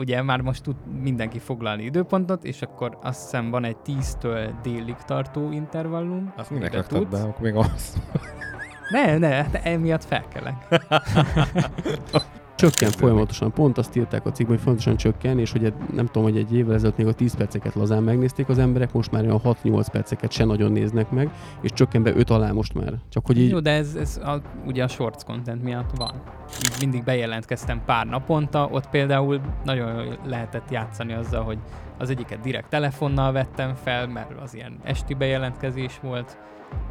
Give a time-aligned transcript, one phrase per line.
[0.00, 4.96] ugye már most tud mindenki foglalni időpontot, és akkor azt hiszem van egy 10-től délig
[5.06, 6.32] tartó intervallum.
[6.36, 8.02] Azt minek raktad be, akkor még az.
[8.90, 10.54] Ne, ne, hát emiatt felkelek.
[12.60, 16.36] Csökken folyamatosan, pont azt írták a cikkben, hogy folyamatosan csökken, és hogy nem tudom, hogy
[16.36, 19.86] egy évvel ezelőtt még a 10 perceket lazán megnézték az emberek, most már olyan 6-8
[19.92, 21.30] perceket se nagyon néznek meg,
[21.60, 22.94] és csökken be 5 alá most már.
[23.08, 26.22] Csak hogy így Jó, de ez, ez a, ugye a shorts content miatt van.
[26.64, 31.58] Így mindig bejelentkeztem pár naponta, ott például nagyon lehetett játszani azzal, hogy
[31.98, 36.38] az egyiket direkt telefonnal vettem fel, mert az ilyen esti bejelentkezés volt.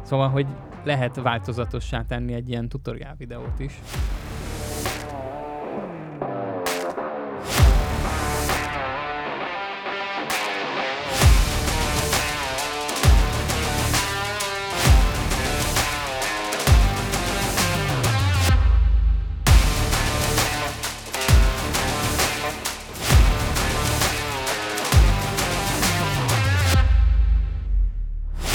[0.02, 0.46] Szóval, hogy
[0.84, 3.80] lehet változatossá tenni egy ilyen tutoriál videót is.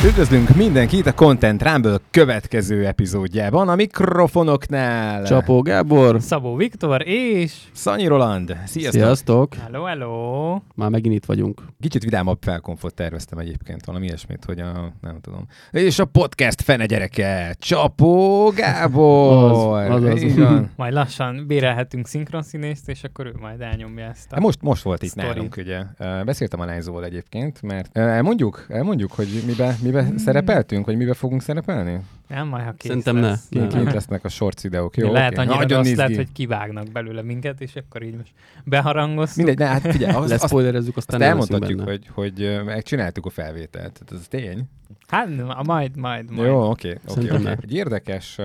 [0.06, 5.26] Üdvözlünk mindenkit a Content Rumble következő epizódjában a mikrofonoknál.
[5.26, 7.54] Csapó Gábor, Szabó Viktor és...
[7.72, 8.58] Szanyi Roland.
[8.66, 9.02] Sziasztok.
[9.02, 9.56] sziasztok!
[9.56, 10.60] Hello, hello!
[10.76, 11.62] Már megint itt vagyunk.
[11.80, 15.48] Kicsit vidámabb felkonfot terveztem egyébként, valami ilyesmit, hogy a, nem tudom.
[15.72, 19.52] És a podcast fene gyereke, Csapó Gábor.
[19.52, 20.62] Az, az, az.
[20.76, 24.36] Majd lassan bérelhetünk szinkronszínészt, és akkor ő majd elnyomja ezt a...
[24.36, 25.34] Hát most, most volt itt Sztorit.
[25.34, 25.82] nálunk, ugye.
[26.24, 32.00] Beszéltem a lányzóval egyébként, mert elmondjuk, elmondjuk, hogy mibe, mibe szerepeltünk, vagy mibe fogunk szerepelni?
[32.28, 33.28] Nem, majd ha kész Szerintem ne.
[33.28, 33.50] lesz.
[33.50, 33.68] Ne.
[33.68, 34.98] Kint lesznek a shorts videók.
[34.98, 35.40] Jó, lehet oké.
[35.42, 38.32] annyira Nagyon rossz lett, hogy kivágnak belőle minket, és akkor így most
[38.64, 39.38] beharangoztuk.
[39.38, 41.92] Mindegy, ne, hát figyelj, az, azt, azt Leszpoilerezzük, aztán leszünk elmondhatjuk, benne.
[41.92, 44.04] hogy, hogy megcsináltuk a felvételt.
[44.04, 44.70] Tehát ez tény.
[45.08, 45.28] Hát
[45.64, 46.48] majd, majd, majd.
[46.48, 46.90] Jó, oké.
[46.90, 47.44] oké, Szerintem oké.
[47.44, 47.56] ne.
[47.62, 48.38] Egy érdekes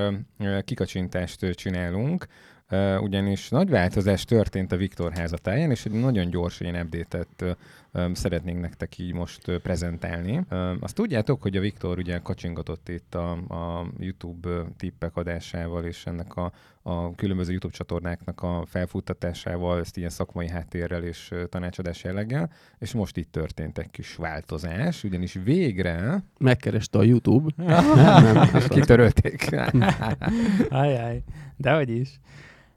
[0.64, 2.26] kikacsintást csinálunk,
[3.00, 6.88] ugyanis nagy változás történt a Viktor házatáján, és egy nagyon gyors ilyen
[7.38, 7.50] ö,
[8.12, 10.40] szeretnénk nektek így most prezentálni.
[10.80, 16.36] Azt tudjátok, hogy a Viktor ugye kacsingatott itt a, a YouTube tippek adásával, és ennek
[16.36, 16.52] a,
[16.82, 23.16] a különböző YouTube csatornáknak a felfuttatásával, ezt ilyen szakmai háttérrel és tanácsadás jelleggel, és most
[23.16, 27.52] itt történt egy kis változás, ugyanis végre Megkereste a YouTube.
[27.64, 28.68] nem, nem, mondta.
[28.68, 29.48] kitörölték.
[30.68, 31.22] Ajaj,
[31.56, 32.20] de hogy is.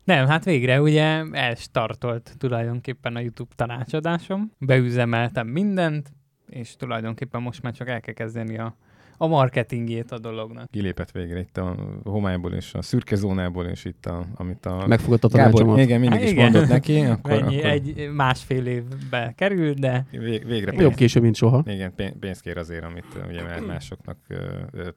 [0.04, 4.52] Nem, hát végre ugye elstartolt tulajdonképpen a YouTube tanácsadásom.
[4.60, 6.12] Beüzemeltem mindent,
[6.50, 8.76] és tulajdonképpen most már csak el kell kezdeni a,
[9.18, 10.70] a marketingjét a dolognak.
[10.72, 15.28] Kilépett végre itt a homályból és a szürke zónából, és itt, a, amit a Megfogadta
[15.28, 15.80] a Gábor, tanácsomat.
[15.86, 16.52] igen, mindig Hát is igen.
[16.52, 21.24] mondott neki, akkor, Mennyi, akkor egy másfél évbe került, de vég, végre Jobb pénzt, később,
[21.24, 21.64] mint soha.
[21.66, 24.18] igen, pén- pénzt kér azért, amit ugye már másoknak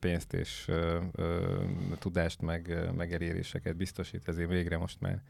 [0.00, 0.66] pénzt és
[1.98, 5.22] tudást, meg, meg eléréseket biztosít, ezért végre most már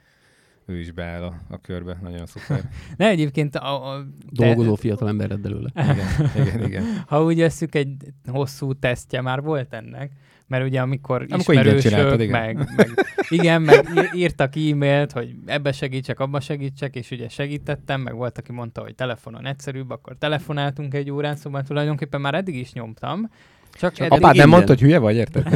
[0.66, 2.60] ő is beáll a, a körbe, nagyon szuper.
[2.96, 5.70] ne egyébként a, a Dolgozó fiatal ember lett belőle.
[5.92, 6.84] Igen, igen, igen.
[7.08, 7.96] ha úgy veszük, egy
[8.26, 10.12] hosszú tesztje már volt ennek,
[10.46, 12.30] mert ugye amikor, Amikor ismerősök, igen.
[12.30, 12.88] meg, meg,
[13.28, 18.52] igen, meg írtak e-mailt, hogy ebbe segítsek, abba segítsek, és ugye segítettem, meg volt, aki
[18.52, 23.30] mondta, hogy telefonon egyszerűbb, akkor telefonáltunk egy órán, szóval tulajdonképpen már eddig is nyomtam.
[23.72, 25.48] Csak, Csak eddig Apád nem mondta, hogy hülye vagy, érted?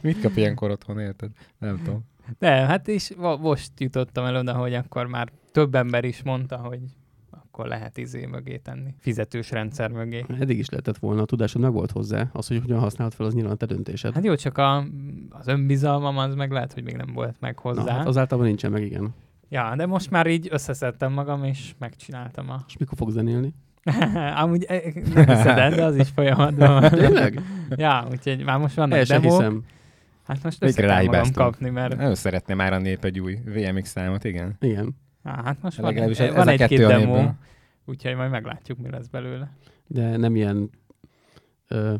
[0.00, 1.30] Mit kap ilyenkor otthon, érted?
[1.58, 2.10] Nem tudom.
[2.38, 3.10] De, hát is
[3.40, 6.80] most jutottam el oda, hogy akkor már több ember is mondta, hogy
[7.30, 8.94] akkor lehet izé mögé tenni.
[8.98, 10.24] Fizetős rendszer mögé.
[10.40, 12.28] Eddig is lehetett volna, a tudásod meg volt hozzá.
[12.32, 14.14] Az, hogy hogyan használod fel, az nyilván a te döntésed.
[14.14, 14.84] Hát jó, csak a,
[15.30, 17.82] az önbizalmam az meg lehet, hogy még nem volt meg hozzá.
[17.82, 19.14] Na, hát az általában nincsen meg, igen.
[19.48, 22.64] Ja, de most már így összeszedtem magam, és megcsináltam a...
[22.66, 23.54] És mikor fogsz zenélni?
[24.42, 24.82] Amúgy eh,
[25.14, 26.90] nem hiszed de az is folyamatban van.
[27.00, 27.42] Tényleg?
[27.68, 29.30] ja, úgyhogy már most vannak El demók.
[29.30, 29.64] hiszem.
[30.24, 31.50] Hát most össze Végre kell magam ráhibáztunk.
[31.50, 31.96] kapni, mert...
[31.96, 34.56] Nagyon szeretné már a nép egy új VMX számot, igen.
[34.60, 34.96] Igen.
[35.22, 37.38] Á, hát most van, Legalábbis egy, van a egy-két a demo, népben.
[37.84, 39.56] úgyhogy majd meglátjuk, mi lesz belőle.
[39.86, 40.70] De nem ilyen
[41.68, 41.94] ö,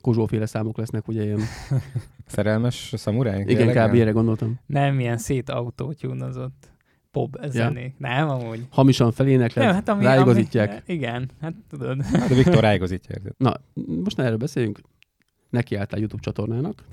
[0.00, 1.40] kozsóféle számok lesznek, ugye ilyen.
[2.26, 3.44] Szerelmes szamuráj?
[3.46, 3.94] Igen, kb.
[3.94, 4.58] erre gondoltam.
[4.66, 6.70] Nem ilyen szét autótyúnozott
[7.10, 7.98] pop zenék.
[7.98, 8.66] Nem, amúgy.
[8.70, 10.70] Hamisan felénekled, Nem, hát ami, ráigazítják.
[10.70, 12.02] Ami, igen, hát tudod.
[12.02, 13.16] Hát a Viktor ráigazítja.
[13.36, 13.54] Na,
[14.02, 14.80] most ne erről beszéljünk.
[15.50, 16.84] Nekiálltál YouTube csatornának.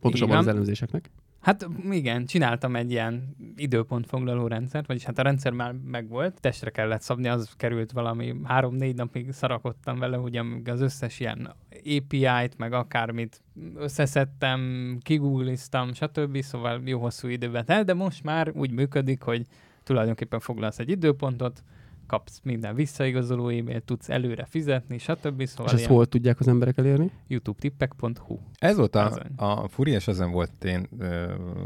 [0.00, 0.48] Pontosabban Igen.
[0.48, 1.10] az elemzéseknek.
[1.40, 7.00] Hát igen, csináltam egy ilyen időpontfoglaló rendszert, vagyis hát a rendszer már megvolt, testre kellett
[7.00, 13.42] szabni, az került valami három-négy napig szarakodtam vele, amíg az összes ilyen API-t, meg akármit
[13.76, 16.40] összeszedtem, kigoogliztam, stb.
[16.42, 19.46] Szóval jó hosszú időbe telt, de most már úgy működik, hogy
[19.82, 21.62] tulajdonképpen foglalsz egy időpontot,
[22.08, 25.44] kapsz minden visszaigazoló e-mailt, tudsz előre fizetni, stb.
[25.46, 27.10] Szóval És ezt hol tudják az emberek elérni?
[27.26, 28.38] youtube-tippek.hu.
[28.58, 29.26] Ez volt a, Azon.
[29.36, 30.88] a furiás ezen volt, én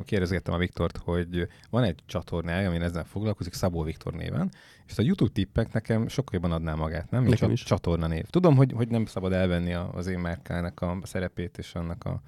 [0.04, 4.50] kérdezgettem a Viktort, hogy van egy csatornája, ami ezzel foglalkozik, Szabó Viktor néven,
[4.86, 7.20] és a YouTube tippek nekem sokkal jobban adná magát, nem?
[7.20, 7.64] Mint Nekem csak is.
[7.64, 8.24] csatorna név.
[8.24, 12.22] Tudom, hogy, hogy nem szabad elvenni a, az én márkának a szerepét és annak a,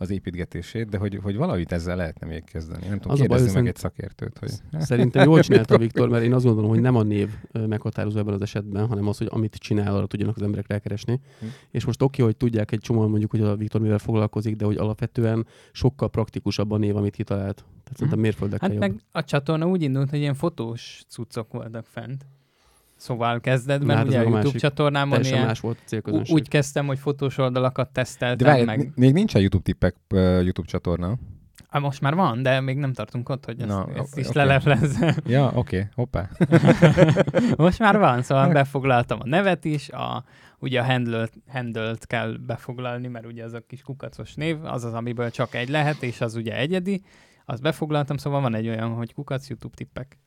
[0.00, 2.86] az építgetését, de hogy, hogy valahogy ezzel lehetne még kezdeni.
[2.88, 4.50] Nem tudom, Az a baj, kérdezni meg hogy egy szakértőt, hogy...
[4.78, 8.42] Szerintem jól csinálta Viktor, mert én azt gondolom, hogy nem a név meghatározó ebben az
[8.42, 11.20] esetben, hanem az, hogy amit csinál, arra tudjanak az emberek rákeresni.
[11.40, 11.46] Hm.
[11.70, 14.76] És most oké, hogy tudják egy csomóan mondjuk, hogy a Viktor mivel foglalkozik, de hogy
[14.76, 17.56] alapvetően sokkal praktikusabb a név, amit kitalált.
[17.56, 18.90] Tehát szerintem mérföldekkel Hát jobb.
[18.90, 22.26] meg a csatorna úgy indult, hogy ilyen fotós cuccok voltak fent.
[23.00, 24.60] Szóval kezdetben Na, hát ugye a a YouTube másik.
[24.60, 26.34] csatornámon ilyen, más volt a célközönség.
[26.34, 28.92] úgy kezdtem, hogy fotós oldalakat De teszteltem várj, meg.
[28.94, 31.18] még nincs a YouTube tippek ö, YouTube csatorna.
[31.72, 34.26] Ah, most már van, de még nem tartunk ott, hogy ezt, Na, no, ezt is
[34.28, 34.38] oké.
[34.38, 35.14] leleplezem.
[35.26, 36.28] Ja, oké, okay, hoppá.
[37.56, 40.24] Most már van, szóval befoglaltam a nevet is, a,
[40.58, 44.92] ugye a handle-t, handle-t kell befoglalni, mert ugye az a kis kukacos név, az az,
[44.94, 47.02] amiből csak egy lehet, és az ugye egyedi.
[47.44, 50.18] Azt befoglaltam, szóval van egy olyan, hogy kukac YouTube tippek.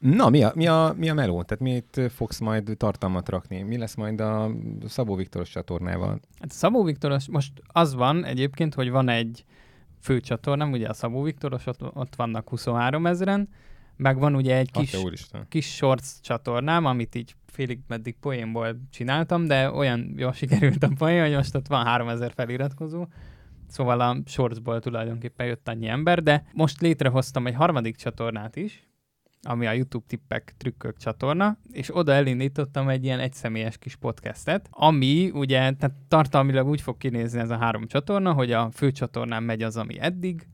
[0.00, 1.42] Na, mi a, mi, a, mi a meló?
[1.42, 3.62] Tehát mit fogsz majd tartalmat rakni?
[3.62, 4.50] Mi lesz majd a
[4.86, 6.20] Szabó Viktoros csatornával?
[6.38, 9.44] Hát Szabó Viktoros, most az van egyébként, hogy van egy
[10.00, 13.48] főcsatornám, ugye a Szabó Viktoros, ott, ott vannak 23 ezeren,
[13.96, 19.46] meg van ugye egy kis, Atya kis shorts csatornám, amit így félig meddig poénból csináltam,
[19.46, 23.06] de olyan jól sikerült a poén, hogy most ott van 3000 feliratkozó,
[23.68, 28.89] szóval a shortsból tulajdonképpen jött annyi ember, de most létrehoztam egy harmadik csatornát is,
[29.42, 35.30] ami a YouTube tippek trükkök csatorna, és oda elindítottam egy ilyen egyszemélyes kis podcastet, ami
[35.34, 39.76] ugye tehát tartalmilag úgy fog kinézni ez a három csatorna, hogy a főcsatornán megy az,
[39.76, 40.48] ami eddig,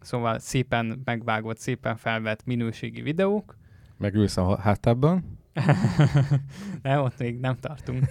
[0.00, 3.58] szóval szépen megvágott, szépen felvett minőségi videók,
[3.98, 5.38] Megülsz a hátában?
[6.82, 8.04] nem, ott még nem tartunk.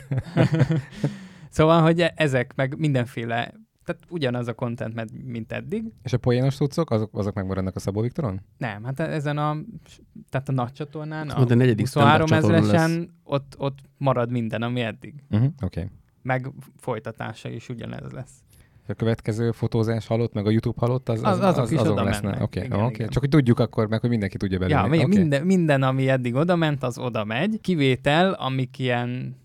[1.50, 3.54] szóval, hogy e- ezek meg mindenféle,
[3.88, 5.84] tehát ugyanaz a content, mint eddig.
[6.04, 8.42] És a poénos tudszok, azok, azok megmaradnak a Szabó Viktoron?
[8.58, 9.58] Nem, hát ezen a,
[10.30, 14.32] tehát a nagy csatornán, Azt a a negyedik 23 standard csatorna ezeresen, ott, ott marad
[14.32, 15.14] minden, ami eddig.
[15.30, 15.50] Uh-huh.
[15.64, 15.80] Oké.
[15.80, 15.92] Okay.
[16.22, 18.32] Meg folytatása is ugyanez lesz.
[18.88, 22.24] A következő fotózás halott, meg a YouTube halott, az, az, Az- azok is oda lesznek.
[22.24, 22.42] mennek.
[22.42, 23.10] Oké, Igen, okay, igen.
[23.10, 24.80] Csak hogy tudjuk akkor meg, hogy mindenki tudja belőle.
[24.80, 25.18] Ja, Oké.
[25.18, 27.60] minden, minden, ami eddig oda ment, az oda megy.
[27.62, 29.36] Kivétel, amik ilyen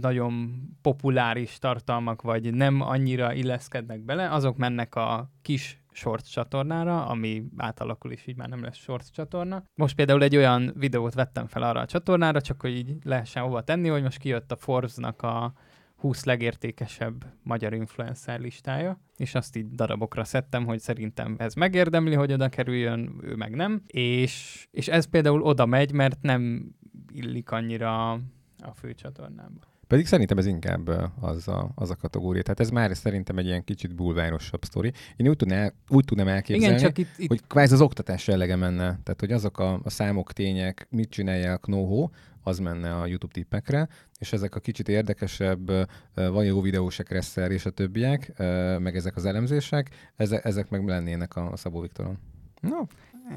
[0.00, 7.44] nagyon populáris tartalmak, vagy nem annyira illeszkednek bele, azok mennek a kis shorts csatornára, ami
[7.56, 9.64] átalakul is, így már nem lesz shorts csatorna.
[9.74, 13.62] Most például egy olyan videót vettem fel arra a csatornára, csak hogy így lehessen hova
[13.62, 15.52] tenni, hogy most kijött a Forbes-nak a
[15.96, 22.32] 20 legértékesebb magyar influencer listája, és azt így darabokra szedtem, hogy szerintem ez megérdemli, hogy
[22.32, 26.72] oda kerüljön, ő meg nem, és, és ez például oda megy, mert nem
[27.12, 28.20] illik annyira
[28.62, 29.58] a főcsatornába.
[29.86, 30.88] Pedig szerintem ez inkább
[31.20, 32.42] az a, az a kategória.
[32.42, 34.92] Tehát ez már szerintem egy ilyen kicsit bulvárosabb sztori.
[35.16, 38.56] Én úgy, tudná, úgy tudnám elképzelni, Igen, csak itt, itt hogy kvázi az oktatás jellege
[38.56, 38.84] menne.
[39.02, 42.08] Tehát, hogy azok a, a számok, tények, mit csinálják, know
[42.42, 45.70] az menne a YouTube tippekre, és ezek a kicsit érdekesebb,
[46.14, 48.32] van jó videós Kresszer és a többiek,
[48.78, 52.18] meg ezek az elemzések, ezek, ezek meg lennének a Szabó Viktoron.
[52.60, 52.78] No,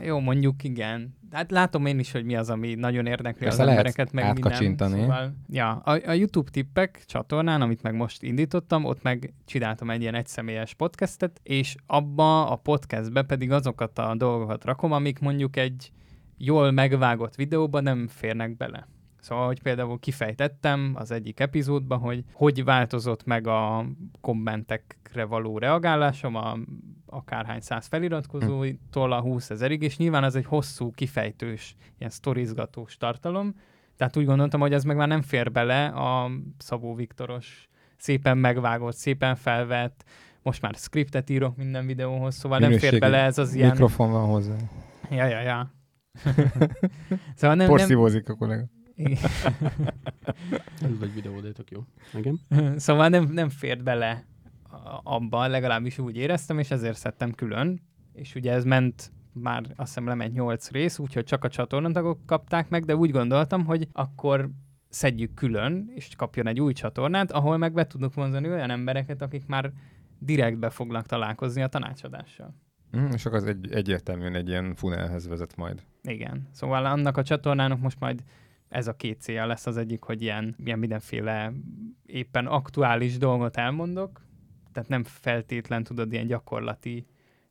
[0.01, 1.15] jó, mondjuk igen.
[1.31, 4.89] Hát látom én is, hogy mi az, ami nagyon érdekli Persze az embereket, meg minden.
[4.89, 10.01] Szóval, ja, a, a YouTube tippek csatornán, amit meg most indítottam, ott meg csináltam egy
[10.01, 15.91] ilyen egyszemélyes podcastet, és abba a podcastbe pedig azokat a dolgokat rakom, amik mondjuk egy
[16.37, 18.87] jól megvágott videóba nem férnek bele.
[19.23, 23.85] Szóval, hogy például kifejtettem az egyik epizódban, hogy hogy változott meg a
[24.21, 26.57] kommentekre való reagálásom a
[27.05, 33.55] akárhány száz feliratkozóitól a 20 ezerig, és nyilván ez egy hosszú, kifejtős, ilyen sztorizgatós tartalom,
[33.97, 38.95] tehát úgy gondoltam, hogy ez meg már nem fér bele a Szabó Viktoros szépen megvágott,
[38.95, 40.03] szépen felvett,
[40.41, 43.69] most már scriptet írok minden videóhoz, szóval nem fér Minőségi bele ez az ilyen...
[43.69, 44.55] mikrofon van hozzá.
[45.09, 45.73] Ja, ja, ja.
[47.35, 48.65] szóval nem, nem, Porszívózik a kollega.
[50.81, 51.83] Ez egy videó, de tök jó.
[52.13, 52.39] Igen.
[52.85, 54.25] szóval nem, nem fért bele
[55.03, 57.81] abba, legalábbis úgy éreztem, és ezért szedtem külön.
[58.13, 62.69] És ugye ez ment már azt hiszem lement 8 rész, úgyhogy csak a csatornatagok kapták
[62.69, 64.49] meg, de úgy gondoltam, hogy akkor
[64.89, 69.45] szedjük külön, és kapjon egy új csatornát, ahol meg be tudunk vonzani olyan embereket, akik
[69.45, 69.71] már
[70.19, 72.55] direktbe fognak találkozni a tanácsadással.
[72.97, 75.83] Mm, és akkor az egy, egyértelműen egy ilyen funelhez vezet majd.
[76.01, 76.47] Igen.
[76.51, 78.23] Szóval annak a csatornának most majd
[78.73, 81.53] ez a két célja lesz az egyik, hogy ilyen, ilyen mindenféle
[82.05, 84.21] éppen aktuális dolgot elmondok,
[84.71, 87.05] tehát nem feltétlen tudod ilyen gyakorlati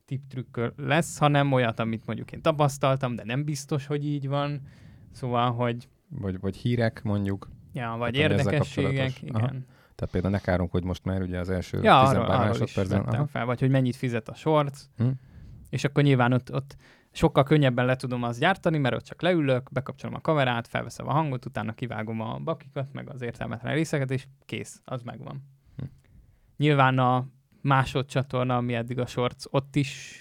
[0.05, 4.61] tipptrükkör lesz, hanem olyat, amit mondjuk én tapasztaltam, de nem biztos, hogy így van.
[5.11, 7.49] Szóval, hogy vagy, vagy hírek mondjuk.
[7.73, 9.23] Ja, vagy Tehát, érdekességek, kapcsolatos.
[9.35, 9.47] Aha.
[9.49, 9.67] igen.
[9.95, 12.53] Tehát például ne kárunk, hogy most már ugye az első Ja, 10 arról, pár arról
[12.55, 12.99] is másodpercben.
[13.03, 13.27] vettem Aha.
[13.29, 15.09] fel, vagy hogy mennyit fizet a shorts, Hm.
[15.71, 16.77] és akkor nyilván ott, ott
[17.13, 21.13] sokkal könnyebben le tudom azt gyártani, mert ott csak leülök, bekapcsolom a kamerát, felveszem a
[21.13, 25.43] hangot, utána kivágom a bakikat, meg az értelmetlen részeket, és kész, az megvan.
[25.77, 25.85] Hm.
[26.57, 27.27] Nyilván a
[27.61, 30.21] másodcsatorna, ami eddig a shorts, ott is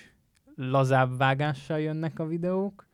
[0.55, 2.89] lazább vágással jönnek a videók,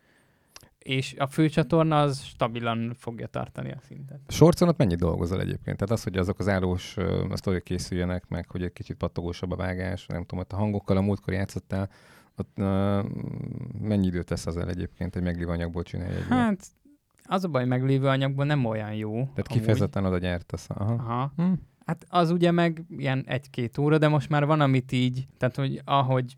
[0.78, 4.20] és a főcsatorna az stabilan fogja tartani a szintet.
[4.28, 5.78] Shortson ott mennyit dolgozol egyébként?
[5.78, 6.98] Tehát az, hogy azok az állós
[7.34, 11.02] sztorik készüljenek, meg hogy egy kicsit pattogósabb a vágás, nem tudom, ott a hangokkal a
[11.02, 11.90] múltkor játszottál,
[12.40, 13.06] ott uh,
[13.82, 16.26] mennyi időt tesz az el egyébként, egy meglévő anyagból csinálj egy?
[16.30, 16.68] Hát
[17.24, 19.12] az a baj, meglévő anyagban nem olyan jó.
[19.12, 19.48] Tehát amúgy.
[19.48, 20.70] kifejezetten oda gyártasz.
[20.70, 20.94] Aha.
[20.94, 21.32] Aha.
[21.36, 21.54] Hm.
[21.88, 25.82] Hát az ugye meg ilyen egy-két óra, de most már van, amit így, tehát hogy
[25.86, 26.38] ahogy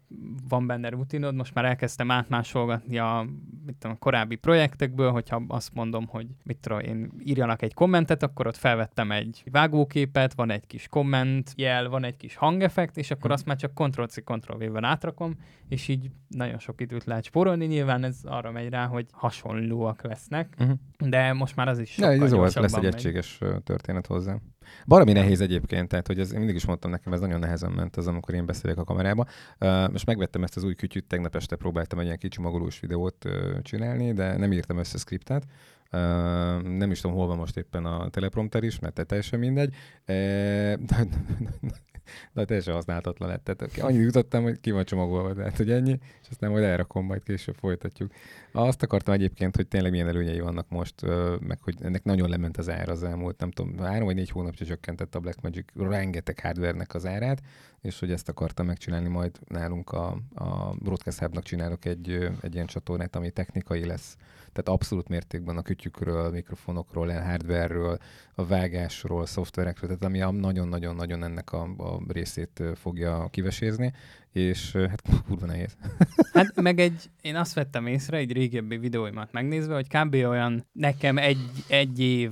[0.49, 3.25] van benne rutinod, most már elkezdtem átmásolgatni a,
[3.65, 8.23] mit tudom, a korábbi projektekből, hogyha azt mondom, hogy mit tudom én, írjanak egy kommentet,
[8.23, 13.11] akkor ott felvettem egy vágóképet, van egy kis komment jel, van egy kis hangeffekt, és
[13.11, 13.31] akkor Hm.
[13.35, 15.35] azt már csak Ctrl-C, Ctrl-V-vel átrakom,
[15.67, 17.65] és így nagyon sok időt lehet spórolni.
[17.65, 20.77] Nyilván ez arra megy rá, hogy hasonlóak lesznek, Uh-huh.
[21.09, 22.93] de most már az is Ja, sokkal ez jó, ez lesz egy megy.
[22.93, 24.37] egységes történet hozzá.
[24.87, 28.07] Baromi nehéz egyébként, tehát hogy ez, mindig is mondtam nekem, ez nagyon nehezen ment az,
[28.07, 29.25] amikor én beszélek a kamerába.
[29.59, 33.25] Uh, most megvettem ezt az új kütyüt, tegnap este próbáltam egy ilyen kicsi magolós videót
[33.25, 35.43] uh, csinálni, de nem írtam össze skriptet.
[35.91, 35.99] Uh,
[36.61, 39.73] nem is tudom, hol van most éppen a teleprompter is, mert teljesen mindegy.
[40.07, 40.73] Uh,
[42.33, 43.43] de, teljesen használhatatlan lett.
[43.43, 47.23] Tehát annyit jutottam, hogy ki van csomagolva, tehát hogy ennyi, és aztán majd elrakom, majd
[47.23, 48.11] később folytatjuk.
[48.51, 50.93] Azt akartam egyébként, hogy tényleg milyen előnyei vannak most,
[51.39, 54.65] meg hogy ennek nagyon lement az ára az elmúlt, nem tudom, három vagy négy hónapja
[54.65, 57.41] csökkentett a Blackmagic rengeteg hardware-nek az árát,
[57.81, 62.65] és hogy ezt akartam megcsinálni majd nálunk a, a Broadcast Hub-nak csinálok egy, egy ilyen
[62.65, 64.15] csatornát, ami technikai lesz.
[64.51, 67.97] Tehát abszolút mértékben a kütyükről, mikrofonokról, a hardware-ről,
[68.35, 73.93] a vágásról, szoftverekről, tehát ami a nagyon-nagyon-nagyon ennek a, a részét fogja kivesézni,
[74.31, 75.77] és hát kurva nehéz.
[76.33, 80.13] Hát meg egy, én azt vettem észre, egy régebbi videóimat megnézve, hogy kb.
[80.13, 82.31] olyan, nekem egy, egy év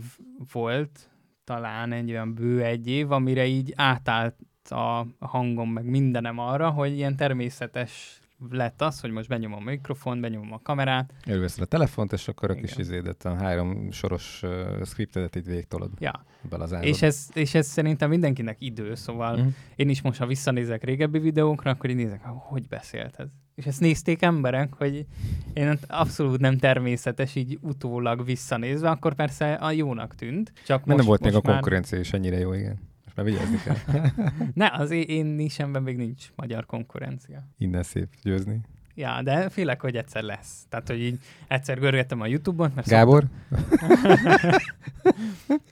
[0.51, 1.09] volt,
[1.43, 4.35] talán egy olyan bő egy év, amire így átállt
[4.69, 10.21] a hangom, meg mindenem arra, hogy ilyen természetes lett az, hogy most benyomom a mikrofon,
[10.21, 11.13] benyomom a kamerát.
[11.25, 15.89] Előveszed a telefont, és akkor a kis izédet, a három soros uh, scriptedet itt végigtolod
[15.99, 19.47] Ja, bele az és ez, és ez szerintem mindenkinek idő, szóval Mhm.
[19.75, 23.27] én is most, ha visszanézek régebbi videókra, akkor így nézek, hogy beszélt ez.
[23.55, 25.05] És ezt nézték emberek, hogy
[25.53, 30.53] én abszolút nem természetes, így utólag visszanézve, akkor persze a jónak tűnt.
[30.65, 32.79] Csak Most, nem volt még a most már- konkurencia is ennyire jó, igen.
[33.17, 33.75] Már vigyázni kell.
[34.53, 37.47] Ne, az én, én nisemben még nincs magyar konkurencia.
[37.57, 38.61] Innen szép győzni.
[38.95, 40.65] Ja, de félek, hogy egyszer lesz.
[40.69, 43.23] Tehát, hogy így egyszer görgettem a YouTube-on, mert Gábor?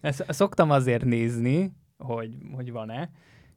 [0.02, 3.10] Ezt szoktam azért nézni, hogy, hogy van-e,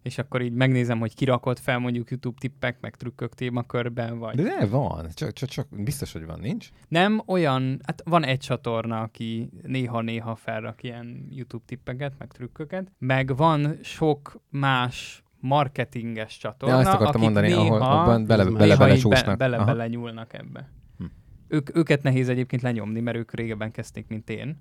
[0.09, 4.37] és akkor így megnézem, hogy kirakott fel mondjuk YouTube tippek, meg trükkök témakörben, vagy...
[4.37, 5.09] De ne, van.
[5.15, 6.69] Csak, csak, csak biztos, hogy van, nincs?
[6.89, 13.37] Nem olyan, hát van egy csatorna, aki néha-néha felrak ilyen YouTube tippeket, meg trükköket, meg
[13.37, 18.77] van sok más marketinges csatorna, Ja, ezt akartam akik mondani, néha, ahol abban bele, bele,
[18.77, 19.65] bele bele, Aha.
[19.65, 20.71] bele nyúlnak ebbe.
[20.99, 21.05] Hm.
[21.49, 24.61] Ők, őket nehéz egyébként lenyomni, mert ők régebben kezdték, mint én.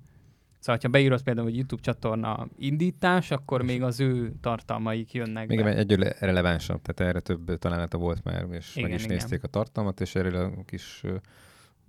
[0.58, 5.62] Szóval, ha beírod például, hogy YouTube csatorna indítás, akkor még az ő tartalmaik jönnek Még
[5.62, 5.76] be.
[5.76, 9.16] egy relevánsabb, tehát erre több találata volt már, és Igen, meg is igen.
[9.16, 11.02] nézték a tartalmat, és erről a kis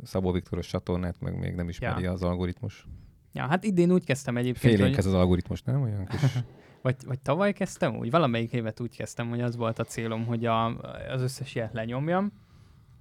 [0.04, 2.12] Szabó Viktoros csatornát meg még nem ismeri Ja.
[2.12, 2.88] az algoritmus.
[3.34, 5.82] Ja, hát idén úgy kezdtem egyébként, Félénk hogy, ez az algoritmus, nem?
[5.82, 6.20] Olyan kis...
[6.82, 10.46] vagy, vagy tavaly kezdtem úgy, valamelyik évet úgy kezdtem, hogy az volt a célom, hogy
[10.46, 10.66] a,
[11.12, 12.32] az összes ilyet lenyomjam.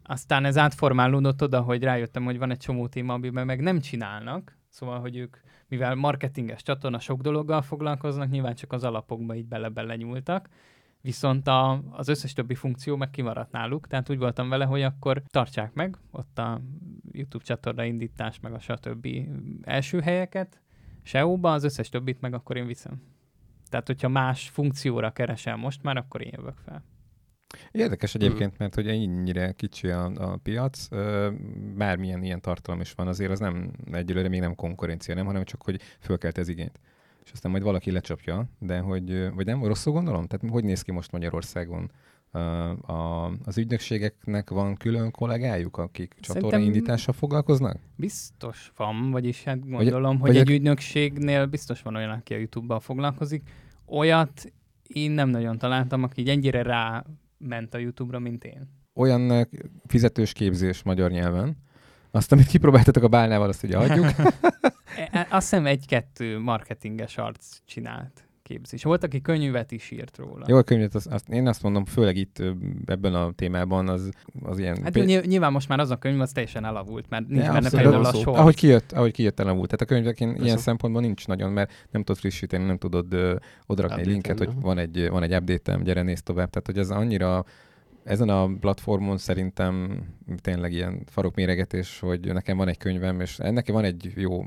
[0.02, 4.58] Aztán ez átformálódott oda, hogy rájöttem, hogy van egy csomó téma, amiben meg nem csinálnak,
[4.68, 5.36] szóval, hogy ők,
[5.68, 10.48] mivel marketinges csatorna sok dologgal foglalkoznak, nyilván csak az alapokba így bele-bele nyúltak,
[11.00, 15.22] viszont a, az összes többi funkció meg kimaradt náluk, tehát úgy voltam vele, hogy akkor
[15.26, 16.60] tartsák meg ott a
[17.12, 19.08] YouTube csatorna indítás, meg a stb.
[19.62, 20.60] első helyeket,
[21.02, 23.02] SEO-ba, az összes többit meg akkor én viszem.
[23.68, 26.84] Tehát, hogyha más funkcióra keresel most már, akkor én jövök fel.
[27.72, 28.18] Érdekes Hm.
[28.20, 30.88] egyébként, mert hogy ennyire kicsi a, a piac,
[31.76, 35.62] bármilyen ilyen tartalom is van, azért az nem egyelőre még nem konkurencia, nem, hanem csak,
[35.62, 36.80] hogy fölkelt ez igényt.
[37.24, 40.26] És aztán majd valaki lecsapja, de hogy, vagy nem, rosszul gondolom?
[40.26, 41.90] Tehát hogy néz ki most Magyarországon?
[42.86, 47.76] A, az ügynökségeknek van külön kollégájuk, akik csatornaindítással foglalkoznak?
[47.96, 52.36] Biztos van, vagyis hát gondolom, vagy hogy ak- egy ügynökségnél biztos van olyan, aki a
[52.36, 53.42] YouTube-bal foglalkozik.
[53.86, 54.52] Olyat
[54.86, 57.04] én nem nagyon találtam, aki ennyire rá
[57.38, 58.68] ment a YouTube-ra, mint én.
[58.94, 59.42] Olyan ö,
[59.86, 61.56] fizetős képzés magyar nyelven,
[62.10, 64.06] azt, amit kipróbáltatok a bálnával, azt ugye adjuk.
[65.12, 68.82] E- Azt hiszem egy-kettő marketinges arc csinált képzés.
[68.82, 70.44] Volt, aki könyvet is írt róla.
[70.48, 72.42] Jó, a könyvet, azt, azt, én azt mondom, főleg itt
[72.86, 74.10] ebben a témában az,
[74.42, 74.82] az ilyen...
[74.82, 77.70] Hát nyilv- nyilván most már az a könyv az teljesen elavult, mert nincs Ja, benne
[77.70, 78.38] például a sor.
[78.38, 79.70] ahogy kijött, ahogy kijött elavult.
[79.70, 83.36] Tehát a könyvek ilyen szempontból nincs nagyon, mert nem tudod frissíteni, nem tudod ö,
[83.66, 86.50] odarakni egy linket, hogy van egy, van egy update gyere nézd tovább.
[86.50, 87.44] Tehát, hogy ez annyira
[88.04, 90.02] ezen a platformon szerintem
[90.40, 94.44] tényleg ilyen farokméregetés, hogy nekem van egy könyvem, és ennek van egy jó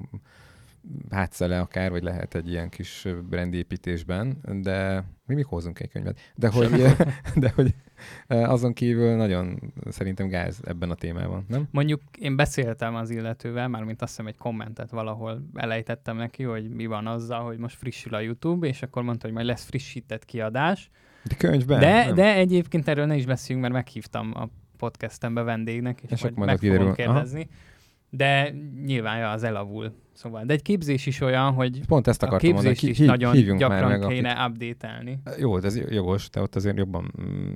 [1.09, 6.19] hátszele akár, vagy lehet egy ilyen kis brandépítésben, de mi mikor hozunk egy könyvet?
[6.35, 6.69] De hogy,
[7.43, 7.75] de hogy
[8.27, 11.67] azon kívül nagyon szerintem gáz ebben a témában, nem?
[11.71, 16.85] Mondjuk én beszéltem az illetővel, mármint azt hiszem egy kommentet valahol elejtettem neki, hogy mi
[16.85, 20.89] van azzal, hogy most frissül a YouTube, és akkor mondta, hogy majd lesz frissített kiadás.
[21.23, 21.79] De könyvben?
[21.79, 22.15] De, nem?
[22.15, 26.57] de egyébként erről ne is beszéljünk, mert meghívtam a podcastembe vendégnek, és, És majd meg
[26.57, 27.49] fogom kérdezni.
[28.13, 28.53] De
[28.85, 29.93] nyilván az elavul.
[30.13, 32.97] Szóval, de egy képzés is olyan, hogy Pont ezt a akartam mondani, képzést ki- is
[32.97, 35.19] hív- nagyon hívjunk gyakran már meg, kéne akit- update-elni.
[35.37, 37.13] Jó, de ez jogos, te ott azért jobban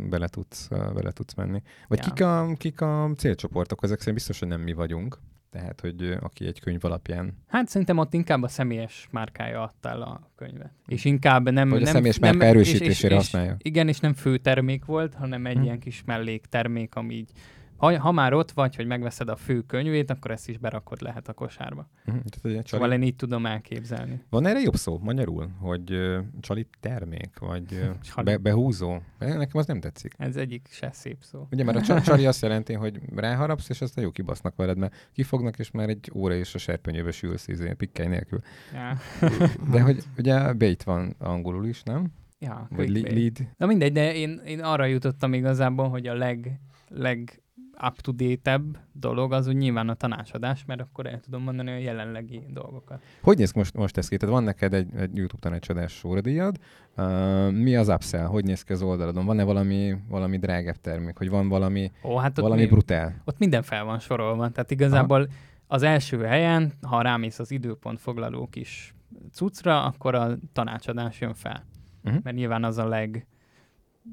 [0.10, 1.62] bele tudsz, bele tudsz menni.
[1.88, 2.04] Vagy Ja.
[2.14, 5.20] kik, a, kik a célcsoportok, ezek szerint biztos, hogy nem mi vagyunk.
[5.52, 7.38] Tehát, hogy aki egy könyv alapján.
[7.48, 10.72] Hát szerintem ott inkább a személyes márkája adta el a könyvet.
[10.88, 11.70] És inkább nem...
[11.70, 13.56] Vagy a nem, személyes nem, márka erősítésére és, használja.
[13.58, 15.64] Igen, és nem fő termék volt, hanem egy Hm.
[15.64, 17.32] ilyen kis melléktermék, ami így
[17.78, 21.28] ha, ha már ott vagy, hogy megveszed a fő könyvét, akkor ezt is berakod lehet
[21.28, 21.90] a kosárba.
[22.06, 22.24] Uh-huh.
[22.24, 22.64] Tehát, csali...
[22.66, 24.22] Szóval én így tudom elképzelni.
[24.30, 25.50] Van erre jobb szó magyarul?
[25.60, 27.40] Hogy uh, csali termék?
[27.40, 27.80] Vagy uh,
[28.14, 28.26] Csali.
[28.26, 28.98] be, behúzó?
[29.20, 30.14] Nekem az nem tetszik.
[30.18, 31.48] Ez egyik se szép szó.
[31.52, 35.10] Ugye, mert a csa- csali azt jelenti, hogy ráharapsz, és aztán jó kibasznak veled, mert
[35.14, 38.40] kifognak, és már egy óra és a serpenyőbe sülsz, izé, pikkely nélkül.
[38.74, 38.98] Ja,
[39.72, 42.12] De hogy ugye bait van angolul is, nem?
[42.40, 43.38] ja Vagy lead.
[43.58, 47.40] Na mindegy, de én, én arra jutottam igazából, hogy a leg, leg
[47.88, 53.02] up-to-date-ebb dolog az úgy nyilván a tanácsadás, mert akkor el tudom mondani a jelenlegi dolgokat.
[53.22, 54.18] Hogy néz ki most, most ez ki?
[54.18, 56.58] Tehát van neked egy, egy YouTube tanácsadás sóradíjad.
[56.98, 58.26] Uh, mi az upsell?
[58.26, 59.26] Hogy néz ki az oldaladon?
[59.26, 61.18] Van-e valami, valami drágább termék?
[61.18, 63.22] Hogy van valami, Ó, hát ott, valami mi, brutál?
[63.26, 64.50] ott minden fel van sorolva.
[64.50, 65.28] Tehát igazából
[65.68, 68.96] az első helyen, ha rámész az időpont foglaló kis
[69.32, 71.66] cuccra, akkor a tanácsadás jön fel.
[72.04, 72.24] Uh-huh.
[72.24, 73.28] Mert nyilván az a leg,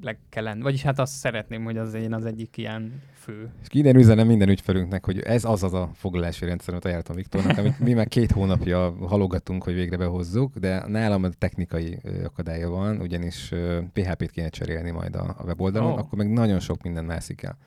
[0.01, 0.61] legkelen.
[0.61, 3.49] Vagyis hát azt szeretném, hogy az legyen az egyik ilyen fő.
[3.61, 7.57] És innen üzenem minden ügyfelünknek, hogy ez az az a foglalási rendszer, amit ajánlottam Viktornak,
[7.57, 13.01] amit mi már két hónapja halogatunk, hogy végre behozzuk, de nálam a technikai akadálya van,
[13.01, 13.51] ugyanis
[13.93, 15.97] PHP-t kéne cserélni majd a, a weboldalon, oh.
[15.97, 17.57] akkor meg nagyon sok minden mászik el.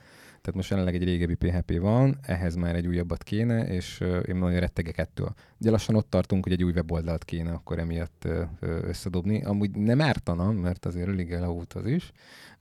[0.46, 4.60] Tehát most jelenleg egy régebbi PHP van, ehhez már egy újabbat kéne, és én nagyon
[4.60, 5.34] rettegek ettől.
[5.60, 8.28] Ugye lassan ott tartunk, hogy egy új weboldalt kéne akkor emiatt
[8.60, 9.42] összedobni.
[9.42, 12.12] Amúgy nem ártana, mert azért elég elavult az is,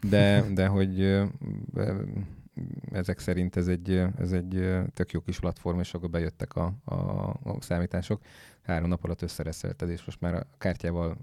[0.09, 1.21] de, de hogy
[2.91, 6.95] ezek szerint ez egy, ez egy tök jó kis platform, és akkor bejöttek a, a,
[7.43, 8.21] a számítások.
[8.61, 11.17] Három nap alatt összereszelted, és most már a kártyával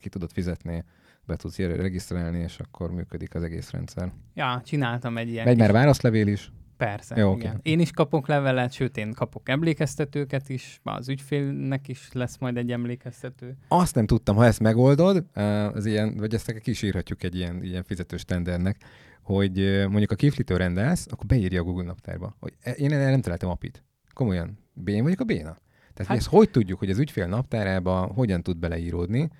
[0.00, 0.84] ki tudod fizetni,
[1.26, 4.12] be tudsz re- regisztrálni, és akkor működik az egész rendszer.
[4.34, 6.52] Ja, csináltam egy ilyen Megy már válaszlevél is.
[6.76, 7.58] Persze, Jó, igen.
[7.62, 12.72] Én is kapok levelet, sőt, én kapok emlékeztetőket is, az ügyfélnek is lesz majd egy
[12.72, 13.56] emlékeztető.
[13.68, 17.82] Azt nem tudtam, ha ezt megoldod, eh, az ilyen, vagy ezt kisírhatjuk egy ilyen, ilyen
[17.82, 18.76] fizetős tendernek,
[19.22, 23.10] hogy eh, mondjuk a kiflitől rendelsz, akkor beírja a Google naptárba, hogy e- én erre
[23.10, 23.84] nem találtam apit.
[24.12, 25.42] Komolyan, bén vagyok a béna?
[25.42, 29.30] Tehát hát, Hát- ezt hogy tudjuk, hogy az ügyfél naptárába hogyan tud beleíródni?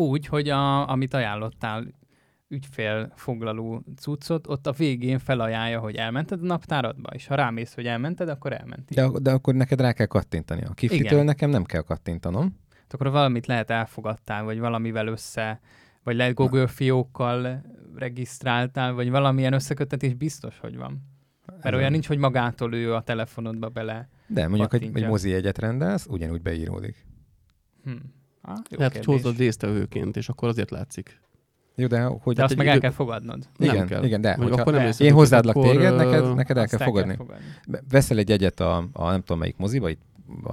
[0.00, 1.86] Úgy, hogy a, amit ajánlottál
[2.48, 7.86] ügyfél foglaló cuccot, ott a végén felajánlja, hogy elmented a naptáradba, és ha rámész, hogy
[7.86, 9.10] elmented, akkor elmentél.
[9.10, 10.62] De, de akkor neked rá kell kattintani.
[10.62, 11.24] A kiflitől Igen.
[11.24, 12.56] nekem nem kell kattintanom.
[12.88, 15.60] Akkor valamit lehet elfogadtál, vagy valamivel össze,
[16.02, 17.62] vagy lehet Google fiókkal
[17.96, 21.02] regisztráltál, vagy valamilyen összekötetés biztos, hogy van.
[21.62, 24.08] Mert olyan nincs, hogy magától ő a telefonodba bele.
[24.26, 27.06] De mondjuk egy, egy mozi jegyet rendelsz, ugyanúgy beíródik.
[27.84, 27.92] Hm.
[28.42, 29.22] Ah, jó Lehet, hogy kérdés.
[29.22, 31.20] hozod résztvevőként, és akkor azért látszik.
[31.74, 32.34] Jó, de hogy...
[32.36, 33.48] De azt egy meg el idő- kell fogadnod.
[33.58, 34.04] igen, nem kell.
[34.04, 37.14] igen, de hogyha akkor nem én hozzáadlak akkor, téged, neked, neked el kell fogadni.
[37.14, 37.44] fogadni.
[37.68, 40.00] Be- veszel egy egyet a, a nem tudom melyik moziba, itt
[40.42, 40.48] a,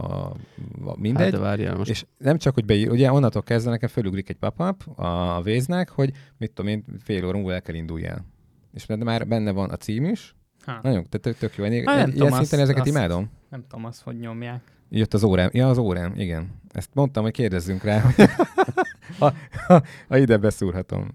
[0.85, 1.89] a, mindegy, Hát de várjál most.
[1.89, 5.89] és nem csak, hogy beír, ugye onnantól kezdve nekem fölugrik egy pop-up a, a véznek,
[5.89, 8.25] hogy mit tudom én, fél óra múlva el kell induljál.
[8.73, 10.79] És mert már benne van a cím is, Ha.
[10.83, 11.63] nagyon tök, tök, tök jó.
[11.65, 13.29] Én, Hát nem ilyen tudom, szinten azt- ezeket azt- imádom.
[13.49, 14.61] Nem tudom azt, hogy nyomják.
[14.89, 15.49] Jött az órám.
[15.53, 16.47] Ja, az órám, igen.
[16.71, 18.01] Ezt mondtam, hogy kérdezzünk rá,
[19.19, 19.33] ha,
[19.67, 21.11] ha, ha ide beszúrhatom.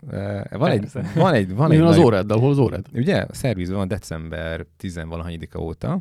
[0.51, 2.39] Van egy, van egy, van Mi egy van az nagy- óráddal?
[2.39, 2.87] Hol az órád?
[2.95, 6.01] Ugye, a szervizben van december 10-valahanyadika óta,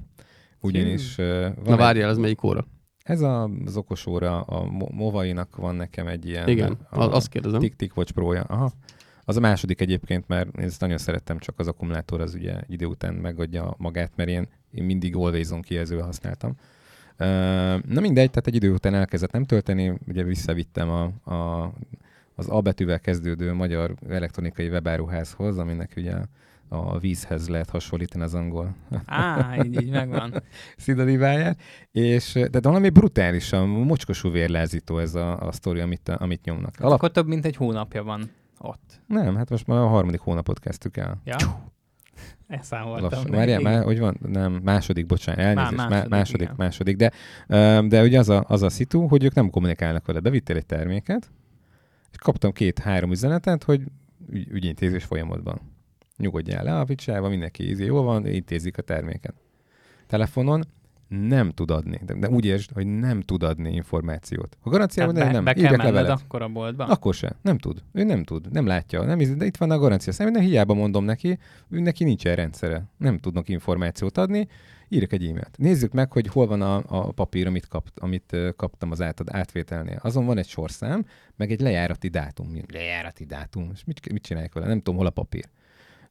[0.60, 2.66] ugyanis van Na várjál, ez melyik óra?
[3.04, 6.48] ez a, az okos óra, a Mo- Movainak van nekem egy ilyen...
[6.48, 7.60] Igen, a, azt kérdezem.
[7.60, 8.42] Tik Tik Watch Pro-ja.
[8.42, 8.72] Aha.
[9.24, 12.86] Az a második egyébként, mert én ezt nagyon szerettem, csak az akkumulátor az ugye idő
[12.86, 16.56] után megadja magát, mert én, én mindig Always On kijelzővel használtam.
[17.86, 21.72] Na mindegy, tehát egy idő után elkezdett nem tölteni, ugye visszavittem a, a,
[22.36, 26.14] az A betűvel kezdődő magyar elektronikai webáruházhoz, aminek ugye
[26.68, 28.76] a vízhez lehet hasonlítani az angol.
[29.06, 30.34] Á, így, így megvan.
[30.78, 31.60] Szidaliváját.
[31.92, 36.74] És de valami brutálisan, mocskosú vérlázító ez a, a sztori, amit, amit nyomnak.
[36.80, 36.94] Alap...
[36.94, 39.02] Akkor több mint egy hónapja van ott.
[39.08, 41.22] Nem, hát most már a harmadik hónapot kezdtük el.
[41.24, 41.38] Ja?
[42.52, 43.24] Elszámoltam.
[43.26, 44.18] Várjál, már, hogy van?
[44.28, 46.56] Nem, második, bocsánat, elnézést, Má, második, második, igen.
[46.58, 47.12] második, de,
[47.88, 50.20] de ugye az a, az a szitu, hogy ők nem kommunikálnak vele.
[50.20, 51.32] Bevittél egy terméket,
[52.12, 53.82] és kaptam két-három üzenetet, hogy
[54.30, 55.62] ügy, ügyintézés folyamatban.
[56.18, 59.34] Nyugodjál le a picsába, mindenki ízi, jól van, intézik a terméket.
[60.08, 60.64] Telefonon
[61.12, 62.00] nem tud adni.
[62.06, 64.58] De, de úgy értsd, hogy nem tud adni információt.
[64.62, 65.44] A garanciában hát be, nem.
[65.44, 66.10] Be kell levelet.
[66.10, 66.90] akkor a boltban?
[66.90, 67.36] Akkor se.
[67.42, 67.84] Nem tud.
[67.92, 68.52] Ő nem tud.
[68.52, 69.04] Nem látja.
[69.04, 70.14] Nem, de itt van a garancia.
[70.14, 71.38] Szerintem hiába mondom neki,
[71.70, 72.84] ő neki nincsen rendszere.
[72.98, 74.48] Nem tudnak információt adni.
[74.90, 75.58] Írok egy e-mailt.
[75.58, 80.00] Nézzük meg, hogy hol van a, a papír, amit, kap, amit kaptam az átad, átvételnél.
[80.02, 82.54] Azon van egy sorszám, meg egy lejárati dátum.
[82.74, 83.70] Lejárati dátum.
[83.74, 84.68] És mit, mit csinálják vele?
[84.68, 85.46] Nem tudom, hol a papír.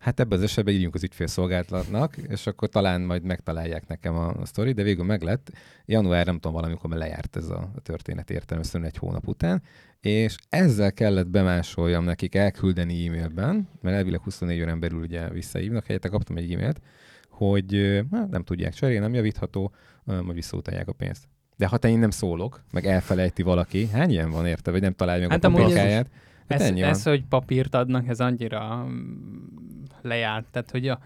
[0.01, 4.45] Hát ebben az esetben írjunk az ügyfélszolgálatnak, és akkor talán majd megtalálják nekem a, a
[4.45, 5.53] sztori, de végül meglett.
[5.87, 9.63] Január, nem tudom, valamikor már lejárt ez a, a történet értelemszerűen egy hónap után,
[10.01, 16.09] és ezzel kellett bemásoljam nekik elküldeni e-mailben, mert elvileg 24 órán belül ugye visszaívnak, helyette
[16.09, 16.81] kaptam egy e-mailt,
[17.29, 19.73] hogy hát nem tudják cserélni, nem javítható,
[20.05, 21.29] majd visszautalják a pénzt.
[21.57, 24.93] De ha te én nem szólok, meg elfelejti valaki, hány ilyen van érte, vagy nem
[24.93, 26.11] találja meg hát a papírkáját?
[26.49, 28.87] Hát ez, ez, hogy papírt adnak, ez annyira
[30.03, 30.47] lejárt.
[30.51, 30.99] Tehát, hogy a,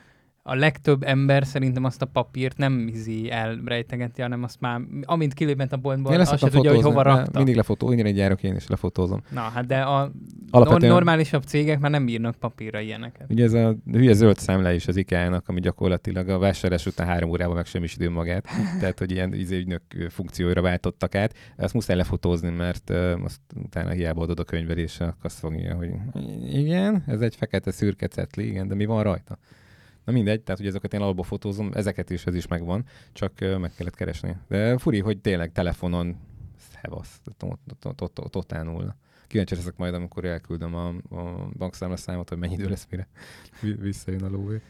[0.46, 5.72] a legtöbb ember szerintem azt a papírt nem izi elrejtegeti, hanem azt már, amint kilépett
[5.72, 7.30] a boltból, én azt se tudja, hogy hova rakta.
[7.36, 9.22] Mindig lefotó, én egy járok én is lefotózom.
[9.30, 10.10] Na, hát de a
[10.50, 10.92] Alapvetően...
[10.92, 13.26] normálisabb cégek már nem írnak papírra ilyeneket.
[13.30, 17.30] Ugye ez a hülye zöld számla is az IKEA-nak, ami gyakorlatilag a vásárlás után három
[17.30, 18.46] órában meg sem is idő magát.
[18.80, 21.34] Tehát, hogy ilyen izé ügynök funkcióira váltottak át.
[21.56, 25.90] Ezt muszáj lefotózni, mert uh, azt utána hiába adod a könyvelésre, azt fogja, hogy
[26.52, 29.38] igen, ez egy fekete szürke cetli, igen, de mi van rajta?
[30.04, 33.72] Na mindegy, tehát hogy ezeket én alapból fotózom, ezeket is, ez is megvan, csak meg
[33.76, 34.36] kellett keresni.
[34.48, 36.16] De furi, hogy tényleg telefonon,
[36.56, 37.20] szevasz,
[38.30, 38.96] totál nulla.
[39.26, 43.08] Kíváncsi leszek majd, amikor elküldöm a, a bankszámlaszámot, hogy mennyi idő lesz, mire
[43.80, 44.60] visszajön a lóvé.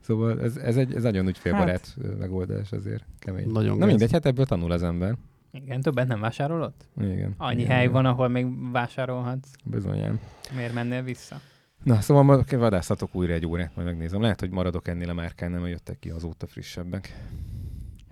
[0.00, 3.50] Szóval ez, ez egy ez nagyon ügyfélbarát hát, megoldás, azért kemény.
[3.50, 5.16] Nagyon Na mindegy, hát ebből tanul az ember.
[5.52, 6.72] Igen, többet nem vásárolod?
[7.00, 7.34] Igen.
[7.36, 7.92] Annyi igen, hely igen.
[7.92, 9.50] van, ahol még vásárolhatsz.
[9.64, 10.20] Bizonyán.
[10.54, 11.40] Miért mennél vissza?
[11.82, 14.20] Na, szóval ma vadászatok újra egy órát, majd megnézem.
[14.20, 17.14] Lehet, hogy maradok ennél a márkánál, mert jöttek ki azóta frissebbek.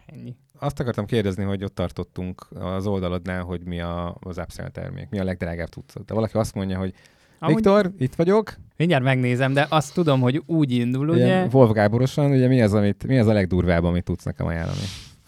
[0.07, 0.37] Ennyi.
[0.59, 5.19] Azt akartam kérdezni, hogy ott tartottunk az oldaladnál, hogy mi a, az upsell termék, mi
[5.19, 5.95] a legdrágább tudsz.
[6.07, 6.95] De valaki azt mondja, hogy
[7.43, 7.55] Amúgy...
[7.55, 8.55] Viktor, itt vagyok.
[8.77, 11.25] Mindjárt megnézem, de azt tudom, hogy úgy indul, ugye?
[11.25, 14.79] ugye Wolf Gáborosan, ugye mi az, amit, mi az a legdurvább, amit tudsz nekem ajánlani?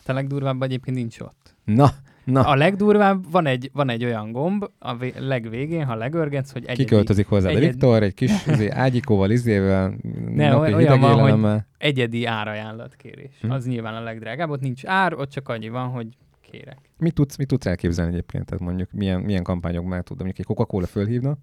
[0.06, 1.54] A legdurvább egyébként nincs ott.
[1.64, 1.90] Na,
[2.24, 2.40] Na.
[2.40, 6.84] A legdurvább, van egy, van egy olyan gomb a vé- legvégén, ha legörgetsz, hogy egyedi...
[6.84, 7.66] Kiköltözik hozzá egyedi...
[7.66, 9.94] Viktor, egy kis izé, ágyikóval, izével,
[10.28, 13.34] ne, napi olyan van, hogy egyedi árajánlatkérés.
[13.40, 13.50] Hm.
[13.50, 16.06] Az nyilván a legdrágább, ott nincs ár, ott csak annyi van, hogy
[16.50, 16.78] kérek.
[16.98, 18.44] Mit tudsz, mit tudsz elképzelni egyébként?
[18.46, 21.36] Tehát mondjuk milyen, milyen kampányok már tudom, mondjuk egy Coca-Cola fölhívna,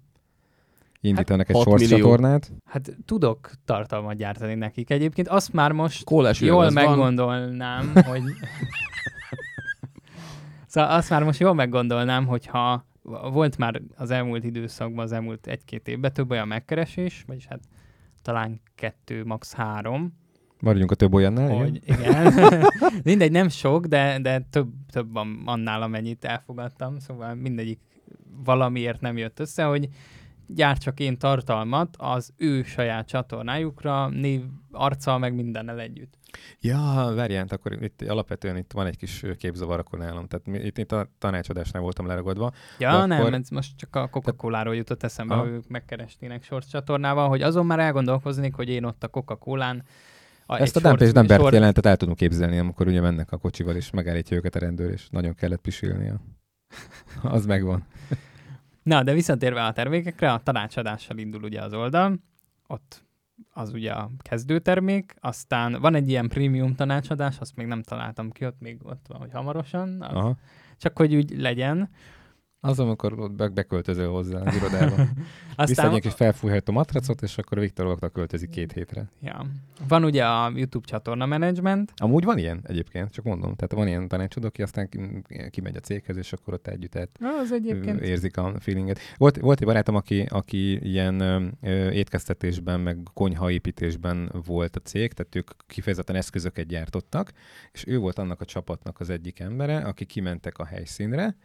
[1.00, 2.52] indítanak hát, egy shorts csatornát.
[2.64, 4.90] Hát tudok tartalmat gyártani nekik.
[4.90, 8.02] Egyébként azt már most Kólás jól meggondolnám, van.
[8.04, 8.22] hogy
[10.70, 12.86] Szóval azt már most jól meggondolnám, hogyha
[13.32, 17.60] volt már az elmúlt időszakban, az elmúlt egy-két évben több olyan megkeresés, vagyis hát
[18.22, 19.54] talán kettő, max.
[19.54, 20.18] három.
[20.60, 22.00] Maradjunk a több olyannál, hogy, igen.
[22.00, 22.64] igen.
[23.04, 27.80] Mindegy, nem sok, de, de több, több annál, amennyit elfogadtam, szóval mindegyik
[28.44, 29.88] valamiért nem jött össze, hogy
[30.54, 36.18] gyártsak én tartalmat az ő saját csatornájukra, név, arccal, meg mindennel együtt.
[36.60, 40.26] Ja, várját, akkor itt alapvetően itt van egy kis képzavar akkor nálam.
[40.26, 42.52] Tehát itt, itt a tanácsadásnál voltam leragadva.
[42.78, 43.08] Ja, akkor...
[43.08, 47.66] nem, ez most csak a Coca-Cola-ról jutott eszembe, hogy ők megkeresnének shorts csatornával, hogy azon
[47.66, 49.84] már elgondolkoznék, hogy én ott a Coca-Colán
[50.46, 51.52] a Ezt a Dump és Dumbert sor...
[51.52, 55.08] jelentet el tudom képzelni, amikor ugye mennek a kocsival, és megállítja őket a rendőr, és
[55.10, 56.20] nagyon kellett pisilnia.
[57.22, 57.86] az megvan.
[58.82, 62.18] Na, de visszatérve a termékekre, a tanácsadással indul ugye az oldal,
[62.66, 63.04] ott
[63.52, 68.46] az ugye a kezdőtermék, aztán van egy ilyen prémium tanácsadás, azt még nem találtam ki,
[68.46, 70.34] ott még ott van, hogy hamarosan, az,
[70.78, 71.90] csak hogy úgy legyen.
[72.62, 74.94] Az, amikor ott be- beköltözöl hozzá az irodába.
[75.50, 79.10] Aztán Visszadják és felfújható matracot, és akkor Viktor Okta költözik két hétre.
[79.20, 79.46] ja.
[79.88, 83.54] van ugye a YouTube csatorna management, Amúgy van ilyen egyébként, csak mondom.
[83.54, 87.08] Tehát van ilyen tanácsadó, aki aztán ki- kimegy a céghez, és akkor ott együtt át
[87.42, 88.98] az egyébként érzik a feelinget.
[89.16, 91.20] Volt, volt egy barátom, aki, aki ilyen
[91.60, 97.32] ö, étkeztetésben, meg konyhaépítésben volt a cég, tehát ők kifejezetten eszközöket gyártottak,
[97.72, 101.36] és ő volt annak a csapatnak az egyik embere, aki kimentek a helyszínre,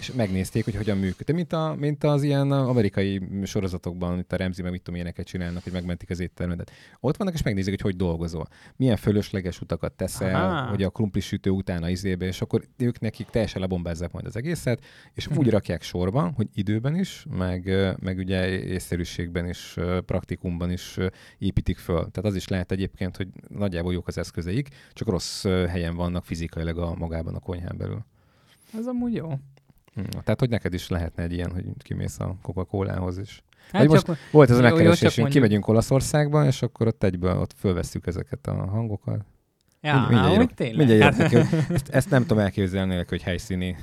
[0.00, 1.34] és megnézték, hogy hogyan működik.
[1.34, 5.62] Mint, a, mint az ilyen amerikai sorozatokban, itt a Remzi, meg mit tudom, ilyeneket csinálnak,
[5.62, 6.70] hogy megmentik az éttermedet.
[7.00, 8.48] Ott vannak, és megnézik, hogy hogy dolgozol.
[8.76, 10.68] Milyen fölösleges utakat teszel, Aha.
[10.68, 14.36] hogy a krumpli sütő után a izébe, és akkor ők nekik teljesen lebombázzák majd az
[14.36, 14.84] egészet,
[15.14, 15.38] és Mhm.
[15.38, 20.96] úgy rakják sorba, hogy időben is, meg, meg ugye észszerűségben is, praktikumban is
[21.38, 21.96] építik föl.
[21.98, 26.78] Tehát az is lehet egyébként, hogy nagyjából jók az eszközeik, csak rossz helyen vannak fizikailag
[26.78, 28.04] a magában a konyhán belül.
[28.78, 29.32] az amúgy jó.
[29.94, 33.42] Hm, Tehát, hogy neked is lehetne egy ilyen, hogy kimész a Coca-Colához is.
[33.72, 38.06] Hát Vagy csak, Volt ez a megkeresésünk, kimegyünk Olaszországba, és akkor ott egyből ott fölvesszük
[38.06, 39.24] ezeket a hangokat.
[39.82, 40.86] Ja, Mind- mindjárt úgy tényleg.
[40.86, 43.76] mindjárt hát, neki, ezt, ezt nem tudom elképzelni, nélkül, hogy helyszíni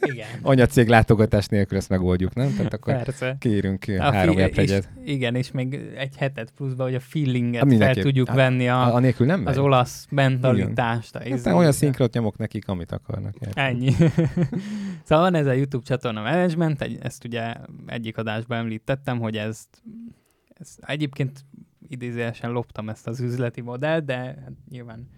[0.00, 0.26] igen.
[0.42, 2.54] anyacég látogatás nélkül ezt megoldjuk, nem?
[2.56, 3.36] Tehát akkor Persze.
[3.38, 7.76] kérünk A három fi- és, igen, és még egy hetet pluszba, hogy a feelinget Hát
[7.76, 11.16] fel tudjuk Hát, venni a, A, a nélkül nem az olasz mentalitást.
[11.16, 13.34] a izé- olyan szinkrot nyomok nekik, amit akarnak.
[13.40, 13.64] érted?
[13.64, 13.90] Ennyi.
[15.04, 17.54] szóval van ez a YouTube csatorna management, ezt ugye
[17.86, 19.82] egyik adásban említettem, hogy ezt,
[20.58, 21.44] ezt egyébként
[21.88, 25.08] idézőesen loptam ezt az üzleti modellt, de hát nyilván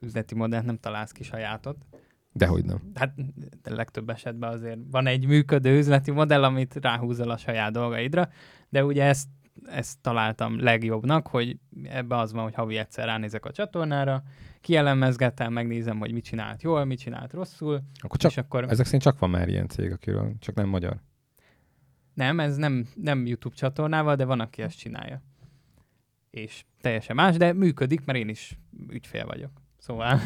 [0.00, 1.76] üzleti modellt nem találsz ki sajátot.
[2.32, 2.90] Dehogy nem.
[2.94, 3.14] Hát
[3.62, 8.28] de legtöbb esetben azért van egy működő üzleti modell, amit ráhúzol a saját dolgaidra,
[8.68, 9.28] de ugye ezt,
[9.64, 14.22] ezt találtam legjobbnak, hogy ebbe az van, hogy havi egyszer ránézek a csatornára,
[14.60, 19.02] kielemezgetem, megnézem, hogy mit csinált jól, mit csinált rosszul, Akkor csak, és akkor ezek szerint
[19.02, 21.00] csak van már ilyen cég, akiről, csak nem magyar.
[22.14, 25.22] nem, ez nem, nem YouTube csatornával, de van, aki ezt csinálja.
[26.30, 28.58] És teljesen más, de működik, mert én is
[28.88, 29.59] ügyfél vagyok.
[29.80, 30.20] Szóval,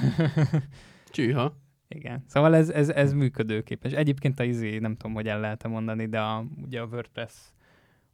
[1.10, 1.56] Csűha.
[1.88, 2.24] igen.
[2.26, 3.92] Szóval ez, ez, ez működőképes.
[3.92, 7.32] Egyébként a izé, nem tudom, hogy el lehet mondani, de a, ugye a WordPress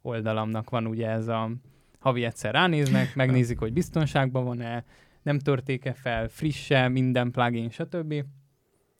[0.01, 1.51] oldalamnak van ugye ez a
[1.99, 4.85] havi egyszer ránéznek, megnézik, hogy biztonságban van-e,
[5.21, 8.13] nem törték-e fel, frisse, minden plugin, stb.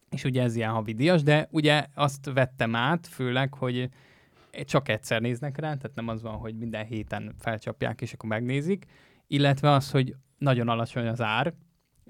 [0.10, 3.89] És ugye ez ilyen havi díjas, de ugye azt vettem át, főleg, hogy
[4.65, 8.86] csak egyszer néznek rá, tehát nem az van, hogy minden héten felcsapják, és akkor megnézik,
[9.27, 11.54] illetve az, hogy nagyon alacsony az ár,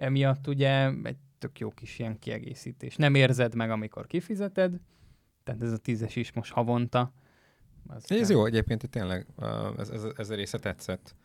[0.01, 2.95] emiatt ugye egy tök jó kis ilyen kiegészítés.
[2.95, 4.79] Nem érzed meg, amikor kifizeted,
[5.43, 7.13] tehát ez a tízes is most havonta.
[7.87, 9.27] Az Ez jó egyébként, hogy tényleg
[9.77, 11.15] ez, ez, ez a része tetszett.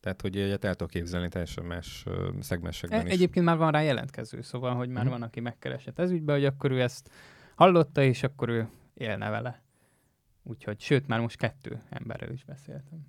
[0.00, 2.04] Tehát, hogy egyet el tudok képzelni teljesen más
[2.40, 3.12] szegmensekben E- is.
[3.12, 5.12] Egyébként már van rá jelentkező, szóval, hogy már Mhm.
[5.12, 7.10] van, aki megkeresett ez ügybe, hogy akkor ő ezt
[7.54, 9.62] hallotta, és akkor ő élne vele.
[10.42, 13.06] Úgyhogy, sőt, már most kettő emberrel is beszéltem.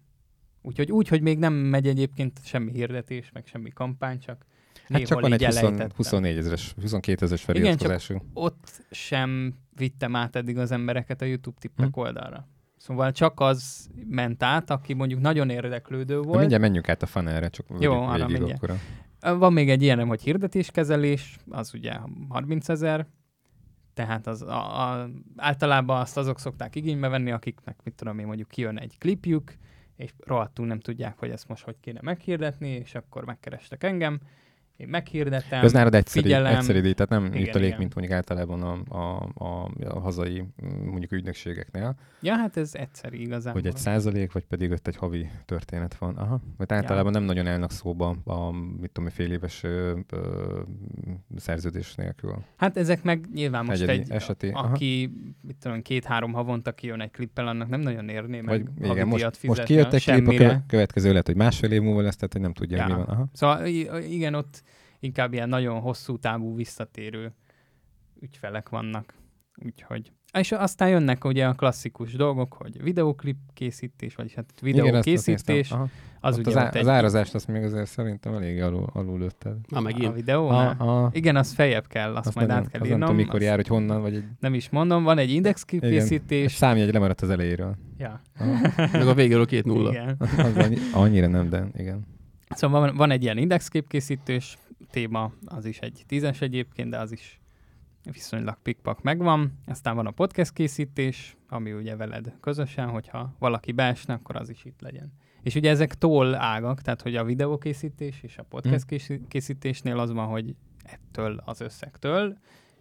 [0.61, 4.45] Úgyhogy úgy, hogy még nem megy egyébként semmi hirdetés, meg semmi kampány, csak
[4.89, 5.89] Hát csak van egy 20, elejtettem.
[5.95, 8.21] 24 ezeres, 22 ezeres Igen, csak- feliratkozású.
[8.33, 11.99] Ott sem vittem át eddig az embereket a YouTube tippek Hm.
[11.99, 12.47] oldalra.
[12.77, 16.39] Szóval csak az ment át, aki mondjuk nagyon érdeklődő De volt.
[16.39, 18.63] mindjárt menjünk át a funnelre, csak Jó, arra mindjárt.
[18.63, 18.77] akkor.
[19.37, 21.93] Van még egy ilyenem, hogy hirdetéskezelés, az ugye
[22.29, 23.07] 30 ezer,
[23.93, 28.47] tehát az a, a, általában azt azok szokták igénybe venni, akiknek, mit tudom én, mondjuk
[28.47, 29.53] kijön egy klipjük,
[29.95, 34.19] és rohadtul nem tudják, hogy ezt most hogy kéne meghirdetni, és akkor megkerestek engem,
[34.77, 36.55] én meghirdettem, Ez nálad egyszerű, figyelem.
[36.55, 37.77] egyszerű tehát nem Igen, igen.
[37.77, 40.43] mint mondjuk általában a, a, a, a hazai
[40.85, 43.61] mondjuk ügynökségeknél, ja, hát ez egyszerű igazából.
[43.61, 46.15] hogy egy százalék, vagy pedig ott egy havi történet van.
[46.15, 46.41] Aha.
[46.57, 50.59] Mert általában nem nagyon állnak szóba a, mit tudom, fél éves ö, ö,
[51.35, 52.43] szerződés nélkül.
[52.57, 54.67] Hát ezek meg nyilván most Egyedi egy, eseti, aha.
[54.67, 55.11] aki,
[55.41, 59.43] mit tudom, két-három havonta kijön egy klippel, annak nem nagyon érné meg Vagy igen, most,
[59.43, 62.53] most kijött egy klip, a következő lehet, hogy másfél év múlva lesz, tehát hogy nem
[62.53, 62.87] tudja, Ja.
[62.87, 63.05] mi van.
[63.05, 63.27] Aha.
[63.33, 63.65] Szóval
[64.09, 64.63] igen, ott
[65.07, 67.33] inkább ilyen nagyon hosszú távú visszatérő
[68.19, 69.13] ügyfelek vannak.
[69.65, 70.11] Úgyhogy.
[70.33, 74.95] És aztán jönnek ugye a klasszikus dolgok, hogy videóklip készítés, vagyis hát videó Igen,
[76.19, 79.55] az ugye az, á, egy, az árazást azt még azért szerintem elég alul, alul lőtted.
[79.67, 82.69] Na, meg a videó, A, a, Igen, az feljebb kell, azt, azt majd nem, át
[82.69, 82.99] kell az írnom.
[82.99, 85.55] nem tudom, mikor azt jár, hogy honnan, vagy egy Nem is mondom, van egy egy
[85.79, 86.53] készítés.
[86.53, 87.75] számjegy lemaradt az elejéről.
[87.97, 88.21] Ja.
[88.77, 89.89] Meg a végéről két nulla.
[89.91, 90.15] Igen.
[90.19, 92.05] Az annyi, annyira nem, de igen.
[92.49, 94.57] Szóval van, van egy ilyen indexkép készítős
[94.89, 97.41] téma, az is egy tízes egyébként, de az is
[98.11, 99.59] viszonylag pikpak megvan.
[99.65, 104.65] Aztán van a podcast készítés, ami ugye veled közösen, hogyha valaki beesne, akkor az is
[104.65, 105.11] itt legyen.
[105.41, 108.87] És ugye ezek toll ágak, tehát hogy a videókészítés és a podcast Hm.
[108.87, 112.37] készí- készítésnél az van, hogy ettől az összegtől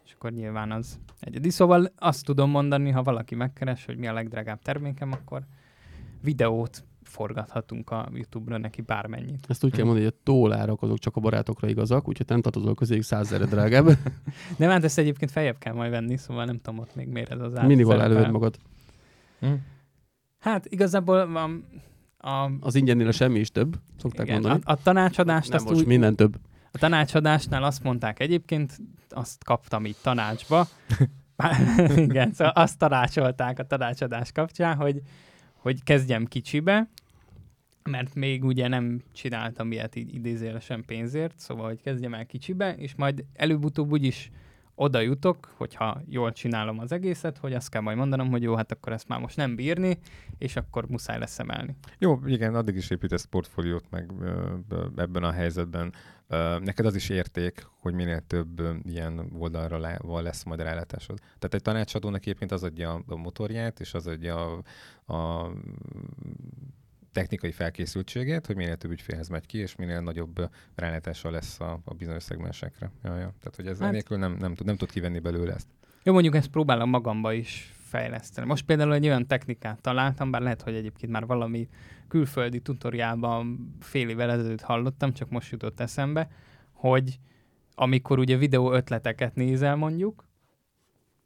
[0.07, 1.51] és akkor nyilván az egyedi.
[1.51, 5.43] Szóval azt tudom mondani, ha valaki megkeres, hogy mi a legdrágább termékem, akkor
[6.23, 6.85] videót
[7.17, 9.47] forgathatunk a YouTube-ra neki bármennyit.
[9.49, 12.75] Ezt úgy kell mondani, hogy a tólárak azok csak a barátokra igazak, úgyhogy nem tartozol
[12.75, 13.87] közéig százezre drágább.
[14.59, 17.41] De hát ezt egyébként feljebb kell majd venni, szóval nem tudom ott még miért ez
[17.41, 17.67] az ár.
[17.67, 18.57] Mindig előd magad.
[19.41, 19.53] Hm?
[20.39, 21.65] Hát igazából van
[22.19, 24.63] a, Az ingyennél a semmi is több, szokták igen, mondani.
[24.65, 26.37] a, a tanácsadást nem azt most úgy, minden több.
[26.73, 30.67] A tanácsadásnál azt mondták egyébként, azt kaptam így tanácsba,
[31.97, 35.01] igen, szóval azt tanácsolták a tanácsadás kapcsán, hogy,
[35.55, 36.89] hogy kezdjem kicsibe,
[37.87, 42.95] mert még ugye nem csináltam ilyet így idézélesen pénzért, szóval hogy kezdjem el kicsibe, és
[42.95, 44.31] majd előbb-utóbb úgyis
[44.79, 48.73] oda jutok, hogyha jól csinálom az egészet, hogy azt kell majd mondanom, hogy jó, hát
[48.73, 49.99] akkor ezt már most nem bírni,
[50.39, 51.77] és akkor muszáj lesz emelni.
[51.99, 54.11] Jó, igen, addig is építesz portfóliót meg
[54.97, 55.93] ebben a helyzetben.
[56.61, 61.19] Neked az is érték, hogy minél több ilyen oldalra lesz majd rálátásod.
[61.19, 64.63] Tehát egy tanácsadónak egyébként az adja a motorját, és az adja
[65.05, 65.53] a, a
[67.17, 71.95] technikai felkészültségét, hogy minél több ügyfélhez megy ki, és minél nagyobb rálátása lesz a, a
[71.95, 72.91] bizonyos szegmensekre.
[73.03, 73.33] Ja, ja.
[73.41, 75.67] Tehát, hogy ez Hát- nélkül nem, nem, tud, nem tud kivenni belőle ezt.
[76.03, 78.47] Jó, mondjuk ezt próbálom magamba is fejleszteni.
[78.47, 81.69] Most például egy olyan technikát találtam, bár lehet, hogy egyébként már valami
[82.09, 86.29] külföldi tutoriálban fél évvel ezelőtt hallottam, csak most jutott eszembe,
[86.73, 87.19] hogy
[87.75, 90.25] amikor ugye videó ötleteket nézel mondjuk,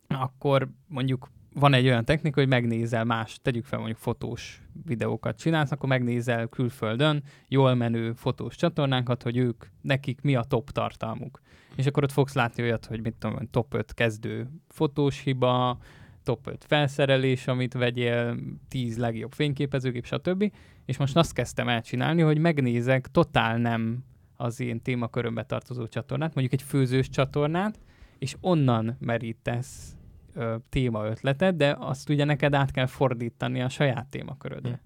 [0.08, 5.70] akkor mondjuk van egy olyan technika, hogy megnézel más, tegyük fel mondjuk fotós videókat csinálsz,
[5.70, 11.40] akkor megnézel külföldön jól menő fotós csatornákat, hogy ők, nekik mi a top tartalmuk.
[11.76, 15.78] És akkor ott fogsz látni olyat, hogy mit tudom, top 5 kezdő fotós hiba,
[16.22, 18.36] top 5 felszerelés, amit vegyél,
[18.68, 20.52] 10 legjobb fényképezőgép, stb.
[20.84, 24.04] És most azt kezdtem el csinálni, hogy megnézek totál nem
[24.36, 27.78] az én témakörömbe tartozó csatornát, mondjuk egy főzős csatornát,
[28.18, 29.94] és onnan merítesz
[30.34, 34.70] ö, téma ötletet, de azt ugye neked át kell fordítani a saját témakörödre.
[34.70, 34.78] Hm.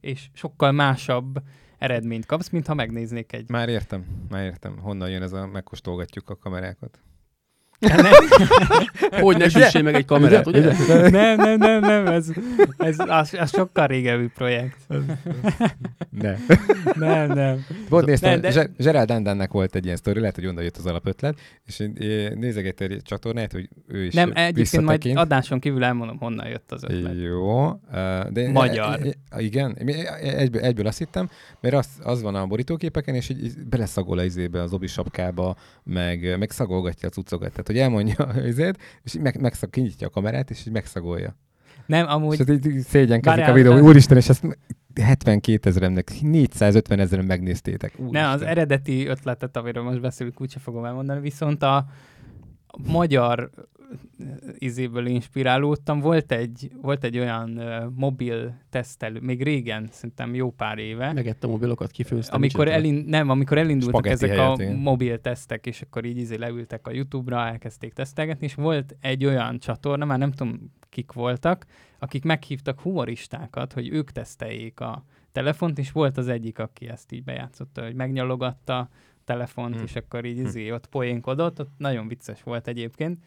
[0.00, 1.42] És sokkal másabb
[1.78, 3.48] eredményt kapsz, mint ha megnéznék egy...
[3.48, 4.78] Már értem, már értem.
[4.78, 6.98] Honnan jön ez a megkóstolgatjuk a kamerákat.
[9.20, 10.72] Hogy ne süssél meg egy kamerát, ugye?
[11.10, 12.28] nem, nem, nem, nem, ez,
[12.78, 14.76] ez az, az sokkal régebbi projekt.
[16.10, 16.36] Ne.
[16.94, 17.66] Nem, nem.
[17.88, 18.70] Volt néztem, Nem, de...
[18.76, 21.82] Gerald Dandannek volt egy ilyen sztori, lehet, hogy onnan jött az alapötlet, és
[22.34, 26.84] nézegettem egy csatornát, hogy ő is Nem, egyébként majd adáson kívül elmondom, honnan jött az
[26.84, 27.14] ötlet.
[27.22, 29.00] Jó, uh, de Magyar.
[29.36, 29.76] igen,
[30.20, 31.28] egyből, egyből azt hittem,
[31.60, 35.56] mert az, az van a borítóképeken, és így így beleszagol a izébe, az obi sapkába,
[35.82, 37.52] meg, meg szagolgatja a cuccokat.
[37.64, 41.36] Tehát, hogy elmondja az izét, és meg, megszag, kinyitja a kamerát, és így megszagolja.
[41.86, 44.58] Nem, És amúgy hát így szégyenkezik a videó, de- hogy úristen, és ezt
[45.00, 47.98] 72 ezeremnek, 450 ezeren megnéztétek.
[47.98, 48.48] nem, az Úristen.
[48.48, 51.86] eredeti ötletet, amiről most beszélünk, úgyse fogom elmondani, viszont a
[52.88, 53.50] magyar
[54.58, 56.00] izéből inspirálódtam.
[56.00, 61.46] Volt egy, volt egy olyan uh, mobil tesztelő, még régen, szerintem jó pár éve, Megette
[61.46, 62.34] a mobilokat, kifőztem.
[62.36, 64.74] amikor, elin, nem, amikor elindultak Spagetti ezek a helyett, igen.
[64.76, 69.58] mobil tesztek, és akkor így izé leültek a YouTube-ra, elkezdték tesztelgetni, és volt egy olyan
[69.58, 71.66] csatorna, már nem tudom kik voltak,
[71.98, 77.24] akik meghívtak humoristákat, hogy ők teszteljék a telefont, és volt az egyik, aki ezt így
[77.24, 78.88] bejátszotta, hogy megnyalogatta a
[79.24, 79.82] telefont, Hm.
[79.82, 80.44] és akkor így Hm.
[80.44, 83.18] izé, ott poénkodott, ott nagyon vicces volt egyébként,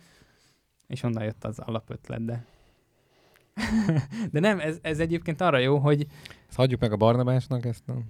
[0.87, 2.45] és onnan jött az alapötlet, de...
[4.31, 6.07] de nem, ez, ez egyébként arra jó, hogy
[6.47, 8.03] Ezt hagyjuk meg a Barnabásnak, ezt nem.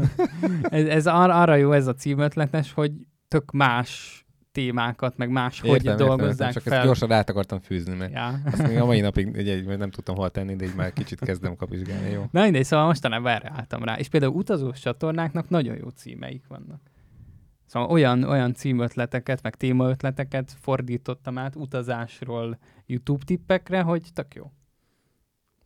[0.78, 2.92] ez, ez ar- arra jó ez a címötletes, hogy
[3.28, 4.20] tök más
[4.52, 6.84] témákat, meg más hogy Értem, dolgozzák értem, csak ezt fel.
[6.84, 8.40] gyorsan át akartam fűzni, mert Ja.
[8.44, 11.56] azt még a mai napig ugye, nem tudtam hol tenni, de így már kicsit kezdem
[11.56, 12.24] kapizsgálni, jó?
[12.30, 13.94] Na mindegy, szóval mostanában erre álltam rá.
[13.98, 16.80] És például utazós csatornáknak nagyon jó címeik vannak.
[17.72, 24.50] Szóval olyan, olyan címötleteket, meg témaötleteket fordítottam át utazásról YouTube tippekre, hogy tök jó.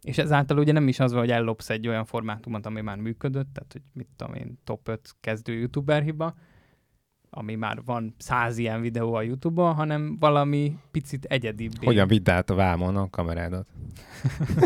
[0.03, 3.49] És ezáltal ugye nem is az van, hogy ellopsz egy olyan formátumot, ami már működött,
[3.53, 6.35] tehát hogy mit tudom én, top 5 kezdő youtuber hiba,
[7.31, 11.85] ami már van száz ilyen videó a YouTube-on, hanem valami picit egyedibb.
[11.85, 13.69] Hogyan vidd át a vámon a kamerádat?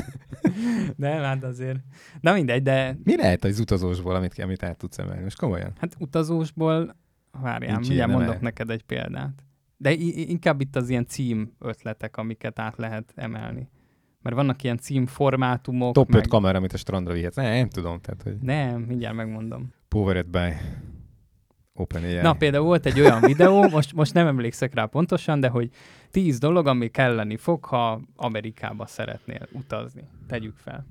[0.96, 1.79] Nem, hát azért.
[2.20, 5.22] Na mindegy, de Mi lehet az utazósból, amit, amit át tudsz emelni?
[5.22, 5.72] Most komolyan?
[5.79, 6.94] Hát utazósból,
[7.33, 8.43] várjál, Nincs mindjárt mondok nem-e?
[8.43, 9.45] neked egy példát.
[9.77, 13.69] De inkább itt az ilyen cím ötletek, amiket át lehet emelni.
[14.23, 15.95] Mert vannak ilyen cím formátumok.
[15.95, 16.27] Top 5 meg...
[16.27, 17.37] kamera, amit a strandra vihetsz.
[17.37, 19.73] Ne, nem tudom, tehát, hogy Nem, mindjárt megmondom.
[19.88, 20.53] powered by
[21.75, 22.14] OpenAI.
[22.21, 25.71] Na, például volt egy olyan videó, most, most nem emlékszek rá pontosan, de hogy
[26.11, 30.09] tíz dolog, ami kelleni fog, ha Amerikába szeretnél utazni.
[30.27, 30.87] Tegyük fel.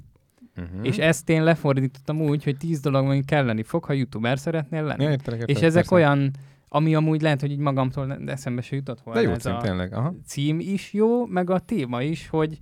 [0.57, 0.85] Uh-huh.
[0.85, 5.03] És ezt én lefordítottam úgy, hogy tíz dolog, ami kelleni fog, ha youtuber szeretnél lenni.
[5.03, 5.95] ja, értelek, értelek, És ezek persze.
[5.95, 6.31] olyan,
[6.71, 9.19] Ami amúgy lehet, hogy így magamtól eszembe se jutott volna.
[9.19, 9.93] De jó ez cím, a tényleg.
[9.93, 10.13] Aha.
[10.25, 12.59] cím is jó, meg a téma is, hogy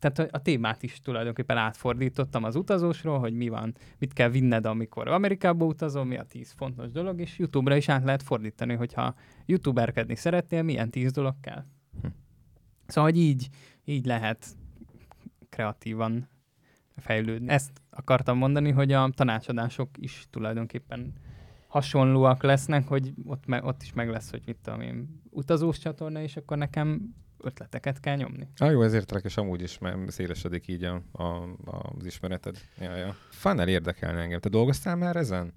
[0.00, 4.66] tehát a, a témát is tulajdonképpen átfordítottam az utazósról, hogy mi van, mit kell vinned,
[4.66, 9.14] amikor Amerikába utazol, mi a tíz fontos dolog, és YouTube-ra is át lehet fordítani, hogyha
[9.46, 11.64] youtuberkedni szeretnél, milyen tíz dolog kell.
[12.02, 12.08] Hm.
[12.86, 13.48] Szóval, hogy így,
[13.84, 14.46] így lehet
[15.48, 16.28] kreatívan
[17.00, 17.48] fejlődni.
[17.48, 21.12] Ezt akartam mondani, hogy a tanácsadások is tulajdonképpen
[21.66, 26.22] hasonlóak lesznek, hogy ott, me, ott is meg lesz, hogy mit tudom én, utazós csatorna,
[26.22, 28.48] és akkor nekem ötleteket kell nyomni.
[28.56, 31.22] Ah, jó, ezért és amúgy is mert szélesedik így a, a,
[31.98, 32.56] az ismereted.
[32.80, 33.16] Ja, ja.
[33.30, 34.40] Funnel érdekelne engem.
[34.40, 35.54] Te dolgoztál már ezen?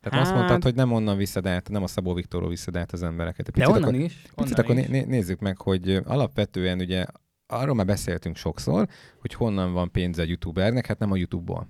[0.00, 0.20] Tehát hát...
[0.20, 3.48] azt mondtad, hogy nem onnan viszed át, nem a Szabó Viktorról viszed át az embereket.
[3.48, 4.14] Egy De picit onnan akkor, is.
[4.14, 4.80] picit Onnan akkor is.
[4.80, 7.04] né- né- nézzük meg, hogy alapvetően ugye
[7.50, 8.88] arról már beszéltünk sokszor,
[9.20, 11.68] hogy honnan van pénze a youtubernek, hát nem a YouTube-ból.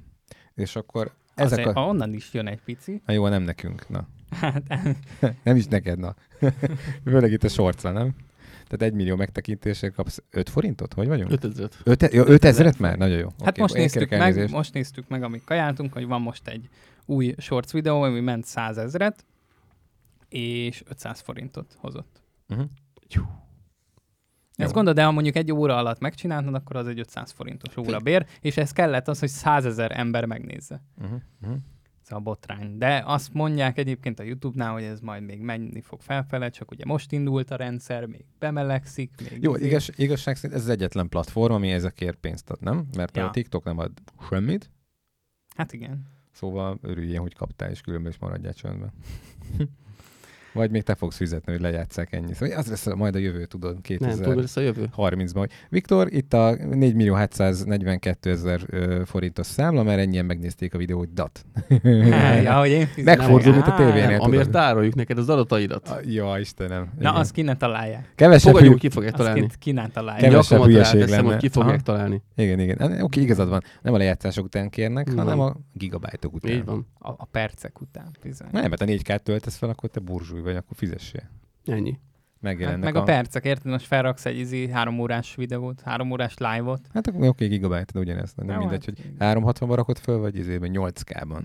[0.55, 1.81] És akkor ezek Azért, a...
[1.81, 4.09] ha onnan is jön egy pici, Na jó, nem nekünk, na.
[4.31, 4.63] hát
[5.45, 6.15] nem is neked, na.
[7.05, 8.15] Főleg itt a sorcra, nem?
[8.71, 10.93] Tehát egy millió megtekintésért kapsz 5 forintot?
[10.93, 11.31] Hogy vagyunk?
[11.31, 11.69] 5000.
[11.85, 12.99] 5 ja, 5 ezeret már?
[12.99, 13.29] Nagyon jó.
[13.39, 16.69] Hát Oké, most, néztük meg, most néztük meg, amit kajáltunk, hogy van most egy
[17.07, 19.25] új shorts videó, ami ment 100 ezret,
[20.29, 22.23] és 500 forintot hozott.
[22.49, 22.67] Uh-huh.
[24.61, 24.75] Ezt Jó.
[24.75, 28.57] gondolod, de ha mondjuk egy óra alatt megcsináltad, akkor az egy 500 forintos órabér, és
[28.57, 30.83] ez kellett az, hogy 100 ezer ember megnézze.
[31.03, 31.19] Uh-huh.
[31.43, 31.59] Uh-huh.
[32.05, 32.79] Ez a botrány.
[32.79, 36.85] De azt mondják egyébként a YouTube-nál, hogy ez majd még menni fog felfele, csak ugye
[36.87, 39.11] most indult a rendszer, még bemelegszik.
[39.31, 42.87] Még Jó, izé- igaz, igazság szerint ez az egyetlen platform, ami ezekért pénzt ad, nem?
[42.97, 43.27] Mert Ja.
[43.27, 43.91] a TikTok nem ad
[44.29, 44.71] semmit,
[45.57, 46.07] Hát igen.
[46.33, 48.93] szóval örüljél, hogy kaptál, és különben is maradjál csöndben.
[50.53, 52.35] Vagy még te fogsz fizetni, hogy lejátszák ennyi.
[52.35, 54.41] Szóval az lesz majd a jövő, tudod, Nem, tudod, 2030-ban.
[54.41, 54.89] lesz a jövő?
[54.93, 55.51] Hogy.
[55.69, 58.61] Viktor, itt a 4 millió 742 ezer
[59.05, 61.45] forintos számla, mert ennyien megnézték a videót, dat.
[62.43, 63.19] ja, hogy én fizetem.
[63.19, 64.09] Megfordul, mint a tévénél.
[64.09, 66.01] Nem, amiért tároljuk neked az adataidat.
[66.05, 66.93] Ja, Istenem.
[66.99, 68.13] Na, azt ki ne találják.
[68.15, 68.89] Kevesebb, Fogadjunk, hű...
[68.89, 69.41] ki fogják találni.
[69.41, 70.31] ki, ki ne találják.
[70.31, 71.29] Kevesebb hülyeség lenne.
[71.29, 72.23] hogy ki fogják találni.
[72.37, 72.79] Igen, igen.
[72.79, 73.63] Hát, Oké, igazad van.
[73.83, 76.53] Nem a lejátszások után kérnek, hanem a gigabájtok után.
[76.53, 76.87] Így van.
[76.99, 78.11] A, a percek után.
[78.23, 78.49] Bizony.
[78.53, 80.01] Nem, mert a 4K-t töltesz fel, akkor te
[80.41, 81.31] burzsúj vagy, akkor fizessél.
[81.65, 81.91] Ennyi.
[81.91, 82.01] Hát
[82.41, 83.73] Megjelennek meg a percek, érted?
[83.73, 86.89] Most felraksz egy izi három órás videót, három órás live-ot.
[86.93, 88.33] Hát akkor oké, gigabyte, de ugyanez.
[88.35, 88.85] Nem Jó, mindegy,
[89.19, 91.45] hát hogy 360-ban rakod föl, vagy izében 8K-ban.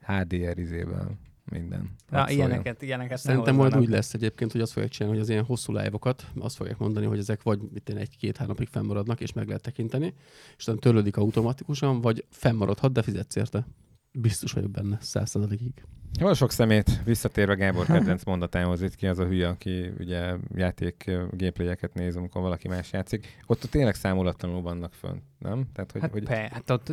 [0.00, 1.18] HDR izében.
[1.50, 1.96] Minden.
[2.08, 2.36] Na, szóljon.
[2.36, 5.44] ilyeneket, ilyeneket ne Szerintem majd úgy lesz egyébként, hogy azt fogják csinálni, hogy az ilyen
[5.44, 9.62] hosszú live-okat, azt fogják mondani, hogy ezek vagy én, egy-két-három napig fennmaradnak, és meg lehet
[9.62, 10.14] tekinteni,
[10.56, 13.66] és utána törlődik automatikusan, vagy fennmaradhat, de fizetsz érte.
[14.12, 15.84] Biztos vagyok benne, százszerzalékig.
[16.18, 21.04] Van sok szemét, visszatérve Gábor kedvenc mondatához, itt ki az a hülye, aki ugye játék
[21.06, 23.36] ö, gameplayeket néz, amikor valaki más játszik.
[23.46, 25.64] Ott, ott tényleg számolatlanul vannak fönt, nem?
[25.74, 26.86] Tehát, hogy, Hát, hogy pe, hát ott,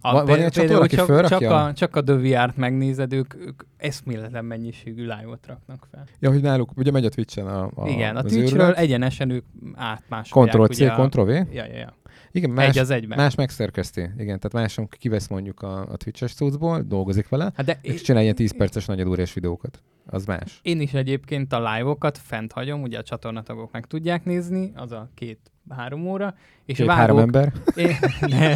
[0.00, 3.34] Van- van például ilyen csatorna, aki csak, csak, a, csak a The VR-t megnézed, ők,
[3.34, 6.04] ők eszméletlen mennyiségű live-ot raknak fel.
[6.18, 9.44] ja, hogy náluk, ugye megy a Twitch-en a, a Igen, a Twitchről egyenesen ők
[9.74, 10.54] átmásolják.
[10.54, 11.28] Ctrl-C, a- Ctrl-V?
[11.28, 11.94] Ja, ja, ja.
[12.36, 13.18] Igen, más, Egy az egyben.
[13.18, 14.00] más megszerkeszti.
[14.00, 18.22] Igen, tehát másom kivesz mondjuk a, a Twitch-es cuccból, dolgozik vele, Hát de és csinál
[18.22, 19.82] ilyen 10 perces nagyadórés videókat.
[20.06, 20.60] Az más.
[20.62, 25.10] Én is egyébként a live-okat fent hagyom, ugye a csatornatagok meg tudják nézni, az a
[25.14, 26.34] két-három óra,
[26.64, 27.52] és Két-három vágok, ember.
[27.86, 28.54] én, ne,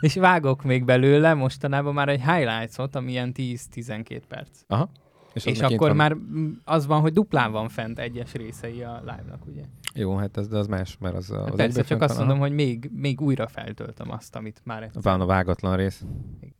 [0.00, 4.48] és vágok még belőle mostanában már egy highlights-ot, ami ilyen 10-12 perc.
[4.66, 4.90] Aha.
[5.36, 5.96] És, az és akkor van.
[5.96, 6.16] már
[6.64, 9.62] az van, hogy duplán van fent egyes részei a live-nak, ugye?
[9.94, 12.26] Jó, hát ez, de az más, mert az, Hát az persze, egyben csak azt van,
[12.26, 15.02] mondom, hogy még, még újra feltöltöm azt, amit már egyszer.
[15.02, 16.04] Van a vágatlan rész.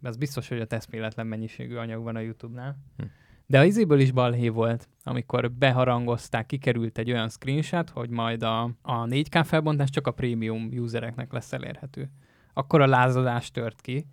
[0.03, 2.77] Az biztos, hogy a eszméletlen mennyiségű anyag van a YouTube-nál.
[2.97, 3.05] Hm.
[3.47, 8.63] De a izéből is balhé volt, amikor beharangozták, kikerült egy olyan screenshot, hogy majd a,
[8.83, 12.11] a 4K felbontás csak a prémium usereknek lesz elérhető.
[12.53, 14.07] Akkor a lázadás tört ki,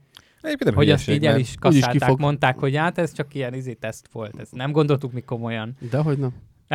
[0.43, 2.19] Egyébként nem hogy azt hülyeség, így el is kasszálták, kifog.
[2.19, 5.75] mondták, hogy hát ez csak ilyen izé teszt volt, ez nem gondoltuk mi komolyan.
[5.89, 6.33] Dehogy nem.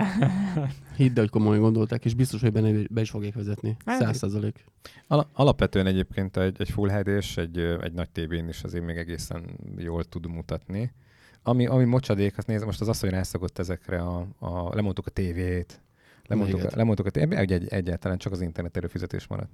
[0.96, 3.76] Hidd el, hogy komolyan gondolták, és biztos, hogy benne be is fogják vezetni.
[3.84, 4.64] Hát- Száz százalék.
[5.06, 8.96] Al- alapvetően egyébként egy, egy Full HD-s, egy, ö, egy nagy tévén is azért még
[8.96, 9.44] egészen
[9.76, 10.92] jól tud mutatni.
[11.42, 15.10] Ami, ami mocsadék, azt nézem, most az az, hogy rászokott ezekre a, a lemondtuk a
[15.10, 15.80] tévét,
[16.26, 19.50] lemondtuk, a, lemondtuk a tévét, egy, egy, egyáltalán csak az internet előfizetés maradt.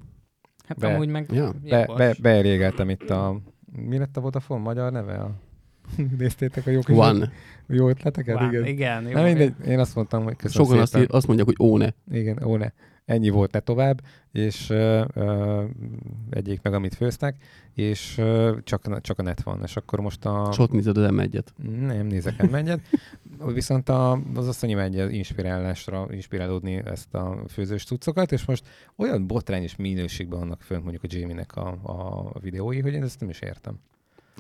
[0.69, 1.53] Hát Be- amúgy meg Ja.
[1.69, 3.41] Be, be, beelégeltem itt a,
[3.77, 5.15] mi lett a Vodafone magyar neve?
[5.15, 5.35] A,
[6.19, 7.31] néztétek a jó, kis Van.
[7.67, 8.41] jó ötleteket?
[8.41, 8.67] Wow, igen.
[8.67, 11.17] igen, jó, Na mindegy, én azt mondtam, hogy köszönöm Sokan azt, szépen.
[11.17, 11.89] azt mondják, hogy ó ne.
[12.11, 12.71] Igen, ó ne.
[13.05, 14.01] Ennyi volt, ne tovább,
[14.33, 15.65] és ö, ö,
[16.31, 17.37] egyék meg, amit főztek,
[17.75, 20.49] és ö, csak, csak a net van, és akkor most a...
[20.51, 21.47] És ott nézed az M1-et.
[21.87, 22.81] Nem nézek mennyet.
[23.39, 28.65] Viszont a, az asszonyi megy az inspirálásra, inspirálódni ezt a főzős cuccokat, és most
[28.97, 33.29] olyan botrányos minőségben vannak fönt mondjuk a Jamie-nek a, a videói, hogy én ezt nem
[33.29, 33.79] is értem.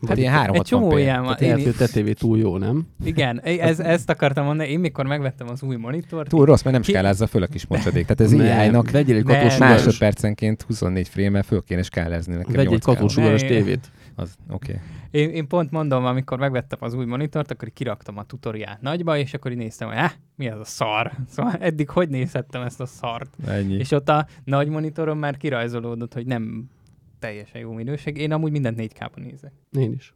[0.09, 0.99] Hát ilyen 360 egy csomó p.
[0.99, 1.36] ilyen van.
[1.36, 2.86] Tehát Én, túl jó, nem?
[3.05, 4.70] igen, ez, ezt akartam mondani.
[4.70, 8.07] Én mikor megvettem az új monitort, Túl rossz, mert nem skálázza föl a kis mocsadék.
[8.07, 12.53] Tehát ez AI-nak egy másodpercenként 24 frame-mel föl kéne skálázni nekem.
[12.53, 12.84] vegyél egy 8K-val.
[12.84, 13.90] katósugaras tévét.
[14.16, 14.72] Az, oké.
[14.72, 14.84] Okay.
[15.10, 19.34] Én, én pont mondom, amikor megvettem az új monitort, akkor kiraktam a tutoriát nagyba, és
[19.34, 21.12] akkor így néztem, hogy eh, mi ez a szar?
[21.28, 23.36] Szóval eddig hogy nézhettem ezt a szart?
[23.46, 23.74] Ennyi.
[23.74, 26.70] És ott a nagy monitoron már kirajzolódott, hogy nem
[27.18, 28.16] teljesen jó minőség.
[28.16, 29.52] Én amúgy mindent 4K-ban nézek.
[29.70, 30.14] Én is.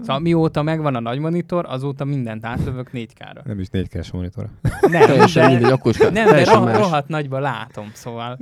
[0.00, 3.44] Szóval mióta megvan a nagy monitor, azóta mindent átlövök 4K-ra.
[3.44, 4.48] Nem is 4 k monitor.
[4.80, 8.38] Nem, Teljesen de, mindegy, akkor is nem, de roh- rohadt nagyba látom, szóval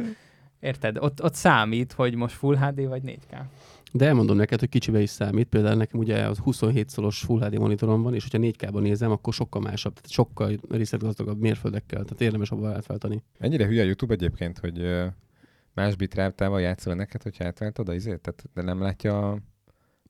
[0.61, 0.97] érted?
[0.99, 3.37] Ott, ott számít, hogy most Full HD vagy 4K.
[3.93, 5.49] De elmondom neked, hogy kicsibe is számít.
[5.49, 9.33] Például nekem ugye az 27 szolos Full HD monitorom van, és hogyha 4K-ban nézem, akkor
[9.33, 13.23] sokkal másabb, tehát sokkal részletgazdagabb mérföldekkel, tehát érdemes abban átváltani.
[13.39, 15.07] Ennyire hülye a YouTube egyébként, hogy
[15.75, 18.21] más bitrátával játszol neked, hogyha átváltod a izét?
[18.21, 19.31] Tehát, de nem látja,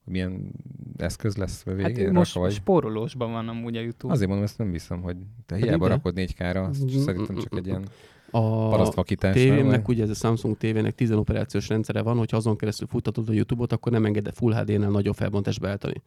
[0.04, 0.52] hogy milyen
[0.96, 2.04] eszköz lesz a végén?
[2.04, 2.52] Hát most vagy?
[2.52, 4.12] spórolósban van amúgy a YouTube.
[4.12, 7.56] Azért mondom, ezt nem hiszem, hogy te Pedig hiába rakod 4K-ra, azt Mm, szerintem csak
[7.56, 7.88] egy ilyen
[8.30, 12.86] A tévémnek, Vagy- ugye ez a Samsung tévének 10 operációs rendszere van, hogyha azon keresztül
[12.86, 16.02] futtatod a YouTube-ot, akkor nem enged Full HD-nál nagyobb felbontásba beállítani.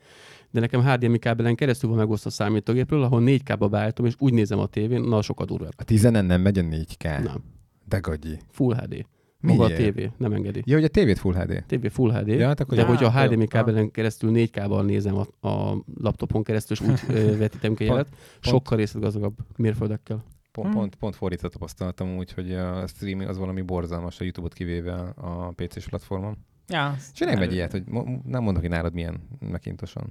[0.52, 4.60] De nekem HDMI kábelen keresztül van megosztva a számítógépről, ahol 4K-ba beállítom, és úgy nézem
[4.60, 5.72] a tévén, na sokkal durvább.
[5.78, 7.04] A 10 nem megy a 4K.
[7.24, 7.44] Nem.
[7.88, 8.38] De gagyi.
[8.50, 9.06] Full HD.
[9.40, 9.80] Maga Miért?
[9.80, 10.62] a tévé nem engedi.
[10.66, 11.64] Ja, hogy a tévét Full HD.
[11.68, 12.88] TV Full HD, Ja, hát akkor de jó.
[12.88, 17.84] hogyha Ah, HDMI kábelen keresztül 4K-ban nézem a, a laptopon keresztül, és úgy vetítem ki
[17.84, 18.08] a jelet,
[18.40, 20.24] sokkal részletgazdagabb mérföldekkel.
[20.52, 20.76] Pont, Hmm.
[20.78, 25.52] pont, pont fordítva tapasztaltam úgy, hogy a streaming az valami borzalmas a YouTube-ot kivéve a
[25.56, 26.38] PC-s platformon.
[26.68, 30.04] Ja, Csinálj egy ilyet, hogy mo- nem mondok, hogy nálad milyen Macintoson.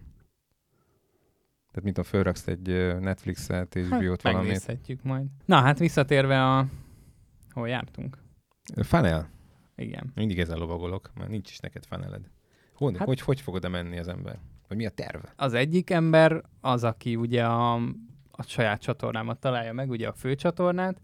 [1.66, 4.46] Tehát mint a fölraksz egy Netflixet, és Hát, biót valamit.
[4.46, 5.26] megnézhetjük majd.
[5.44, 6.66] Na, hát visszatérve a...
[7.50, 8.18] Hol jártunk?
[8.82, 9.30] Funnel?
[9.76, 10.10] Igen.
[10.14, 12.30] Mindig ezzel lovagolok, mert nincs is neked funneled.
[12.74, 13.06] Hogy, hát...
[13.06, 14.38] hogy, hogy fogod menni az ember?
[14.68, 15.22] Vagy mi a terv?
[15.36, 17.80] Az egyik ember az, aki ugye a,
[18.40, 21.00] a saját csatornámat találja meg, ugye a fő csatornát,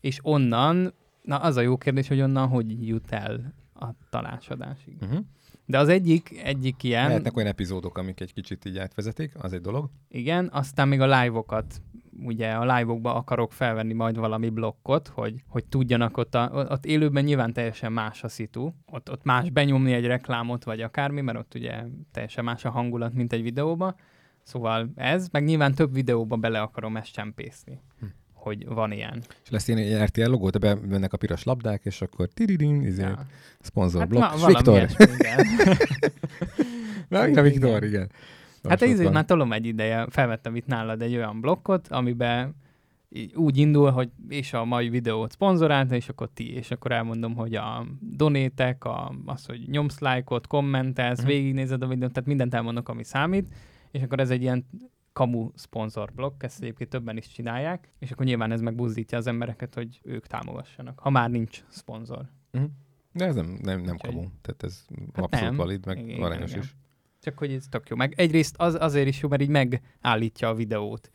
[0.00, 4.96] és onnan, na az a jó kérdés, hogy onnan hogy jut el a tanácsadásig.
[5.00, 5.18] Uh-huh.
[5.66, 9.60] De az egyik, egyik ilyen, Lehetnek olyan epizódok, amik egy kicsit így átvezetik, az egy
[9.60, 9.90] dolog.
[10.08, 11.82] igen, aztán még a live-okat,
[12.22, 17.24] ugye a live-okba akarok felvenni majd valami blokkot, hogy, hogy tudjanak ott, a, ott élőben
[17.24, 21.54] nyilván teljesen más a szitu, ott, ott más benyomni egy reklámot, vagy akármi, mert ott
[21.54, 23.94] ugye teljesen más a hangulat, mint egy videóba.
[24.42, 28.06] Szóval ez, meg nyilván több videóba bele akarom ezt csempészni, Hm.
[28.32, 29.22] hogy van ilyen.
[29.44, 33.26] És lesz ilyen RTL logó, de bejönnek a piros labdák, és akkor tiridin, izé, Ja.
[33.60, 34.34] szponzor Hát blokk.
[34.36, 34.86] és Viktor.
[37.08, 38.10] Na, igen, Viktor, igen.
[38.68, 42.54] Hát ez már tolom egy ideje, felvettem itt nálad egy olyan blokkot, amiben
[43.34, 47.54] úgy indul, hogy és a mai videót szponzorálta, és akkor ti, és akkor elmondom, hogy
[47.54, 51.26] a donétek, a, az, hogy nyomsz lájkot, kommentelsz, Mhm.
[51.26, 53.54] végignézed a videót, tehát mindent elmondok, ami számít,
[53.90, 54.66] és akkor ez egy ilyen
[55.12, 59.74] kamu szponzor blokk, ezt egyébként többen is csinálják, és akkor nyilván ez megbuzdítja az embereket,
[59.74, 62.30] hogy ők támogassanak, ha már nincs szponzor.
[62.50, 62.64] Mhm.
[63.12, 64.20] De ez nem, nem, nem kamu.
[64.42, 65.56] Tehát ez Hát abszolút nem.
[65.56, 66.62] valid, meg Igen, arányos igen.
[66.62, 66.76] is.
[67.20, 67.96] Csak hogy ez tök jó.
[67.96, 71.10] Meg egyrészt az, azért is jó, mert így megállítja a videót.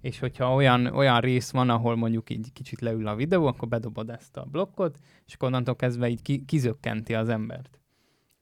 [0.00, 4.10] És hogyha olyan, olyan rész van, ahol mondjuk így kicsit leül a videó, akkor bedobod
[4.10, 7.78] ezt a blokkot, és akkor onnantól kezdve így ki, kizökkenti az embert.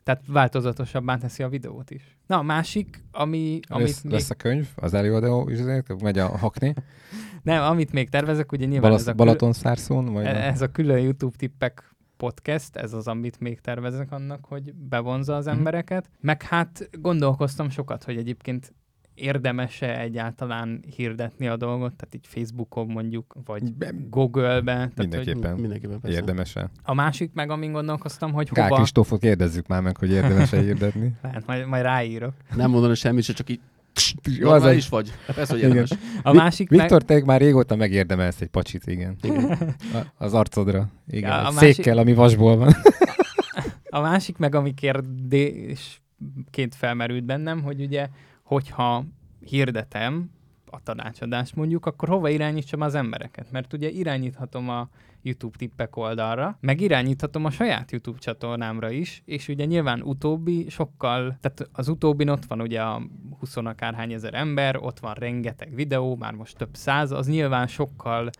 [0.03, 2.16] Tehát változatosabbá teszi a videót is.
[2.26, 5.59] Na, a másik, ami, amit, Lesz, még, lesz a könyv, az előadó, is
[6.03, 6.74] megy a hakni,
[7.42, 10.28] nem, amit még tervezek, ugye nyilván ez Balasz, a, kül, Balaton szárszón, vagy a...
[10.28, 15.46] ez a külön YouTube tippek podcast, ez az, amit még tervezek annak, hogy bevonza az
[15.46, 15.57] Mhm.
[15.57, 16.11] embereket.
[16.20, 18.72] Meg hát gondolkoztam sokat, hogy egyébként
[19.14, 24.72] érdemese egyáltalán hirdetni a dolgot, tehát így Facebookon mondjuk, vagy Be- Google-be.
[24.72, 25.54] Tehát, hogy Mindenképpen.
[25.56, 26.16] Mindenképpen persze.
[26.16, 26.70] Érdemes-e?
[26.82, 28.74] a másik meg, amin gondolkoztam, hogy hova...
[28.76, 31.12] Kristófot kérdezzük már meg, hogy érdemes-e hirdetni.
[31.22, 32.32] Lehet, majd, majd ráírok.
[32.56, 33.60] Nem mondani semmit, se csak így
[34.38, 35.12] Jó, az egy- vagy.
[35.34, 35.90] Persze, hogy érdemes.
[36.22, 36.80] A másik meg...
[36.80, 39.16] Viktor, te már régóta megérdemelsz egy pacsit, igen.
[39.22, 39.44] Igen.
[39.92, 40.88] A- Az arcodra.
[41.10, 42.72] Igen, Ja, a másik- székkel, ami vasból van.
[43.94, 48.08] A másik meg, ami kérdésként felmerült bennem, hogy ugye,
[48.43, 49.05] hogyha
[49.45, 50.30] hirdetem
[50.70, 53.51] a tanácsadást mondjuk, akkor hova irányítsam az embereket?
[53.51, 54.88] Mert ugye irányíthatom a
[55.22, 61.36] YouTube tippek oldalra, meg irányíthatom a saját YouTube csatornámra is, és ugye nyilván utóbbi sokkal,
[61.40, 63.03] tehát az utóbbin ott van ugye a
[63.38, 68.30] 20 akárhány ezer ember, ott van rengeteg videó, már most több száz, az nyilván sokkal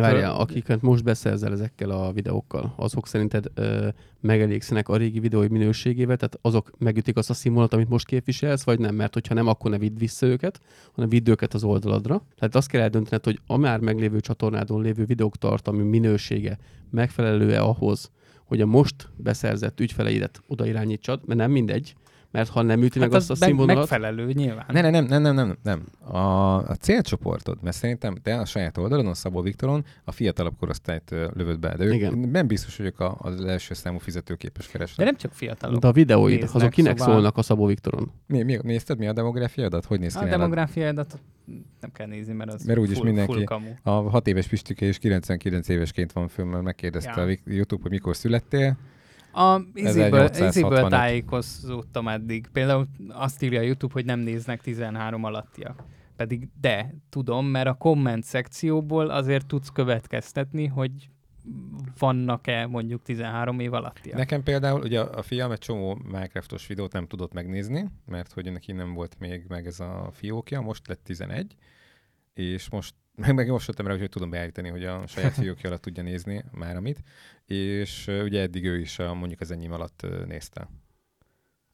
[0.00, 3.88] Várjál, akiket most beszerzel ezekkel a videókkal, azok szerinted ö,
[4.20, 8.78] megelégszenek a régi videói minőségével, tehát azok megütik azt a színvonalat, amit most képviselsz, vagy
[8.78, 8.94] nem?
[8.94, 10.60] Mert hogyha nem, akkor ne vidd vissza őket,
[10.92, 12.22] hanem vidd őket az oldaladra.
[12.38, 16.58] Tehát azt kell eldöntened, hogy a már meglévő csatornádon lévő videók tartalmi minősége
[16.90, 18.10] megfelelő-e ahhoz,
[18.44, 21.94] hogy a most beszerzett ügyfeleidet oda irányítsad, mert nem mindegy,
[22.34, 24.64] Mert ha nem üti meg Hát azt a az színvonalat, megfelelő nyilván.
[24.68, 25.82] Nem, nem, nem, nem, nem, nem.
[26.14, 31.10] A, a célcsoportod, mert szerintem te a saját oldalon, a Szabó Viktoron a fiatalabb korosztályt
[31.10, 32.18] lövöd be, de ők Igen.
[32.18, 35.06] nem biztos, hogy ők a, az első számú fizetőképes De kereslet.
[35.06, 35.80] nem csak fiatalok.
[35.80, 38.10] de a videóid, néznek, azok kinek szóval- szólnak a Szabó Viktoron?
[38.26, 39.84] Mi, mi, nézted, mi a demográfiadat?
[39.84, 40.38] Hogy néz ki A nálad?
[40.38, 41.18] demográfiádat
[41.80, 43.68] nem kell nézni, mert az Mert úgyis full, mindenki- full kamu.
[43.82, 47.26] A 6 éves Pistike és 99 évesként van föl, mert megkérdezte Ja.
[47.26, 48.76] a YouTube, hogy mikor születtél.
[49.34, 50.48] A izéből, 1865.
[50.48, 52.48] izéből tájékozódtam eddig.
[52.52, 55.84] Például azt írja a YouTube, hogy nem néznek 13 alattiak.
[56.16, 60.90] Pedig de, tudom, mert a komment szekcióból azért tudsz következtetni, hogy
[61.98, 64.16] vannak-e mondjuk 13 év alattiak.
[64.16, 68.72] Nekem például ugye a fiam egy csomó Minecraftos videót nem tudott megnézni, mert hogy neki
[68.72, 71.54] nem volt még meg ez a fiókja, most lett 11,
[72.34, 75.82] és most meg, meg most jöttem rá, hogy tudom beállítani, hogy a saját fiókja alatt
[75.82, 77.02] tudja nézni már amit,
[77.46, 80.68] és ugye eddig ő is a, mondjuk az enyém alatt nézte,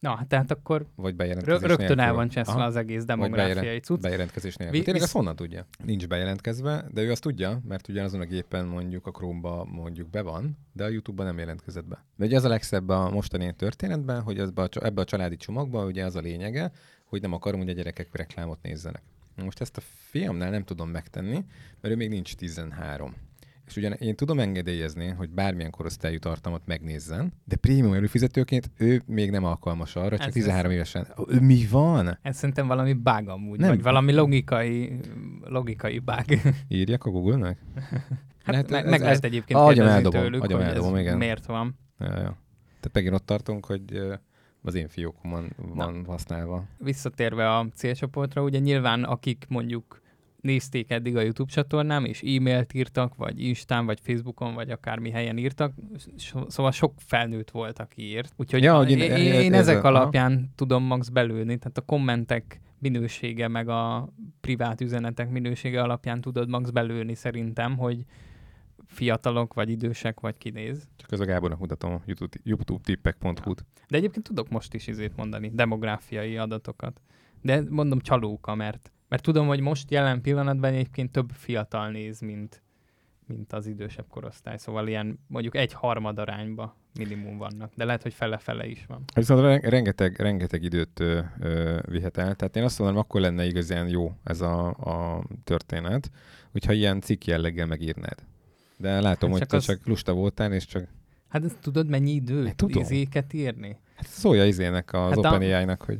[0.01, 2.01] Na, hát tehát akkor vagy bejelentkezés rögtön nélkül.
[2.05, 4.01] el van cseszve az egész demográfiai bejelent- cucc.
[4.01, 4.77] Bejelentkezés nélkül.
[4.79, 5.67] Vi- Tényleg azt honnan tudja?
[5.85, 10.23] Nincs bejelentkezve, de ő azt tudja, mert ugyanazon a gépen mondjuk a Chrome-ba mondjuk be
[10.23, 12.05] van, de a YouTube-ban nem jelentkezett be.
[12.17, 15.87] De ugye az a legszebb a mostani történetben, hogy ebbe a, ebbe a családi csomagban
[15.87, 16.71] ugye az a lényege,
[17.05, 19.03] hogy nem akarom, hogy a gyerekek reklámot nézzenek.
[19.45, 21.45] Most ezt a fiamnál nem tudom megtenni,
[21.81, 23.15] mert ő még nincs 13.
[23.67, 29.31] És ugyan én tudom engedélyezni, hogy bármilyen korosztályú tartalmat megnézzen, de prémium előfizetőként ő még
[29.31, 31.07] nem alkalmas arra, csak Ez- 13 évesen.
[31.29, 32.19] Ő mi van?
[32.23, 33.69] Ez szerintem valami bug amúgy, Nem.
[33.69, 35.01] vagy valami logikai,
[35.41, 36.25] logikai bug.
[36.69, 37.59] Írjak a Google-nek?
[38.45, 41.17] Hát Lehet, meg, ez- meg ez- lehet egyébként kérdezni eldobom, tőlük, hogy eldobom, ez igen.
[41.17, 41.79] miért van.
[41.99, 42.15] Ja, ja.
[42.81, 44.01] Tehát megint ott tartunk, hogy
[44.63, 46.65] az én fiókomon van használva.
[46.79, 50.01] Visszatérve a célcsoportra, ugye nyilván akik mondjuk
[50.41, 55.39] nézték eddig a YouTube csatornám, és e-mailt írtak, vagy Instán, vagy Facebookon, vagy akármi helyen
[55.39, 55.73] írtak,
[56.49, 58.33] szóval sok felnőtt volt, aki írt.
[58.37, 61.57] Úgyhogy Ja, hogy én, én- én, én- én ez ezek a- alapján tudom max belőni,
[61.59, 64.09] tehát a kommentek minősége, meg a
[64.41, 68.05] privát üzenetek minősége alapján tudod max belőni szerintem, hogy
[68.91, 70.89] fiatalok, vagy idősek, vagy kinéz.
[70.97, 73.65] Csak ez a Gábornak mutatom a YouTube, youtube-tippek.hu-t.
[73.89, 77.01] De egyébként tudok most is izét mondani, demográfiai adatokat.
[77.43, 82.63] De mondom csalóka, mert, mert tudom, hogy most jelen pillanatban egyébként több fiatal néz, mint,
[83.27, 84.57] mint az idősebb korosztály.
[84.57, 87.73] Szóval ilyen mondjuk egy harmad arányba minimum vannak.
[87.75, 89.05] De lehet, hogy fele-fele is van.
[89.15, 92.35] Viszont ren- rengeteg, rengeteg időt ö, ö, vihet el.
[92.35, 96.11] Tehát én azt mondom, akkor lenne igazán jó ez a, a történet,
[96.53, 98.29] hogyha ilyen cikk jelleggel megírnád.
[98.81, 100.85] De látom, Hát hogy te az- csak lusta voltál, és csak
[101.29, 102.83] Hát ezt tudod, mennyi Hát időt, tudom.
[102.83, 103.77] izéket írni?
[103.97, 105.99] hát szólja izének az Hát hát a- OpenAI-nak, hogy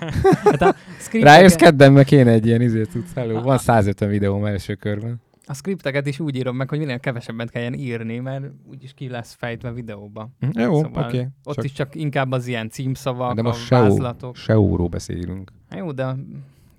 [0.44, 0.74] Hát a
[1.20, 3.34] rájössz kedden, meg kéne egy ilyen izét tudsz elő.
[3.40, 5.20] Van 150 videóm első körben.
[5.46, 9.32] a skripteket is úgy írom meg, hogy minél kevesebbet kelljen írni, mert úgyis ki lesz
[9.34, 10.30] fejtve videóba.
[10.40, 11.28] Hm, Jó, Szóval oké.
[11.44, 14.36] Ott Csak- is csak inkább az ilyen címszavak, De a most SEO, vázlatok.
[14.36, 15.52] SEO-ról beszélünk.
[15.68, 16.16] Hát jó, de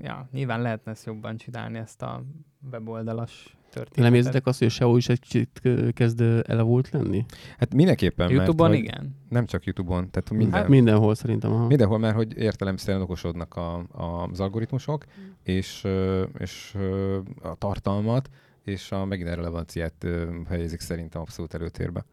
[0.04, 2.24] ja, nyilván lehetne ezt jobban csinálni, ezt a
[2.72, 4.04] weboldalas történetet.
[4.04, 5.62] Nem érzitek azt, hogy a SEO is egy kicsit
[5.94, 7.26] kezd elavult lenni?
[7.58, 9.16] Hát mindenképpen, Youtube-on mert, igen.
[9.30, 11.52] nem csak Youtube-on, tehát minden, Hát mindenhol szerintem.
[11.52, 11.68] Aha.
[11.68, 15.06] mindenhol, mert hogy értelemszerűen okosodnak a, a, az algoritmusok,
[15.44, 18.30] és, ö, és ö, a tartalmat,
[18.64, 20.08] és a megint a relevanciát
[20.50, 22.06] helyezik szerintem abszolút előtérbe.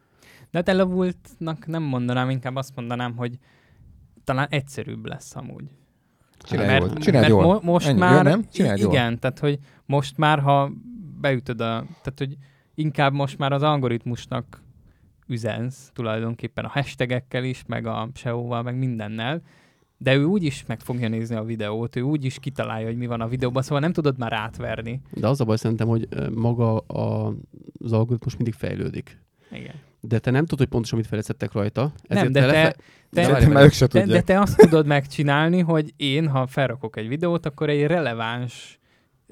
[0.51, 3.39] De hát elavultnak nem mondanám, inkább azt mondanám, hogy
[4.25, 5.65] talán egyszerűbb lesz amúgy.
[6.39, 7.43] Csináld mert, jól, csináld mert jól.
[7.45, 8.45] Mo- most Ennyi, már, jó, nem?
[8.53, 8.93] Csináld i- jól.
[8.93, 10.73] igen, tehát hogy most már, ha
[11.21, 11.65] beütöd a,
[12.03, 12.37] tehát hogy
[12.75, 14.63] inkább most már az algoritmusnak
[15.27, 19.43] üzensz tulajdonképpen a hashtagekkel is, meg a SEO-val, meg mindennel,
[19.97, 23.07] de ő úgy is meg fogja nézni a videót, ő úgy is kitalálja, hogy mi
[23.07, 25.01] van a videóban, szóval nem tudod már átverni.
[25.11, 27.35] De az a baj szerintem, hogy maga a,
[27.81, 29.19] az algoritmus mindig fejlődik.
[29.53, 29.75] Igen.
[30.01, 31.93] De te nem tudod, hogy pontosan mit fejlesztettek rajta.
[32.09, 32.77] Nem, de te te, lefe-
[33.11, 34.19] te, De de már ők se de, tudják.
[34.27, 38.78] de te azt tudod megcsinálni, hogy én, ha felrakok egy videót, akkor egy releváns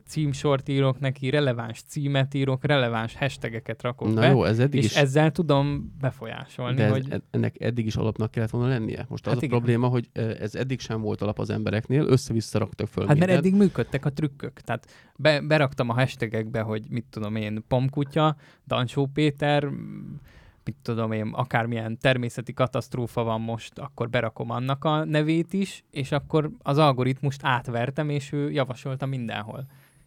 [0.06, 4.84] címsort írok neki, releváns címet írok, releváns hashtageket rakok Na be, jó, ez eddig és
[4.90, 4.96] is.
[4.96, 7.22] ezzel tudom befolyásolni, De ez, hogy...
[7.30, 9.06] ennek eddig is alapnak kellett volna lennie.
[9.08, 9.58] Most az Hát a igen.
[9.58, 10.08] probléma, hogy
[10.40, 13.46] ez eddig sem volt alap az embereknél, össze-vissza raktak föl Hát mert mindent.
[13.46, 14.60] eddig működtek a trükkök.
[14.60, 14.86] Tehát
[15.16, 18.36] be, beraktam a hashtagekbe, hogy mit tudom én, Pomkutya,
[18.66, 19.68] Dancsó Péter,
[20.64, 26.12] mit tudom én, akármilyen természeti katasztrófa van most, akkor berakom annak a nevét is, és
[26.12, 29.66] akkor az algoritmust átvertem, és ő javasolta mindenhol.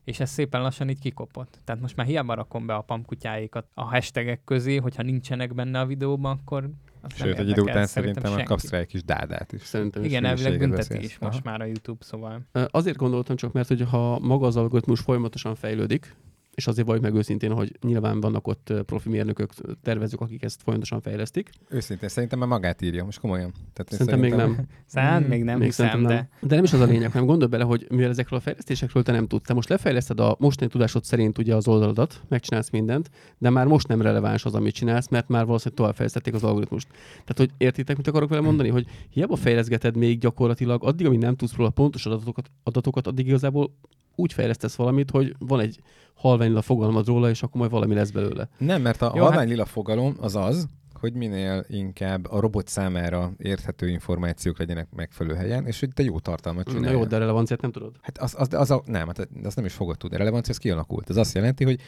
[0.10, 1.60] És ez szépen lassan így kikopott.
[1.64, 5.86] Tehát most már hiába rakom be a pamkutyáikat a hashtagek közé, hogyha nincsenek benne a
[5.86, 6.70] videóban, akkor
[7.02, 8.44] az nem Sőt, egy idő után szerintem senki.
[8.44, 9.62] kapsz rá egy kis dádát is.
[9.62, 10.10] Szerintem is.
[10.10, 11.50] Igen, elvileg bünteti is most Aha.
[11.50, 12.42] már a YouTube, szóval.
[12.52, 16.16] Azért gondoltam csak, mert hogy ha maga az algoritmus folyamatosan fejlődik,
[16.56, 21.02] és azért vagy meg őszintén, hogy nyilván vannak ott profi mérnökök, tervezők, akik ezt folyamatosan
[21.02, 21.50] fejlesztik.
[21.70, 23.52] Őszintén, szerintem már magát írja, most komolyan.
[23.74, 24.68] Tehát én Szerintem még nem.
[24.86, 26.16] Szán, még nem Még hiszem, szerintem de...
[26.40, 26.50] nem.
[26.50, 29.12] De nem is az a lényeg, hanem gondolj bele, hogy mivel ezekről a fejlesztésekről te
[29.12, 33.50] nem tudsz, te most lefejleszted a mostani tudásod szerint ugye az oldaladat, megcsinálsz mindent, de
[33.50, 36.88] már most nem releváns az, amit csinálsz, mert már valószínűleg továbbfejlesztették az algoritmust.
[37.10, 41.36] Tehát, hogy értitek, mit akarok vele mondani, hogy hiába fejleszgeted még gyakorlatilag, addig, amíg nem
[41.36, 43.74] tudsz róla pontos adatokat, adatokat addig igazából
[44.20, 45.80] úgy fejlesztesz valamit, hogy van egy
[46.14, 48.50] halvány a fogalmad róla, és akkor majd valami lesz belőle.
[48.58, 50.68] Nem, mert a Jó, halvány hát- lila fogalom az az,
[51.00, 56.20] hogy minél inkább a robot számára érthető információk legyenek megfelelő helyen, és hogy te jó
[56.20, 56.94] tartalmat Na csinálj.
[56.94, 57.96] jó, de relevanciát nem tudod.
[58.02, 60.16] Hát az, az, az, a, nem, hát az nem is fogod tudni.
[60.16, 61.10] A relevancia az kialakult.
[61.10, 61.80] Ez azt jelenti, hogy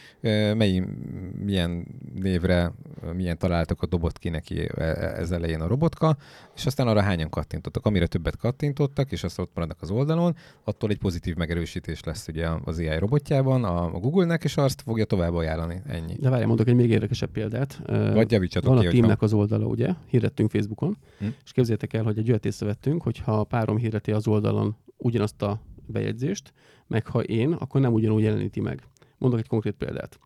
[0.56, 0.84] mely,
[1.44, 2.72] milyen névre,
[3.16, 6.16] milyen találatokat dobott ki neki e- e- ez elején a robotka,
[6.54, 7.86] és aztán arra hányan kattintottak.
[7.86, 12.48] Amire többet kattintottak, és azt ott maradnak az oldalon, attól egy pozitív megerősítés lesz ugye
[12.64, 15.82] az AI robotjában, a, Google-nek, és azt fogja tovább ajánlani.
[15.86, 16.16] Ennyi.
[16.18, 17.80] De várjál, mondok egy még érdekesebb példát.
[18.12, 19.94] Vagy javítsatok van ki, a teamnek az oldala, ugye?
[20.06, 21.24] Hirdettünk Facebookon, Hm.
[21.44, 25.60] és képzeljétek el, hogy egy olyat észrevettünk, hogy ha párom hirdeti az oldalon ugyanazt a
[25.86, 26.52] bejegyzést,
[26.86, 28.82] meg ha én, akkor nem ugyanúgy jeleníti meg.
[29.18, 30.18] Mondok egy konkrét példát.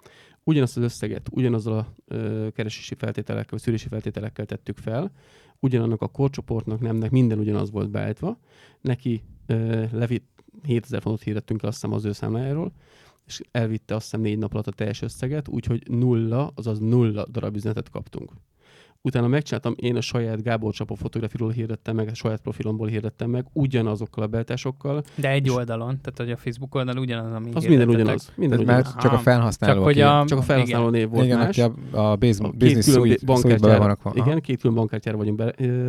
[0.44, 5.10] Ugyanazt az összeget, ugyanazzal a ö, keresési feltételekkel, vagy szűrési feltételekkel tettük fel,
[5.60, 8.38] ugyanannak a korcsoportnak, nemnek minden ugyanaz volt beállítva,
[8.80, 12.72] neki ö, levitt 7000 fontot hirdettünk el azt hiszem az ő számlájáról,
[13.26, 17.56] és elvitte azt hiszem négy nap alatt a teljes összeget, úgyhogy nulla, azaz nulla darab
[17.56, 18.32] üzenetet kaptunk.
[19.06, 23.46] Utána megcsináltam, én a saját Gábor Csapó fotografiról hirdettem meg, a saját profilomból hirdettem meg,
[23.52, 25.02] ugyanazokkal a beltásokkal.
[25.14, 28.32] De egy oldalon, tehát hogy a Facebook oldalon ugyanaz, ami Az minden ugyanaz.
[28.34, 28.84] Minden ugyanaz.
[28.84, 30.24] már csak a felhasználó, Csak hogy aki, a...
[30.26, 31.58] Csak a felhasználó név volt igen, más.
[31.58, 33.96] a, a, business külön suite.
[34.02, 34.12] Aha.
[34.14, 35.42] igen, két külön bankkártyára vagyunk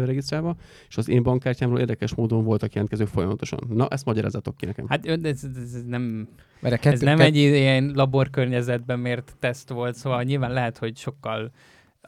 [0.05, 0.55] regisztrálva,
[0.89, 3.59] és az én bankkártyámról érdekes módon voltak jelentkezők folyamatosan.
[3.69, 4.85] Na, ezt magyarázatok ki nekem.
[4.87, 5.43] Hát ez, ez,
[5.73, 6.27] ez nem,
[6.59, 11.51] Mert ez nem egy ilyen laborkörnyezetben mért teszt volt, szóval nyilván lehet, hogy sokkal,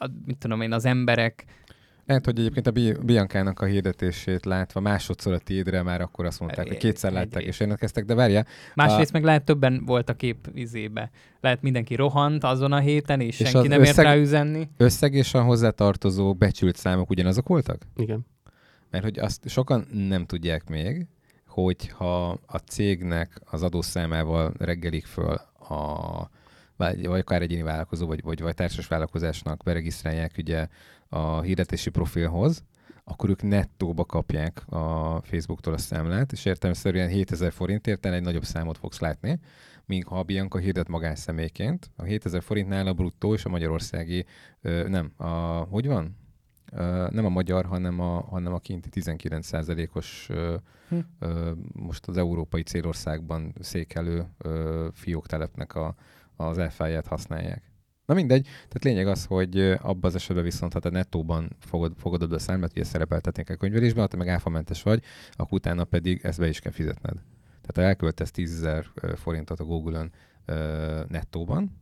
[0.00, 1.44] a, mit tudom én, az emberek
[2.06, 6.40] Lehet, hogy egyébként a Bi- Biancának a hirdetését látva másodszor a tiédre már akkor azt
[6.40, 8.44] mondták, hogy kétszer látták és jelentkeztek, de várja,
[8.74, 11.10] Másrészt meg lehet többen volt a kép izébe.
[11.40, 14.68] Lehet mindenki rohant azon a héten, és, És senki nem ért összeg- rá üzenni.
[14.76, 17.82] összeg és a hozzátartozó becsült számok ugyanazok voltak?
[17.96, 18.26] Igen.
[18.90, 21.06] Mert hogy azt sokan nem tudják még,
[21.46, 25.34] hogyha a cégnek az adószámával reggelik föl
[25.68, 26.30] a
[26.80, 30.68] vagy, vagy akár egyéni vállalkozó, vagy, vagy, vagy társas vállalkozásnak beregisztrálják ugye
[31.08, 32.64] a hirdetési profilhoz,
[33.04, 38.78] akkor ők nettóba kapják a Facebooktól a számlát, és értelemszerűen 7000 forintért egy nagyobb számot
[38.78, 39.40] fogsz látni,
[39.86, 44.24] míg ha a Bianca hirdet magánszemélyként, a 7000 forintnál a bruttó és a magyarországi,
[44.60, 45.26] ö, nem, a,
[45.70, 46.16] hogy van?
[46.72, 50.56] Ö, nem a magyar, hanem a, hanem a kinti 19%-os ö,
[50.90, 50.98] Hm.
[51.18, 55.94] ö, most az európai célországban székelő ö, fióktelepnek a,
[56.48, 57.62] az elfáját használják.
[58.06, 62.32] Na mindegy, tehát lényeg az, hogy abban az esetben viszont, ha te nettóban fogod, fogadod
[62.32, 66.38] a számlát, ugye szerepeltetnék a könyvelésben, ha te meg áfamentes vagy, akkor utána pedig ezt
[66.38, 67.14] be is kell fizetned.
[67.60, 68.82] Tehát ha elköltesz 10 000
[69.16, 70.12] forintot a Google-ön
[71.08, 71.80] nettóban,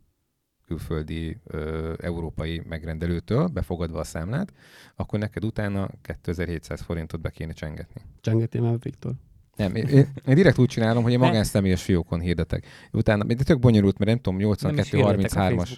[0.67, 4.53] külföldi ö, európai megrendelőtől, befogadva a számlát,
[4.97, 8.01] akkor neked utána 2700 forintot be kéne csengetni.
[8.21, 9.13] Csengettél már, Viktor?
[9.59, 12.67] Nem, én, én, direkt úgy csinálom, hogy én magánszemélyes fiókon hirdetek.
[12.93, 15.71] Utána, de tök bonyolult, mert nem tudom, Nem is hirdetek a 82-33-as.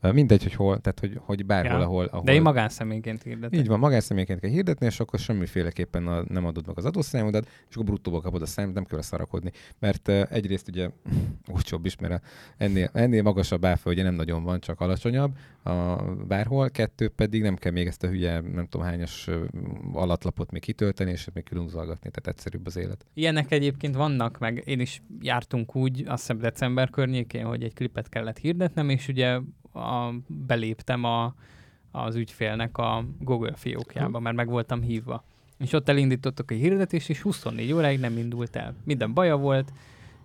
[0.00, 1.84] Mindegy, hogy hol, tehát hogy, hogy bárhol, Ja.
[1.84, 2.24] ahol, ahol...
[2.24, 3.58] De én magánszemélyként hirdetek.
[3.58, 7.74] Így van, magánszemélyként kell hirdetni, és akkor semmiféleképpen a, nem adod meg az adószámodat, és
[7.74, 9.50] akkor bruttóba kapod a számot, nem kell szarakodni.
[9.78, 10.90] Mert uh, egyrészt ugye
[11.54, 12.20] olcsóbb is, mert a,
[12.56, 15.96] ennél, ennél magasabb áfa ugye nem nagyon van, csak alacsonyabb a,
[16.28, 19.44] bárhol, kettő pedig nem kell még ezt a hülye, nem tudom hányas ö,
[19.92, 23.06] alatlapot még kitölteni, és még különzalgatni, tehát egyszerűbb az élet.
[23.14, 28.08] Ilyenek egyébként vannak, meg én is jártunk úgy, azt hiszem december környékén, hogy egy klipet
[28.08, 29.38] kellett hirdetnem, és ugye
[29.72, 31.34] a, beléptem a,
[31.90, 35.24] az ügyfélnek a Google fiókjába, mert meg voltam hívva.
[35.58, 38.74] És ott elindítottak a hirdetést, és 24 óráig nem indult el.
[38.84, 39.72] Minden baja volt,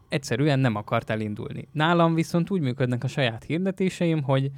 [0.10, 1.68] egyszerűen nem akart elindulni.
[1.72, 4.52] Nálam viszont úgy működnek a saját hirdetéseim, hogy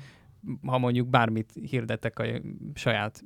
[0.66, 2.26] ha mondjuk bármit hirdetek a
[2.74, 3.24] saját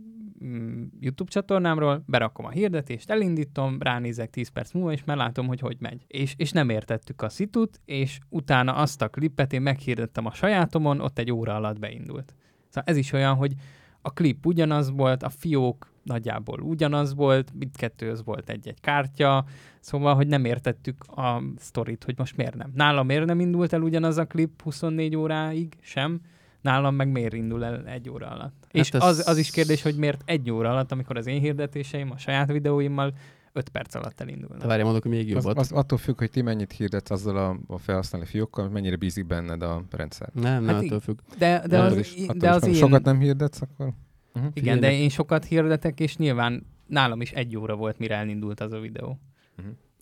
[0.99, 5.77] YouTube csatornámról, berakom a hirdetést, elindítom, ránézek 10 perc múlva, és már látom, hogy hogy
[5.79, 6.05] megy.
[6.07, 10.99] És, és nem értettük a szitut, és utána azt a klipet én meghirdettem a sajátomon,
[10.99, 12.35] ott egy óra alatt beindult.
[12.67, 13.53] Szóval ez is olyan, hogy
[14.01, 19.45] a klip ugyanaz volt, a fiók nagyjából ugyanaz volt, mindkettőhöz volt egy-egy kártya,
[19.79, 22.71] szóval, hogy nem értettük a sztorit, hogy most miért nem.
[22.75, 26.21] Nálam miért nem indult el ugyanaz a klip 24 óráig sem,
[26.61, 28.60] nálam meg miért indul el egy óra alatt.
[28.73, 31.39] Hát és ez- az, az is kérdés, hogy miért egy óra alatt, amikor az én
[31.39, 33.13] hirdetéseim a saját videóimmal
[33.53, 34.57] 5 perc alatt elindulnak.
[34.59, 35.57] De várjál, mondok, még Az, jobbat.
[35.57, 39.25] az attól függ, hogy ti mennyit hirdetsz azzal a, a felhasználói fiókkal, hogy mennyire bízik
[39.25, 40.29] benned a rendszer.
[40.33, 41.19] Nem, nem, Hát hát attól függ.
[41.37, 42.73] De, de az, is, attól de is, az ha én...
[42.73, 43.93] sokat nem hirdetsz, akkor...
[44.35, 44.51] Uh-huh.
[44.53, 48.71] Igen, de én sokat hirdetek, és nyilván nálam is egy óra volt, mire elindult az
[48.71, 49.19] a videó.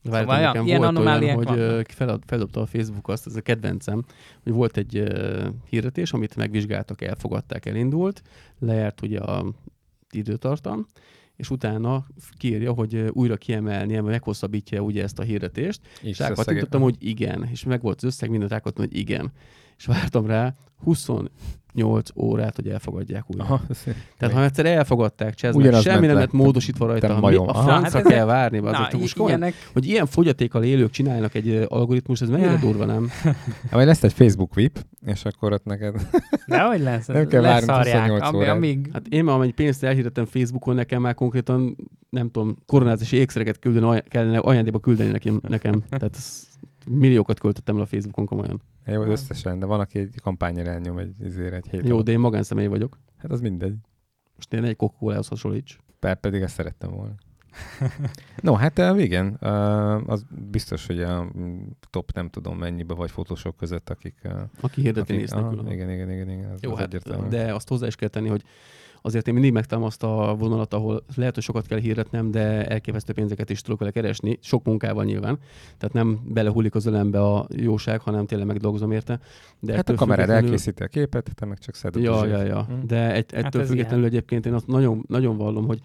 [0.03, 1.89] Várjátok, Szóval, nekem ilyen volt olyan, hogy vannak.
[1.89, 4.03] fel, feldobta a Facebook azt, ez a kedvencem,
[4.43, 8.21] hogy volt egy uh, hirdetés, amit megvizsgáltak, elfogadták, elindult,
[8.59, 9.45] lejárt ugye a
[10.11, 10.87] időtartam,
[11.35, 12.05] és utána
[12.37, 17.47] kiírja, hogy újra kiemelnie, vagy meghosszabbítja ugye ezt a hirdetést, És és rákattintottam, hogy igen,
[17.51, 19.31] és meg volt az összeg, mindent rákattintottam, hogy igen.
[19.79, 20.53] És vártam rá
[20.83, 23.43] 28 órát, hogy elfogadják újra.
[23.43, 23.61] Aha,
[24.17, 26.19] Tehát ha egyszer elfogadták Cseznek, semmi nem le.
[26.21, 27.47] lett módosítva rajta, Te mi majom.
[27.47, 30.89] a francra Hát ez- kell várni, Na, azért, most komolyan, ilyenek, hogy ilyen fogyatékkal élők
[30.89, 33.09] csinálnak egy algoritmus, ez mennyire durva, nem?
[33.61, 35.95] Hát majd lesz egy Facebook VIP, és akkor ott neked...
[36.47, 37.05] de hogy lesz?
[37.05, 38.55] Nem kell leszarják, 28 ami, órát.
[38.55, 38.89] amíg...
[38.93, 41.75] Hát én már amennyi pénzt elhirdettem Facebookon, nekem már konkrétan,
[42.09, 45.39] nem tudom, koronázási ékszereket küldeni, kellene ajándékba küldeni nekem.
[45.47, 45.83] nekem.
[45.89, 46.47] Tehát ez,
[46.85, 48.61] milliókat költöttem el a Facebookon komolyan.
[48.85, 52.05] Jó, összesen, de van, aki egy kampányra elnyom egy, ezért egy hét Jó, alatt.
[52.05, 52.99] de én magánszemély vagyok.
[53.17, 53.75] Hát az mindegy.
[54.35, 55.77] Most én egy coca hasonlíts.
[55.99, 57.15] Pár pedig ezt szerettem volna.
[58.41, 59.33] no, hát igen,
[60.05, 64.27] az biztos, hogy a mm, top nem tudom mennyibe vagy fotósok között, akik...
[64.61, 65.71] Aki hirdeti akik néz aha, nélkül.
[65.71, 67.27] igen, igen, igen, igen, az, Jó, az hát, egyértelmű.
[67.27, 68.43] de azt hozzá is kell tenni, hogy
[69.01, 73.13] azért én mindig megtalálom azt a vonalat, ahol lehet, hogy sokat kell hirdetnem, de elképesztő
[73.13, 75.39] pénzeket is tudok vele keresni, sok munkával nyilván.
[75.77, 79.19] Tehát nem belehullik az ölembe a jóság, hanem tényleg megdolgozom érte.
[79.59, 82.63] De hát a kamerád függetlenül- elkészíti a képet, te meg csak szeded Ja, ja, ja.
[82.63, 82.87] Hm.
[82.87, 85.79] De egy, ettől ez függetlenül egyébként én azt nagyon, nagyon vallom, hogy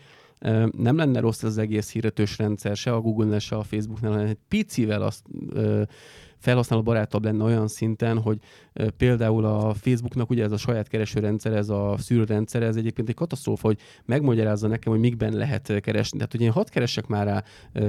[0.77, 4.39] nem lenne rossz az egész hirdetős rendszer, se a Google-nál, se a Facebooknál, hanem egy
[4.49, 5.83] picivel azt ö,
[6.45, 8.39] felhasználó barátabb lenne olyan szinten, hogy
[8.97, 13.67] például a Facebooknak ugye ez a saját keresőrendszer, ez a szűrőrendszer, ez egyébként egy katasztrófa,
[13.67, 16.17] hogy megmagyarázza nekem, hogy mikben lehet keresni.
[16.17, 17.43] Tehát, hogy én hadd keressek már rá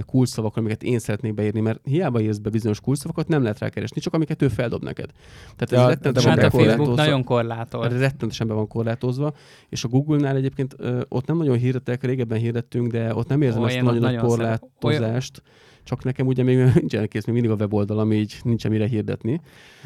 [0.06, 4.02] kulcsszavakra, amiket én szeretnék beírni, mert hiába írsz be bizonyos kulcsszavakat, nem lehet rá keresni,
[4.02, 5.10] csak amiket ő feldob neked.
[5.56, 6.58] Tehát ez Ja, rettenetesen Hát a.
[6.58, 7.92] Facebook nagyon korlátolt.
[7.92, 9.34] Rettenetesen be van korlátozva,
[9.70, 10.76] és a Google-nál egyébként
[11.08, 15.42] ott nem nagyon hirdetek, régebben hirdettünk, de ott nem érzem Ó, ezt nagyon nagy korlátozást.
[15.86, 19.42] Csak nekem ugye még nincsen kész, még mindig a weboldal, ami így nincsen mire hirdetni.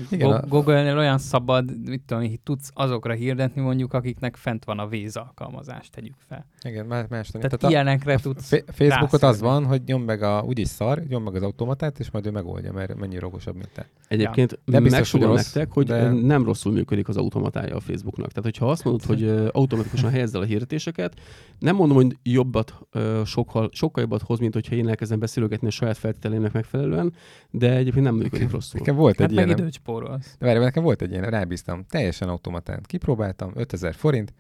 [0.10, 4.86] Igen, Google-nél olyan szabad, mit tudom, én, tudsz azokra hirdetni mondjuk, akiknek fent van a
[4.92, 6.46] Waze alkalmazás, tegyük fel.
[6.64, 10.44] igen, más, más Tehát Tehát ilyenekre a, tudsz Facebookot az van, hogy nyom meg a,
[10.48, 13.90] úgyis szar, nyom meg az automatát, és majd ő megoldja, mert mennyire okosabb, mint te.
[14.08, 14.82] Egyébként De ja.
[14.82, 16.10] biztos, hogy rossz, nektek, hogy de- de...
[16.10, 18.28] nem rosszul működik az automatája a Facebooknak.
[18.28, 21.20] Tehát, hogyha azt mondod, hogy automatikusan helyezd el a hirdetéseket,
[21.60, 22.80] nem mondom, hogy jobbat,
[23.26, 27.14] sokkal, sokkal jobbat hoz, mint hogyha én elkezdem beszélgetni a saját feltételének megfelelően,
[27.50, 28.80] de egyébként nem működik rosszul.
[28.80, 30.36] Nekem volt Hát egy meg ilyen, időt spórolsz.
[30.40, 32.80] de várj, nekem volt egy ilyen, rábíztam, teljesen automatán.
[32.84, 34.34] Kipróbáltam, 5000 forint,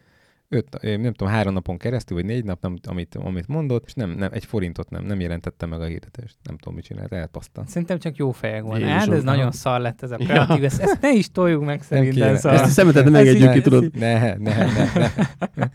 [0.49, 4.09] öt, nem tudom, három napon keresztül, vagy négy nap, nem, amit, amit mondott, és nem,
[4.09, 6.35] nem, egy forintot nem, nem jelentette meg a hirdetést.
[6.43, 7.63] Nem tudom, mit csinált, elpaszta.
[7.67, 8.77] Szerintem csak jó fejek volna.
[8.77, 8.99] Jézusom.
[8.99, 10.25] Hát ez nagyon szar lett ez a Ja.
[10.25, 12.13] kreatív, ezt, ezt ne is toljuk meg szerintem.
[12.13, 12.37] kéne.
[12.37, 12.57] Szóval.
[12.57, 13.97] Ezt a szemetet nem Ez engedjük ki, tudod.
[13.97, 14.91] Ne, ne, ne,
[15.55, 15.69] ne.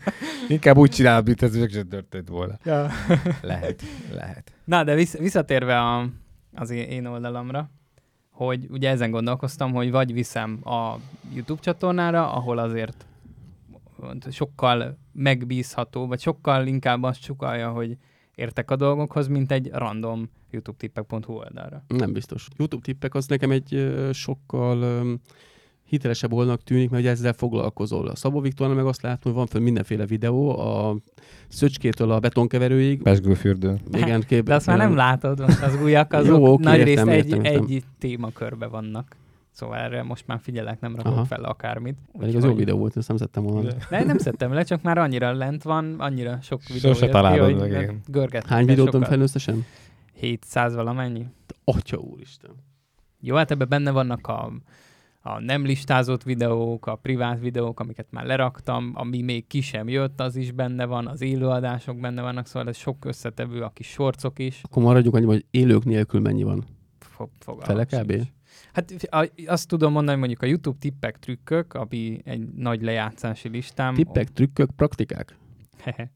[0.47, 2.57] Inkább úgy csinál, mint ez csak sem történt volna.
[2.63, 2.87] Ja.
[3.41, 3.81] Lehet,
[4.13, 4.51] lehet.
[4.63, 6.09] Na, de vissz, visszatérve a,
[6.53, 7.69] az én én oldalamra,
[8.31, 10.95] hogy ugye ezen gondolkoztam, hogy vagy viszem a
[11.33, 13.05] YouTube csatornára, ahol azért
[14.29, 17.97] sokkal megbízható, vagy sokkal inkább azt csukalja, hogy
[18.35, 21.83] értek a dolgokhoz, mint egy random youtube-tippek.hu oldalra.
[21.87, 22.47] Nem biztos.
[22.57, 25.05] YouTube tippek az nekem egy sokkal
[25.85, 28.07] hitelesebb oldalnak tűnik, mert ugye ezzel foglalkozol.
[28.07, 30.97] A Szabó Viktornál meg azt látom, hogy van föl mindenféle videó, a
[31.47, 33.01] szöcskétől a betonkeverőig.
[33.01, 33.79] Pesgőfürdő.
[33.91, 36.89] Igen, kép, De azt már nem látod, most az újak, azok Jó, oké, nagy részt
[36.89, 37.65] értem, egy, értem, értem.
[37.69, 39.15] egy témakörbe vannak.
[39.55, 41.25] Szóval erre most már figyelek, nem rakok Aha.
[41.25, 41.95] fel akármit.
[42.17, 43.69] Pedig az jó videó volt, ezt nem szedtem volna.
[43.89, 47.71] De nem szedtem le, csak már annyira lent van, annyira sok videó Sose találod meg,
[47.71, 48.01] ne- igen.
[48.45, 49.07] Hány videót van sokat.
[49.07, 49.65] fel összesen?
[50.13, 51.25] 700 valamennyi.
[51.63, 52.51] Atya úristen.
[53.19, 54.51] Jó, hát ebben benne vannak a,
[55.21, 60.21] a nem listázott videók, a privát videók, amiket már leraktam, ami még ki sem jött,
[60.21, 64.39] az is benne van, az élőadások benne vannak, szóval ez sok összetevő, a kis sorcok
[64.39, 64.61] is.
[64.63, 66.63] Akkor maradjunk annyi, hogy élők nélkül mennyi van.
[66.99, 67.29] Fog,
[67.59, 68.11] Fele kb?
[68.11, 68.33] sincs.
[68.75, 73.93] Hát a, azt tudom mondani, mondjuk a YouTube tippek, trükkök, ami egy nagy lejátszási listám.
[73.93, 75.37] Tippek, trükkök, praktikák.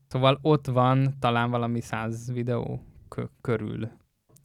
[0.08, 3.90] szóval ott van talán valami száz videó kö- körül,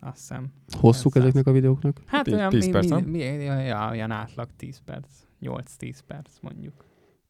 [0.01, 0.53] azt hiszem.
[0.79, 2.01] Hosszúk ezeknek a videóknak?
[2.07, 5.09] Hát Tíz- olyan, tíz mi, perc, mi, mi, ja, ja, olyan átlag 10 perc,
[5.41, 6.85] 8-10 perc mondjuk.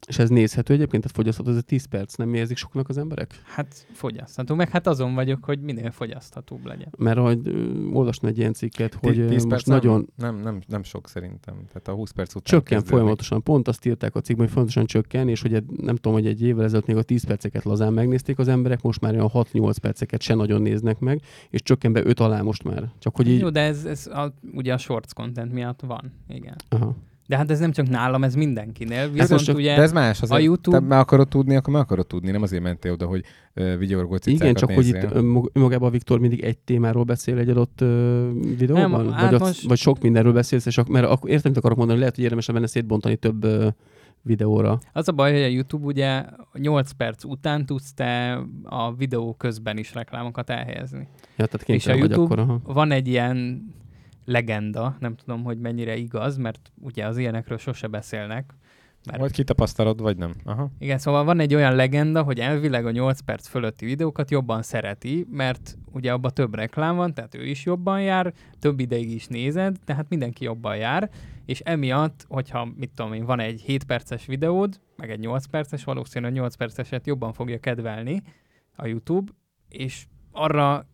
[0.08, 3.42] És ez nézhető egyébként, tehát fogyasztható, ez a 10 perc, nem érzik soknak az emberek?
[3.44, 6.88] Hát fogyasztható, meg hát azon vagyok, hogy minél fogyaszthatóbb legyen.
[6.98, 10.60] Mert ahogy ö, olvastam egy ilyen cikket, hogy ö, 10 most perc nagyon Nem, nem,
[10.66, 11.54] nem sok szerintem.
[11.54, 12.90] Tehát a 20 perc után csökken kezdődik.
[12.96, 13.42] folyamatosan.
[13.42, 16.42] Pont azt írták a cikkben, hogy folyamatosan csökken, és hogy egy- nem tudom, hogy egy
[16.42, 20.20] évvel ezelőtt még a 10 perceket lazán megnézték az emberek, most már olyan 6-8 perceket
[20.20, 22.88] se nagyon néznek meg, és csökken be 5 alá most már.
[22.98, 23.40] Csak hogy így...
[23.40, 26.12] Jó, de ez, ez a, ugye a shorts content miatt van.
[26.28, 26.54] Igen.
[26.68, 26.96] Aha.
[27.26, 28.98] De hát ez nem csak nálam, ez mindenkinél.
[28.98, 31.56] Ez Viszont most csak- ugye De ez más, azért, a YouTube- Te meg akarod tudni,
[31.56, 34.84] akkor meg akarod tudni, nem azért mentél oda, hogy uh, vigyorgó cicákat Igen, csak hogy
[34.84, 35.02] nézzél.
[35.02, 38.90] itt önmag- önmagában a Viktor mindig egy témáról beszél egy adott ö, videóban?
[38.90, 41.58] Nem, vagy, hát ott, most- vagy sok mindenről beszélsz, és ak- mert akkor értem, mit
[41.60, 43.68] akarok mondani, lehet, hogy érdemes benne szétbontani több ö,
[44.22, 44.78] videóra.
[44.92, 49.78] az a baj, hogy a YouTube ugye 8 perc után tudsz te a videó közben
[49.78, 51.08] is reklámokat elhelyezni.
[51.36, 52.60] Ja, tehát És a YouTube akkor, aha.
[52.64, 53.64] van egy ilyen
[54.24, 58.54] legenda, nem tudom, hogy mennyire igaz, mert ugye az ilyenekről sose beszélnek.
[59.06, 60.34] Mert Vagy kitapasztalod, vagy nem.
[60.44, 60.70] Aha.
[60.78, 65.26] Igen, szóval van egy olyan legenda, hogy elvileg a 8 perc fölötti videókat jobban szereti,
[65.30, 69.76] mert ugye abban több reklám van, tehát ő is jobban jár, több ideig is nézed,
[69.84, 71.10] tehát mindenki jobban jár,
[71.46, 75.84] és emiatt, hogyha, mit tudom én, van egy 7 perces videód, meg egy 8 perces,
[75.84, 78.22] valószínűleg a 8 perceset jobban fogja kedvelni
[78.76, 79.32] a YouTube,
[79.68, 80.86] és arra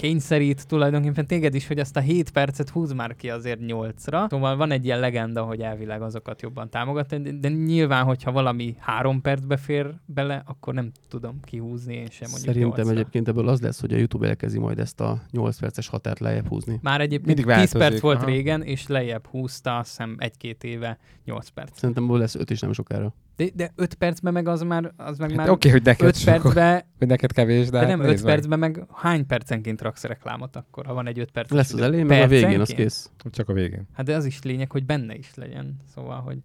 [0.00, 4.28] kényszerít tulajdonképpen téged is, hogy azt a 7 percet húz már ki azért 8-ra.
[4.28, 9.20] Szóval van egy ilyen legenda, hogy elvileg azokat jobban támogatni, de, nyilván, hogyha valami 3
[9.20, 12.90] percbe fér bele, akkor nem tudom kihúzni én sem mondjuk Szerintem 8-ra.
[12.90, 16.48] egyébként ebből az lesz, hogy a YouTube elkezdi majd ezt a 8 perces határt lejjebb
[16.48, 16.78] húzni.
[16.82, 18.26] Már egyébként Mindig 10 változik, perc volt aha.
[18.26, 21.78] régen, és lejjebb húzta, azt hiszem egy-két éve 8 perc.
[21.78, 23.14] Szerintem ebből lesz 5 is nem sokára.
[23.40, 26.06] De, de 5 percben meg az már, az meg Hát már Oké, okay, hogy neked
[26.06, 28.34] 5 sok, percben, hogy neked kevés, de, de nem 5 nézd meg.
[28.34, 31.50] percben meg hány percenként raksz reklámot akkor, ha van egy 5 perc.
[31.50, 33.10] Lesz az elején, meg a végén, az kész.
[33.30, 33.88] Csak a végén.
[33.92, 35.76] Hát de az is lényeg, hogy benne is legyen.
[35.94, 36.38] Szóval, hogy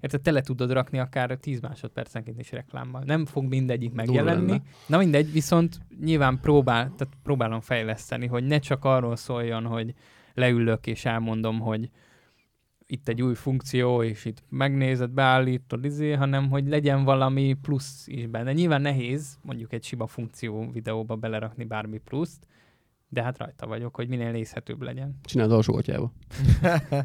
[0.00, 3.02] Érted, tele tudod rakni akár 10 másodpercenként is reklámmal.
[3.06, 4.62] Nem fog mindegyik megjelenni.
[4.86, 9.94] Na mindegy, viszont nyilván próbál, tehát próbálom fejleszteni, hogy ne csak arról szóljon, hogy
[10.34, 11.90] leülök és elmondom, hogy
[12.86, 18.26] itt egy új funkció, és itt megnézed, beállítod, izé, hanem hogy legyen valami plusz is
[18.26, 18.52] benne.
[18.52, 22.46] Nyilván nehéz mondjuk egy sima funkció videóba belerakni bármi pluszt,
[23.08, 25.18] de hát rajta vagyok, hogy minél nézhetőbb legyen.
[25.24, 26.12] Csináld alsógatyába.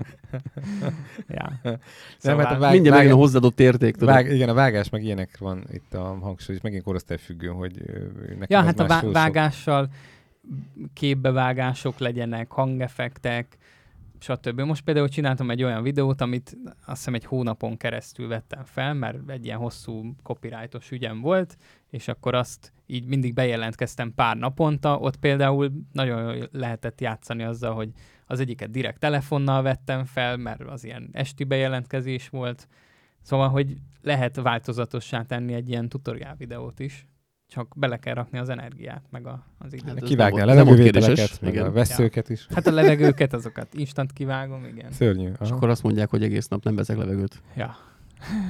[1.28, 1.60] Ja.
[1.64, 1.78] Nem,
[2.18, 4.14] Szóval, hát a vág, Mindjárt vág, megint a hozzáadott érték, tudod.
[4.14, 7.74] vág, igen, a vágás meg ilyenek van itt a hangsúly, és megint korosztályfüggő, hogy
[8.28, 9.90] nekem Ja, hát a vá- vágással
[10.94, 13.58] képbevágások legyenek, hangeffektek,
[14.22, 14.60] stb.
[14.62, 19.30] Most például csináltam egy olyan videót, amit azt hiszem egy hónapon keresztül vettem fel, mert
[19.30, 21.58] egy ilyen hosszú copyrightos ügyem volt,
[21.90, 27.92] és akkor azt így mindig bejelentkeztem pár naponta, ott például nagyon lehetett játszani azzal, hogy
[28.26, 32.68] az egyiket direkt telefonnal vettem fel, mert az ilyen esti bejelentkezés volt,
[33.22, 37.06] szóval, hogy lehet változatossá tenni egy ilyen tutoriál videót is,
[37.52, 39.90] csak bele kell rakni az energiát, meg a, az időt.
[39.90, 41.74] Hát Kivágni a levegővételeket, meg a igen.
[41.74, 42.48] veszőket is.
[42.54, 44.92] Hát a levegőket, azokat instant kivágom, igen.
[44.92, 45.30] Szörnyű.
[45.30, 45.56] És Aha.
[45.56, 47.42] akkor azt mondják, hogy egész nap nem veszek levegőt.
[47.56, 47.76] Ja.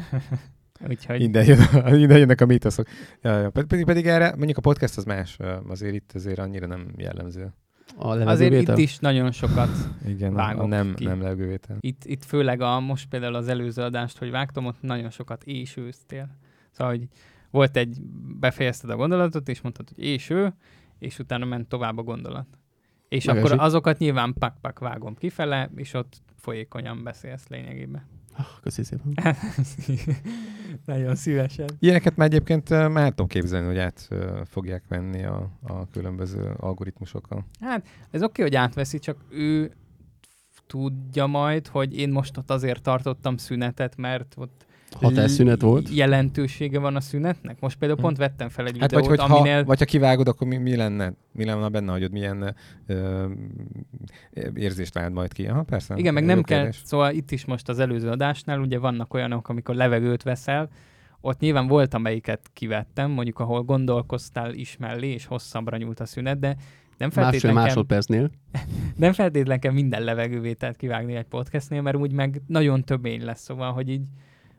[0.90, 1.60] Úgyhogy Innen, jön,
[2.02, 2.88] innen jönnek a mítoszok.
[3.22, 3.50] Ja, ja.
[3.50, 5.38] Pedig, pedig erre, mondjuk a podcast az más,
[5.68, 7.54] azért itt azért annyira nem jellemző.
[7.98, 9.70] A azért itt is nagyon sokat,
[10.08, 11.04] Igen, a, a Vágok nem, ki.
[11.04, 11.78] nem levegővétel.
[11.80, 16.38] itt, itt főleg a, most például az előző adást, hogy vágtam, ott nagyon sokat ésőztél.
[16.72, 17.08] Szóval, hogy
[17.52, 18.02] volt egy,
[18.40, 20.54] befejezted a gondolatot, és mondtad, hogy éső,
[21.00, 22.48] és utána ment tovább a gondolat.
[23.10, 23.52] És Megesik.
[23.52, 28.08] akkor azokat nyilván pak-pak vágom kifele, és ott folyékonyan beszélsz lényegében.
[28.38, 29.16] Ah, Köszi szépen.
[30.86, 31.70] nagyon szívesen.
[31.80, 34.08] Ilyeneket már egyébként már tudom képzelni, hogy át
[34.46, 37.46] fogják venni a, a különböző algoritmusokkal.
[37.60, 39.72] Hát ez oké, hogy átveszi, csak ő
[40.68, 44.66] tudja majd, hogy én most ott azért tartottam szünetet, mert ott
[45.00, 45.90] Hatásszünet volt.
[45.96, 47.60] jelentősége van a szünetnek.
[47.60, 48.06] Most például Hm.
[48.06, 49.58] pont vettem fel egy Hát vagy, videót, hogy aminél...
[49.58, 51.14] ha, vagy ha kivágod, akkor mi, mi lenne?
[51.32, 52.56] Mi lenne benne, hogy milyen
[52.88, 53.26] ö,
[54.56, 55.48] érzést vált majd ki?
[55.48, 55.96] Aha, persze.
[55.98, 56.82] Igen, meg nem kell, kérdés.
[56.84, 60.70] szóval itt is most az előző adásnál ugye vannak olyanok, amikor levegőt veszel,
[61.22, 66.40] ott nyilván volt, amelyiket kivettem, mondjuk ahol gondolkoztál is mellé, és hosszabbra nyúlt a szünet,
[66.40, 66.56] de
[66.98, 68.30] nem feltétlenül kell, másodpercnél.
[68.96, 73.72] nem feltétlen kell minden levegővételt kivágni egy podcastnél, mert úgy meg nagyon tömény lesz, szóval,
[73.72, 74.02] hogy így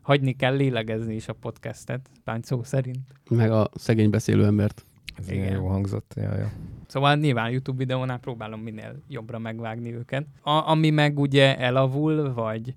[0.03, 2.09] hagyni kell lélegezni is a podcastet,
[2.41, 2.99] szó szerint.
[3.29, 4.85] Meg a szegény beszélő embert.
[5.17, 5.53] Ez Igen.
[5.53, 6.13] jó hangzott.
[6.15, 6.51] Ja, ja.
[6.87, 10.25] Szóval nyilván YouTube videónál próbálom minél jobbra megvágni őket.
[10.41, 12.75] A, ami meg ugye elavul, vagy,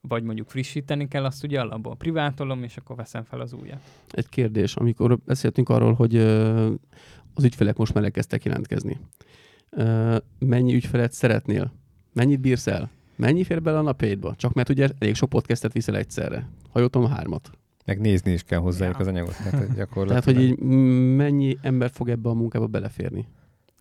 [0.00, 3.80] vagy mondjuk frissíteni kell, azt ugye alapból privátolom, és akkor veszem fel az újat.
[4.10, 4.74] Egy kérdés.
[4.76, 6.72] Amikor beszéltünk arról, hogy ö,
[7.34, 8.98] az ügyfelek most már elkezdtek jelentkezni.
[9.70, 11.72] Ö, Mennyi ügyfelet szeretnél?
[12.12, 12.90] Mennyit bírsz el?
[13.20, 14.34] Mennyi fér bele a napjaidba?
[14.36, 16.48] Csak mert ugye elég sok podcastet viszel egyszerre.
[16.70, 17.50] Ha jól tudom, hármat.
[17.84, 19.00] Meg nézni is kell hozzájuk Ja.
[19.00, 19.36] az anyagot.
[19.42, 20.36] Tehát, hogy Tehát, gyakorlatilag...
[20.36, 20.58] hogy így
[21.16, 23.28] mennyi ember fog ebbe a munkába beleférni?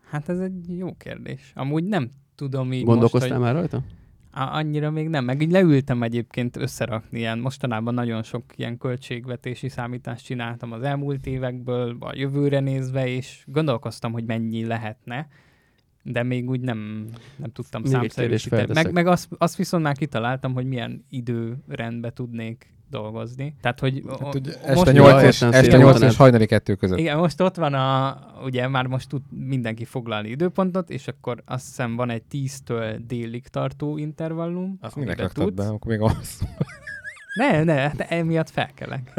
[0.09, 1.51] Hát ez egy jó kérdés.
[1.55, 3.83] Amúgy nem tudom így Gondolkoztál most, hogy már rajta?
[4.31, 5.25] Annyira még nem.
[5.25, 11.25] Meg így leültem egyébként összerakni ilyen, mostanában nagyon sok ilyen költségvetési számítást csináltam az elmúlt
[11.25, 15.27] évekből, a jövőre nézve, és gondolkoztam, hogy mennyi lehetne,
[16.03, 18.73] de még úgy nem, nem tudtam Még számszerűsíteni.
[18.73, 23.55] Meg, meg azt, azt viszont már kitaláltam, hogy milyen időrendbe tudnék dolgozni.
[23.61, 26.11] Tehát, hogy Hát, most- este Ja, 8 és, este szépen 8 mondanád.
[26.11, 26.97] és hajnali kettő között.
[26.99, 31.65] igen, most ott van a, ugye már most tud mindenki foglalni időpontot, és akkor azt
[31.65, 34.77] hiszem van egy 10-től délig tartó intervallum.
[34.81, 35.73] Azt minek raktad be, tudsz.
[35.75, 36.41] akkor még az.
[37.33, 39.13] Ne, ne, hát emiatt felkelek.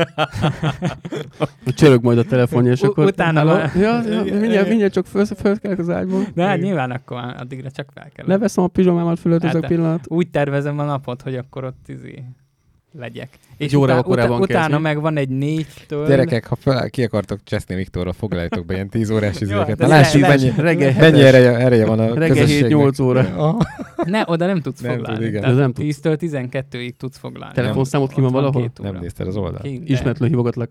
[1.77, 3.05] Csörög majd a telefonja, és U- akkor...
[3.05, 6.23] utána már- Ja, ja, mindjárt, mindjárt csak föl, fölkelek az ágyból.
[6.35, 8.27] De hát nyilván akkor addigra csak felkelek.
[8.31, 10.05] Leveszem a pizsomámat, fölöltözök Hát, pillanat.
[10.09, 12.25] Úgy tervezem a napot, hogy akkor ott izé
[12.93, 13.39] legyek.
[13.57, 14.83] Egy órával korábban utána kezdni.
[14.83, 16.07] meg van egy négytől...
[16.07, 19.79] Gyerekek, ha fel, ki akartok cseszni Viktorra, foglaljátok be ilyen 10 órás izéket.
[19.79, 22.71] Na, lássuk, mennyi, Reggel mennyi ereje, ereje van a Reggel közösségnek.
[22.71, 23.57] 7-8 óra.
[24.05, 25.27] Ne, oda nem tudsz Nem tud, foglalni.
[25.27, 25.41] igen.
[25.41, 25.85] Tehát Ez nem tud.
[25.89, 27.55] 10-től 12 tudsz foglalni.
[27.55, 28.63] Telefonszámot ki van valahol?
[28.63, 28.91] óra.
[28.93, 29.67] Nem nézted az oldalt?
[29.85, 30.71] Ismertlő hívogatlak.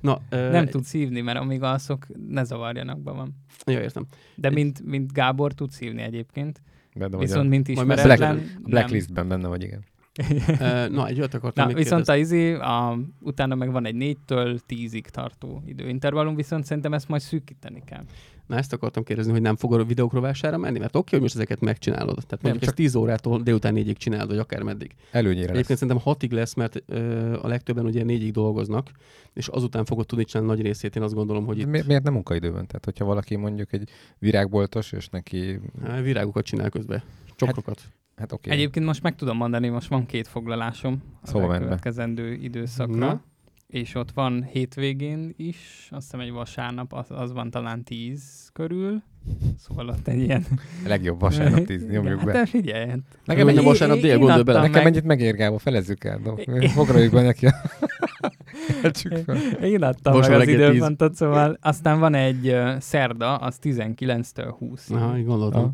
[0.00, 3.34] Na, ö, Nem tudsz hívni, mert amíg alszok, ne zavarjanak be van.
[3.66, 4.04] Ja, értem.
[4.34, 6.60] De mint, mint Gábor tudsz hívni egyébként.
[6.94, 8.16] Benne Viszont mint ismeretlen...
[8.36, 9.84] black- a blacklistben benne vagy, igen.
[10.96, 12.36] Na, egy olyat akartam Na, még viszont kérdezni.
[12.36, 17.22] a izé, a, utána meg van egy 4-től 10-ig tartó időintervallum, viszont szerintem ezt majd
[17.22, 18.04] szűkíteni kell.
[18.46, 21.60] Na, ezt akartam kérdezni, hogy nem fog a videókrovására menni, mert oké, hogy most ezeket
[21.60, 22.14] megcsinálod.
[22.14, 24.94] Tehát Nem, mondjuk csak- ezt 10 órától délután 4-ig csinálod, vagy akár meddig.
[25.10, 25.54] Előnyére lesz.
[25.54, 28.90] Egyébként szerintem 6-ig lesz, mert ö, a legtöbben ugye 4-ig dolgoznak,
[29.34, 32.12] és azután fogod tudni csinálni nagy részét, én azt gondolom, hogy itt mi- miért nem
[32.12, 32.66] munkaidőben?
[32.66, 33.88] Tehát, hogyha valaki mondjuk egy
[34.18, 37.02] virágboltos, és neki, Á, virágokat csinál közben.
[37.36, 37.80] Csokrokat.
[37.80, 37.92] hát
[38.30, 38.50] oké.
[38.50, 42.96] Egyébként most meg tudom mondani, most van két foglalásom az Szóval elkövetkezendő időszakra.
[42.96, 43.20] Na.
[43.66, 49.02] És ott van hétvégén is, azt hiszem egy vasárnap, az, az van talán 10 körül.
[49.58, 50.44] Szóval ott egy ilyen...
[50.84, 52.32] A legjobb vasárnap tíz, nyomjuk hát be.
[52.32, 54.58] de figyelj, hát Nekem egy vasárnap dél, gondolj bele.
[54.58, 56.20] Nekem meg- mennyit megér, Gábor, felezzük el.
[56.24, 56.34] No,
[56.66, 57.46] Foglaljuk be neki.
[59.62, 60.76] Én adtam Most meg az reggel 10.
[60.76, 65.72] időpontot, szóval aztán van egy uh, szerda, az 19-től 20 Aha, így gondoltam.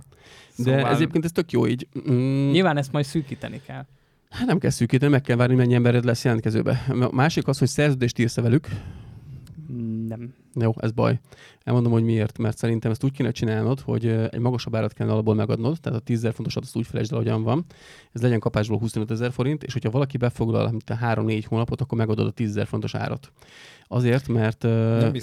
[0.59, 0.70] Aha.
[0.70, 1.88] De Szóval ez egyébként ez tök jó így.
[2.11, 3.84] Mm, Nyilván ezt majd szűkíteni kell.
[4.30, 6.84] Hát nem kell szűkíteni, meg kell várni, mennyi embered lesz jelentkezőbe.
[6.88, 8.68] A másik az, hogy szerződést írsz velük.
[10.09, 10.34] Nem.
[10.55, 11.20] Jó, ez baj.
[11.64, 12.38] Elmondom, hogy miért.
[12.38, 16.02] Mert szerintem ezt úgy kéne csinálnod, hogy egy magasabb árat kellene alapból megadnod, tehát a
[16.02, 17.64] 10 ezer fontosat azt úgy felejtsd el, ahogyan van.
[18.12, 21.98] Ez legyen kapásból 25 ezer forint, és hogyha valaki befoglal mint a 3-4 hónapot, akkor
[21.98, 23.32] megadod a 10 ezer fontos árat.
[23.89, 24.64] Azért, mert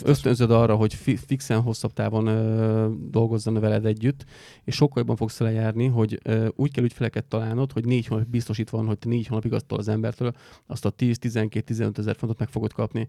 [0.03, 4.25] ösztönzöd arra, hogy fi- fixen hosszabb távon ö, dolgozzon veled együtt,
[4.63, 8.77] és sokkal jobban fogsz lejárni, hogy ö, úgy kell ügyfeleket találnod, hogy négy hónap biztosítva
[8.77, 10.33] van, hogy te négy hónapig azt az embertől
[10.65, 13.07] azt a 10-12-15 ezer fontot meg fogod kapni.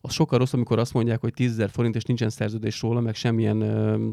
[0.00, 3.14] Az sokkal rossz, amikor azt mondják, hogy 10 ezer forint, és nincsen szerződés róla, meg
[3.14, 4.08] semmilyen ö,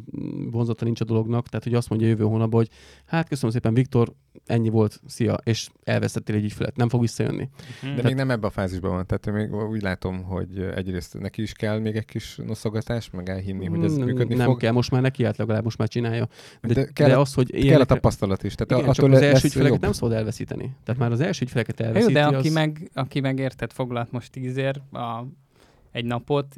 [0.51, 2.69] vonzata nincs a dolognak, tehát hogy azt mondja jövő hónapban, hogy
[3.05, 4.13] hát köszönöm szépen, Viktor,
[4.45, 7.49] ennyi volt, szia, és elvesztettél egy ügyfelet, nem fog visszajönni.
[7.95, 9.05] De még nem ebbe a fázisban van.
[9.05, 13.65] Tehát még úgy látom, hogy egyrészt neki is kell még egy kis noszogatás, meg elhinni,
[13.65, 14.57] hogy ez Mm, működni nem fog.
[14.59, 16.27] kell, most már neki állt legalább, most már csinálja.
[16.61, 18.55] De, De kell, de a- az, hogy kell a tapasztalat is.
[18.55, 19.81] Tehát igen, attól csak az első ügyfeleket jobb.
[19.81, 20.75] nem szabad elveszíteni.
[20.83, 22.53] Tehát már az első ügyfeleket Jó, elveszíti, de aki, az...
[22.53, 25.25] meg, aki meg érted foglalt most tízért a,
[25.91, 26.55] egy napot,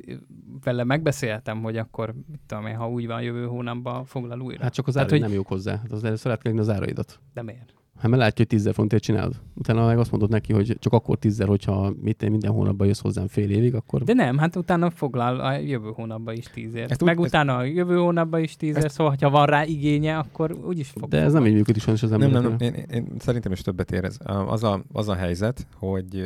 [0.64, 4.64] vele megbeszéltem, hogy akkor, mit tudom én, ha úgy van, jövő hónapban foglal újra.
[4.64, 5.72] Hát csak az árai hogy- nem jók hozzá.
[5.78, 7.20] Hát az először át kell az áraidat.
[7.34, 7.74] De miért?
[8.02, 9.36] Hát mert látja, hogy 10 fontért csinálod.
[9.56, 13.28] Utána meg azt mondod neki, hogy csak akkor 10 hogyha mit, minden hónapban jössz hozzám
[13.28, 14.04] fél évig, akkor...
[14.04, 16.92] De nem, hát utána foglal a jövő hónapban is tízért.
[16.92, 20.18] Ezt úgy- Meg ezt- utána a jövő hónapban is tízért, szóval ha van rá igénye,
[20.18, 21.10] akkor úgyis fog.
[21.10, 22.70] De ez nem így működik sajnos az Nem, nem, embereknél.
[22.72, 22.80] nem.
[22.80, 24.18] Én, én, szerintem is többet ér ez.
[24.26, 26.26] Az a, az a helyzet, hogy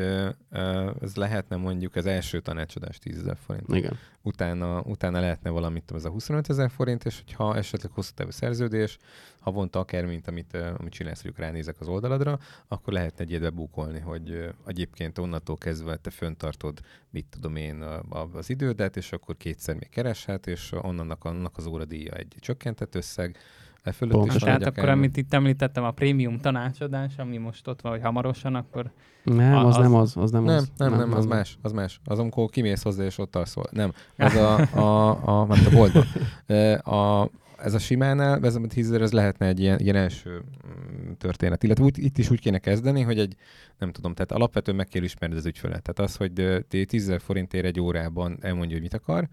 [1.02, 3.68] ez lehetne mondjuk az első tanácsadás 10 ezer forint.
[3.76, 3.98] Igen.
[4.22, 8.98] Utána, utána lehetne valamit, ez a 25 ezer forint, és hogyha esetleg hosszú távú szerződés,
[9.46, 14.00] havonta akár, mint amit, amit csinálsz, hogy ránézek az oldaladra, akkor lehetne egy ilyet bebúkolni,
[14.00, 16.80] hogy egyébként onnantól kezdve te föntartod,
[17.10, 21.58] mit tudom én, a, a, az idődet, és akkor kétszer még kereshet, és onnan annak
[21.58, 23.38] az óradíja egy csökkentett összeg,
[23.84, 24.50] e fölött is Pontosan.
[24.50, 28.56] van, Tehát akkor, amit itt említettem, a prémium tanácsadás, ami most ott van, hogy hamarosan,
[28.56, 28.92] akkor
[29.24, 30.72] Nem, A- az, az- nem az, az nem, Nem, az.
[30.78, 32.00] nem, nem, az más, az más.
[32.06, 33.66] Az, amikor kimész hozzá, és ott alszol.
[33.72, 36.04] Nem, az a, a, a, a, a boltban.
[36.46, 41.12] E, A, ez a simánál, ez a 10 ez lehetne egy ilyen, ilyen első mm,
[41.18, 41.64] történet.
[41.64, 43.36] Illetve úgy, itt is úgy kéne kezdeni, hogy egy,
[43.78, 45.82] nem tudom, tehát alapvetően meg kell ismerned az ügyfelet.
[45.82, 49.30] Tehát az, hogy ö, ti 10 000 forintért egy órában elmondja, hogy mit akar,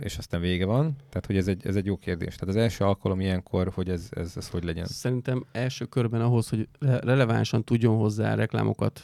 [0.00, 0.96] és aztán vége van.
[1.08, 2.34] Tehát, hogy ez egy, ez egy jó kérdés.
[2.34, 4.84] Tehát az első alkalom ilyenkor, hogy ez, ez, ez hogy legyen.
[4.86, 9.02] Szerintem első körben ahhoz, hogy re- relevánsan tudjon hozzá reklámokat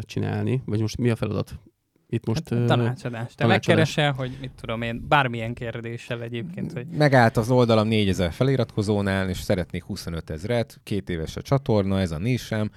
[0.00, 1.58] csinálni, vagy most mi a feladat?
[2.12, 2.94] Itt most hát, tanácsadás.
[2.94, 3.46] Te tanácsadás.
[3.48, 9.40] megkeresel, hogy mit tudom én, bármilyen kérdéssel egyébként, hogy Megállt az oldalam 4000 feliratkozónál, és
[9.40, 12.70] szeretnék 25 ezeret, két éves a csatorna, ez a nisem,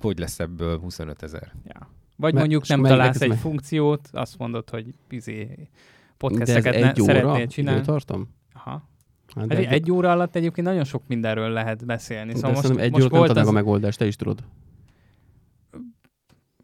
[0.00, 1.52] hogy lesz ebből 25 ezer?
[1.64, 1.90] ja.
[2.16, 5.68] Vagy Me- mondjuk nem találsz egy me- funkciót, azt mondod, hogy izé, de
[6.16, 7.80] podcasteket ne, egy óra szeretnél csinálni.
[7.80, 8.28] időtartam?
[8.52, 8.88] Aha.
[9.34, 12.30] Hát, Hát egy, egy óra alatt egyébként nagyon sok mindenről lehet beszélni.
[12.32, 14.44] de Szóval most, szerintem egy most órát nem az, a megoldást, te is tudod.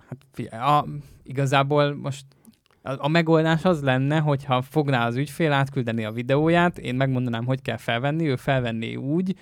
[0.09, 0.85] Hát figyelj, a,
[1.23, 2.25] igazából most
[2.83, 7.63] a, a megoldás az lenne, hogyha fogná az ügyfél, átküldeni a videóját, én megmondanám, hogy
[7.63, 9.37] kell felvenni, ő felvenné úgy,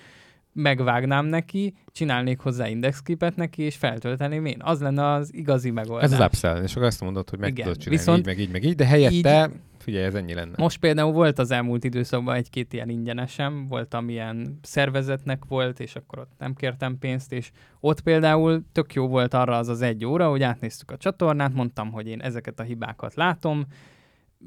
[0.53, 4.57] megvágnám neki, csinálnék hozzá indexképet neki, és feltölteném én.
[4.63, 6.11] Az lenne az igazi megoldás.
[6.11, 8.39] Ez az upsell, és akkor azt mondod, hogy meg Igen, tudod csinálni viszont így, meg
[8.39, 9.49] így, meg így, de helyette,
[9.85, 10.53] figyelj, ez ennyi lenne.
[10.57, 16.19] Most például volt az elmúlt időszakban egy-két ilyen ingyenesem, volt, amilyen szervezetnek volt, és akkor
[16.19, 20.29] ott nem kértem pénzt, és ott például tök jó volt arra az az egy óra,
[20.29, 23.65] hogy átnéztük a csatornát, mondtam, hogy én ezeket a hibákat látom,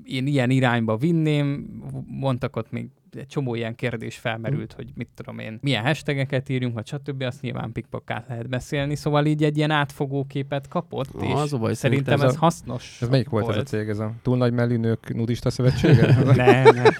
[0.05, 1.69] én ilyen irányba vinném,
[2.07, 6.75] mondtak ott még egy csomó ilyen kérdés felmerült, hogy mit tudom én, milyen hashtageket írjunk,
[6.75, 7.23] vagy stb.
[7.23, 11.53] Azt nyilván pikpakát lehet beszélni, szóval így egy ilyen átfogó képet kapott, Ah, és az
[11.53, 13.89] a baj, szerintem ez, ez a- hasznos Ez melyik volt, ez a cég?
[13.89, 16.15] Ez a túl nagy mellű nők nudista szövetsége?
[16.25, 16.93] nem, nem.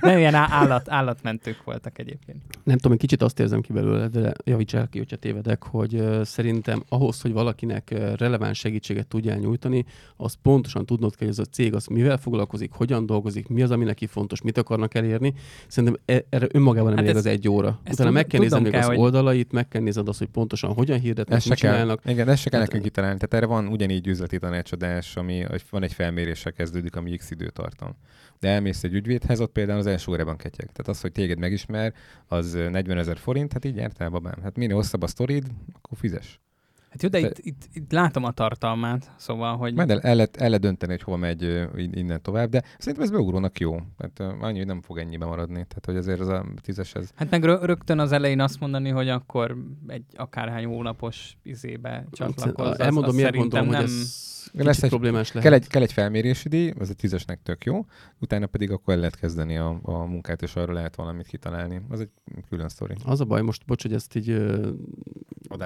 [0.00, 2.42] nem, ilyen állat, állatmentők voltak egyébként.
[2.64, 5.94] Nem tudom, egy kicsit azt érzem ki belőle, de javíts el ki, hogyha tévedek, hogy
[5.94, 9.84] uh, szerintem ahhoz, hogy valakinek uh, releváns segítséget tudjál nyújtani,
[10.16, 13.70] az pontosan tudnod kell, hogy ez a cég az mivel foglalkozik, hogyan dolgozik, mi az,
[13.70, 15.27] ami neki fontos, mit akarnak elérni.
[15.68, 17.80] Szerintem e- erre önmagában nem Hát elég ez- az egy óra.
[17.84, 20.28] ezt Utána meg kell tudnom még kell, az hogy- oldalait, meg kell nézned azt, hogy
[20.28, 22.00] pontosan hogyan hirdetnek, Ez se mit kell, csinálnak.
[22.04, 23.18] igen, ez se kell Hát- nekünk kitalálni.
[23.18, 27.96] Tehát erre van ugyanígy üzleti tanácsadás, ami van egy felméréssel kezdődik, ami x időtartam.
[28.40, 30.66] De elmész egy ügyvédhez, ott például az első órában ketyeg.
[30.72, 31.92] Tehát az, hogy téged megismer,
[32.26, 34.38] az ö, 40 ezer forint, hát így jártál, babám.
[34.42, 36.40] Hát minél hosszabb a sztorid, akkor fizes.
[36.90, 40.36] Hát jó, de itt, itt, itt, látom a tartalmát, szóval, hogy Majd el, el, lehet,
[40.36, 43.76] el lehet dönteni, hogy hova megy innen tovább, de szerintem ez beugrónak jó.
[43.96, 45.54] Tehát ö, annyi, hogy nem fog ennyibe maradni.
[45.54, 48.88] Tehát, hogy azért az a tízes, ez hát meg rö- rögtön az elején azt mondani,
[48.90, 49.56] hogy akkor
[49.86, 52.68] egy akárhány hónapos izébe csatlakozz.
[52.68, 54.02] az- Elmondom, miért szerintem gondolom, hogy nem...
[54.02, 55.42] ez Lesz egy- problémás lehet.
[55.50, 57.84] Kell egy, kell egy felmérési díj, az egy tízesnek tök jó,
[58.18, 61.80] utána pedig akkor el lehet kezdeni a, a munkát, és arra lehet valamit kitalálni.
[61.88, 62.10] Az egy
[62.48, 62.94] külön sztori.
[63.04, 64.68] Az a baj, most bocs, hogy ezt így ö,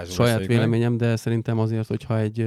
[0.05, 2.47] saját véleményem, de szerintem azért, hogyha egy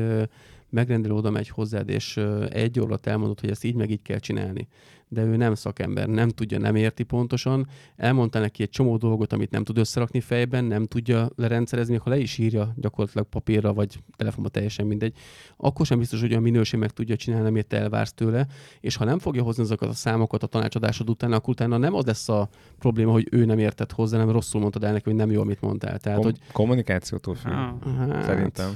[0.69, 2.19] megrendelő oda megy hozzád, és
[2.49, 4.67] egy órát elmondod, hogy ezt így meg így kell csinálni,
[5.07, 9.51] de ő nem szakember, nem tudja, nem érti pontosan, elmondta neki egy csomó dolgot, amit
[9.51, 14.49] nem tud összerakni fejben, nem tudja lerendszerezni, ha le is írja gyakorlatilag papírra, vagy telefonba
[14.49, 15.15] teljesen mindegy,
[15.57, 18.47] akkor sem biztos, hogy olyan minőség meg tudja csinálni, amit te elvársz tőle,
[18.79, 22.05] és ha nem fogja hozni azokat a számokat a tanácsadásod után, akkor utána nem az
[22.05, 22.49] lesz a
[22.79, 25.61] probléma, hogy ő nem értett hozzá, nem rosszul mondtad el neki, hogy nem jó, amit
[25.61, 25.99] mondtál.
[25.99, 27.51] Tehát, Kom- hogy kommunikációtól függ.
[27.51, 27.73] Ah.
[27.97, 28.75] hát, Szerintem.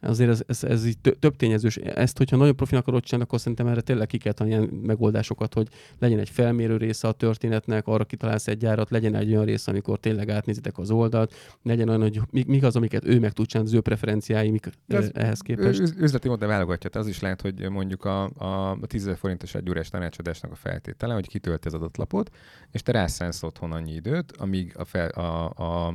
[0.00, 1.76] Azért ez, ez, ez így tö- több tényezős.
[1.76, 5.54] Ezt, hogyha nagyon profin akarod csinálni, akkor szerintem erre tényleg ki kell találni ilyen megoldásokat,
[5.54, 5.68] hogy
[5.98, 9.98] legyen egy felmérő része a történetnek, arra kitalálsz egy gyárat, legyen egy olyan része, amikor
[9.98, 13.70] tényleg átnézitek az oldalt, legyen olyan, hogy mi- mik az, amiket ő meg tud csinálni,
[13.70, 15.80] az ő preferenciái, mik ez- eh, ehhez képest.
[15.80, 16.90] Üz- üzleti modell válogatja.
[16.90, 20.52] Tehát az is lehet, hogy mondjuk a, a, a 10 000 forintos egy órás tanácsadásnak
[20.52, 22.30] a feltétele, hogy kitölti az adatlapot,
[22.70, 25.44] és te rászánsz otthon annyi időt, amíg a, fel, a,
[25.86, 25.94] a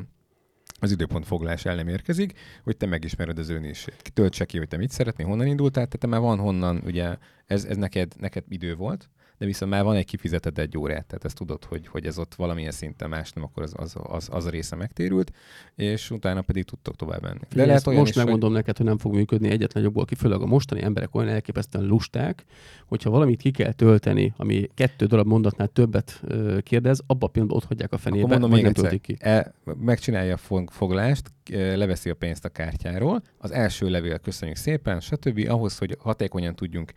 [0.83, 4.11] az időpontfoglalás el nem érkezik, hogy te megismered az önését.
[4.13, 7.65] Töltse ki, hogy te mit szeretnél, honnan indultál, tehát te már van honnan, ugye ez,
[7.65, 9.09] ez neked, neked idő volt,
[9.41, 12.35] de viszont már van egy kifizetett egy órát, tehát ezt tudod, hogy, hogy ez ott
[12.35, 15.31] valamilyen szinten más nem, akkor az, az, az, az a része megtérült,
[15.75, 17.39] és utána pedig tudtok tovább menni.
[17.49, 20.41] Figyelj, ezt most is, hogy- megmondom neked, hogy nem fog működni egyetlen jobból ki, főleg
[20.41, 22.45] a mostani emberek olyan elképesztően lusták,
[22.85, 26.21] hogyha valamit ki kell tölteni, ami kettő darab mondatnál többet
[26.63, 29.15] kérdez, abban a pillanatban ott hagyják a fenébe, Akkor mondom még nem töltik ki.
[29.19, 34.57] e, megcsinálja a fog- foglalást, e, leveszi a pénzt a kártyáról, az első levél köszönjük
[34.57, 35.45] szépen, stb.
[35.49, 36.91] Ahhoz, hogy hatékonyan tudjunk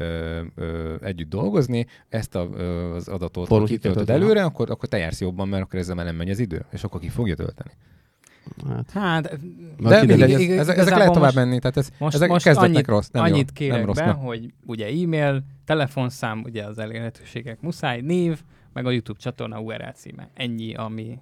[0.00, 4.98] ö, ö, együtt dolgozni, ezt a, ö, az adatot kell kitöltöd előre, akkor, akkor te
[4.98, 7.70] jársz jobban, mert akkor ezzel már nem megy az idő, és akkor ki fogja tölteni.
[8.68, 9.22] Hát, Hát,
[9.78, 12.74] De mindegy, ez, Ig- ezek, lehet tovább most- menni, tehát ez, most, ezek most kezdetnek
[12.74, 13.96] annyit, rossz, nem annyit jó, kérek nem rossz.
[13.98, 14.12] be, na.
[14.12, 20.30] hogy ugye e-mail, telefonszám, ugye az elérhetőségek muszáj, név, meg a YouTube csatorna URL címe.
[20.34, 21.18] Ennyi, ami,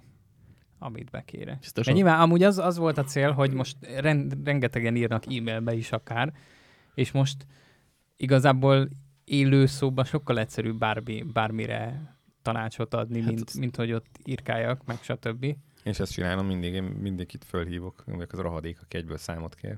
[0.79, 1.53] amit bekérek.
[1.53, 1.93] De biztosan.
[1.93, 6.33] nyilván amúgy az, az volt a cél, hogy most ren, rengetegen írnak e-mailbe is akár,
[6.95, 7.45] és most
[8.23, 8.89] igazából
[9.23, 12.01] élő szóban sokkal egyszerűbb bármi, bármire
[12.41, 15.43] tanácsot adni, Hát mint, az- mint hogy ott írkáljak, meg stb.
[15.43, 19.55] Én is ezt csinálom mindig, én mindig itt fölhívok, vagyok az rohadék, aki egyből számot
[19.55, 19.77] kér.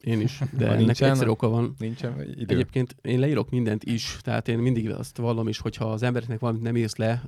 [0.00, 1.74] Én is, de Ha ennek nincsen, egyszerű oka van.
[1.78, 2.54] Nincsen idő.
[2.54, 6.62] Egyébként én leírok mindent is, tehát én mindig azt vallom is, hogyha az embereknek valamit
[6.62, 7.22] nem írsz le,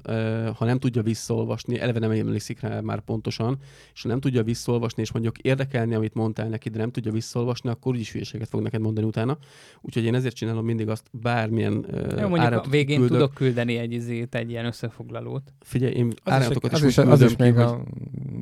[0.56, 3.58] ha nem tudja visszaolvasni, eleve nem emlékszik rá már pontosan,
[3.94, 7.70] és ha nem tudja visszaolvasni, és mondjuk érdekelni, amit mondtál neki, de nem tudja visszaolvasni,
[7.70, 9.38] akkor úgyis hülyeséget fog neked mondani utána.
[9.80, 11.86] Úgyhogy én ezért csinálom mindig azt, bármilyen
[12.18, 13.16] Jó, mondjuk a végén küldök.
[13.18, 15.52] tudok küldeni egy izét, egy ilyen összefoglalót.
[15.60, 17.82] Figyelj, én az is, áratokat az, is, is, az is küldöm ki, még hogy a...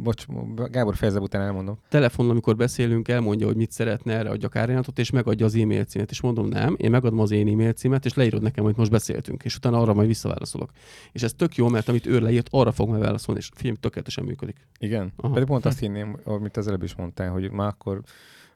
[0.02, 0.24] Bocs,
[0.70, 1.78] Gábor fejezze után elmondom.
[1.88, 6.10] telefonon, amikor beszélünk, elmondja, hogy mit szeretne, erre adjak árajánlatot, és megadja az e-mail címet.
[6.10, 9.44] És mondom, nem, én megadom az én e-mail címet, és leírod nekem, hogy most beszéltünk,
[9.44, 10.70] és utána arra majd visszaválaszolok.
[11.12, 14.24] És ez tök jó, mert amit ő leírt, arra fog majd válaszolni, és figyelj, tökéletesen
[14.24, 14.56] működik.
[14.78, 15.12] Igen?
[15.16, 15.32] Aha.
[15.32, 18.02] Pedig pont azt hinném, amit az előbb is mondtál, hogy már akkor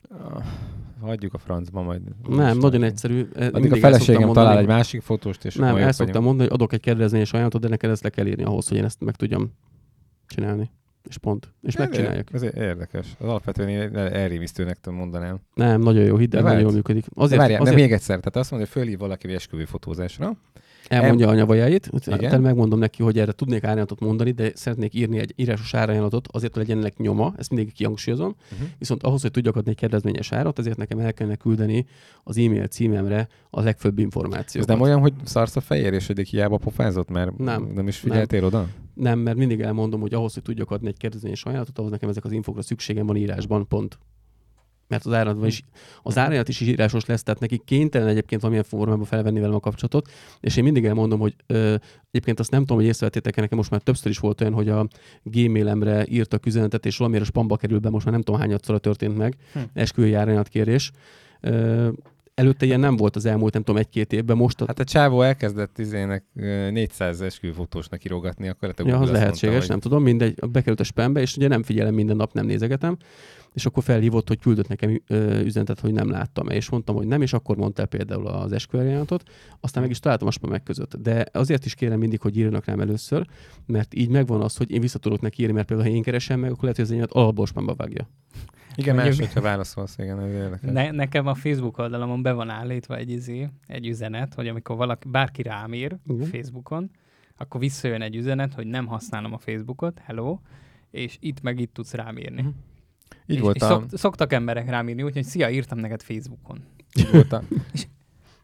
[0.09, 0.45] ah,
[1.01, 2.03] hagyjuk a francba majd.
[2.29, 3.29] Nem, nagyon egyszerű.
[3.53, 6.73] Addig a feleségem talál mondani- egy másik fotóst, és Nem, el szoktam mondani, hogy adok
[6.73, 9.53] egy kedvezményes ajánlatot, de neked ezt le kell írni ahhoz, hogy én ezt meg tudjam
[10.27, 10.71] csinálni.
[11.09, 11.53] És pont.
[11.63, 12.29] És megcsinálják.
[12.33, 13.07] Ez érdekes.
[13.19, 15.39] Az alapvetően én el- elrémisztőnek tudom mondanám.
[15.55, 17.05] Nem, nagyon jó, hidd el, De nagyon jól működik.
[17.05, 20.37] Azért, Azért, Várjál, azért de még egyszer, tehát azt mondja, hogy fölhív valaki esküvő fotózásra.
[20.89, 25.33] elmondja a nyavajáit, utána megmondom neki, hogy erre tudnék árajánlatot mondani, de szeretnék írni egy
[25.37, 28.37] írásos árajánlatot, azért, hogy legyen ennek nyoma, ezt mindig kihangsúlyozom.
[28.53, 28.69] Uh-huh.
[28.79, 31.87] Viszont ahhoz, hogy tudjak adni egy kedvezményes árat, ezért nekem el kellene küldeni
[32.25, 34.67] az e-mail címemre a legfőbb Ez információt.
[34.67, 37.71] nem olyan, hogy szarsz a fejér, és eddig hiába pofázott, mert Nem.
[37.75, 38.67] nem is figyeltél oda?
[38.95, 42.25] Nem, mert mindig elmondom, hogy ahhoz, hogy tudjak adni egy kedvezményes ajánlatot, ahhoz nekem ezek
[42.25, 43.99] az infokra szükségem van írásban, pont.
[44.89, 45.63] Mert az árat is,
[46.03, 50.11] az árajánlat is írásos lesz, tehát neki kénytelen egyébként valamilyen formában felvenni velem a kapcsolatot,
[50.41, 51.75] és én mindig elmondom, hogy ö,
[52.11, 54.89] egyébként azt nem tudom, hogy észrevettétek nekem most már többször is volt olyan, hogy a
[55.23, 59.17] gmailemre írtak üzenetet, és valamiért a spamba kerül be, most már nem tudom hányadszor történt
[59.17, 59.59] meg, Hm.
[59.73, 60.91] esküvői árajánlat kérés.
[61.41, 61.89] Ö,
[62.35, 65.23] előtte ilyen nem volt az elmúlt, nem tudom, egy-két évben, most a Hát a csávó
[65.23, 70.35] elkezdett izének ö, 400 esküvőfotósnak írogatni, akkor lehet, Ja, az lehetséges, mondta, nem tudom, mindegy,
[70.51, 72.97] bekerült a spambe, és ugye nem figyelem minden nap, nem nézegetem,
[73.53, 75.03] és akkor felhívott, hogy küldött nekem
[75.45, 79.23] üzenetet, hogy nem láttam és mondtam, hogy nem, és akkor mondta el például az esküvőjánatot,
[79.61, 80.97] aztán meg is találtam a spamek között.
[80.97, 83.27] De azért is kérem mindig, hogy írjanak rám először,
[83.67, 86.41] mert így megvan az, hogy én vissza tudok neki írni, mert például ha én keresem
[86.41, 88.09] meg, akkor lehet, hogy az enyémet alapból spamba vágja.
[88.75, 90.71] Igen, más, Mondjuk- hogyha válaszolsz, igen, ez érdekes.
[90.73, 95.09] Ne, nekem a Facebook oldalamon be van állítva egy, izé, egy üzenet, hogy amikor valaki,
[95.09, 96.27] bárki rám ír Igen.
[96.27, 96.91] Facebookon,
[97.37, 100.39] akkor visszajön egy üzenet, hogy nem használom a Facebookot, hello,
[100.91, 102.43] és itt meg itt tudsz rám írni.
[102.43, 102.51] Mhm.
[103.27, 103.67] Így és, volt és a...
[103.67, 106.65] szok, szoktak emberek rám írni, úgyhogy szia, írtam neked Facebookon.
[106.95, 107.43] Így volt a...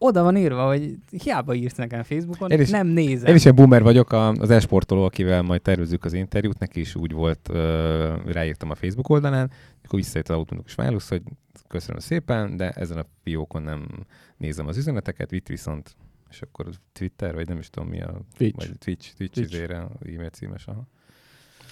[0.02, 3.28] Oda van írva, hogy hiába írsz nekem Facebookon, Én is- nem nézem.
[3.28, 6.94] Én is egy boomer vagyok, a, az esportoló, akivel majd tervezzük az interjút, neki is
[6.94, 9.50] úgy volt, ö, ráírtam a Facebook oldalán,
[9.84, 11.22] akkor visszajött az autónus válasz, hogy
[11.68, 13.86] köszönöm szépen, de ezen a fiókon nem
[14.36, 15.96] nézem az üzeneteket, itt viszont,
[16.30, 18.20] és akkor Twitter, vagy nem is tudom mi a...
[18.36, 18.56] Twitch.
[18.66, 19.70] Vagy Twitch, Twitch, Twitch.
[20.14, 20.86] E-mail címes, aha.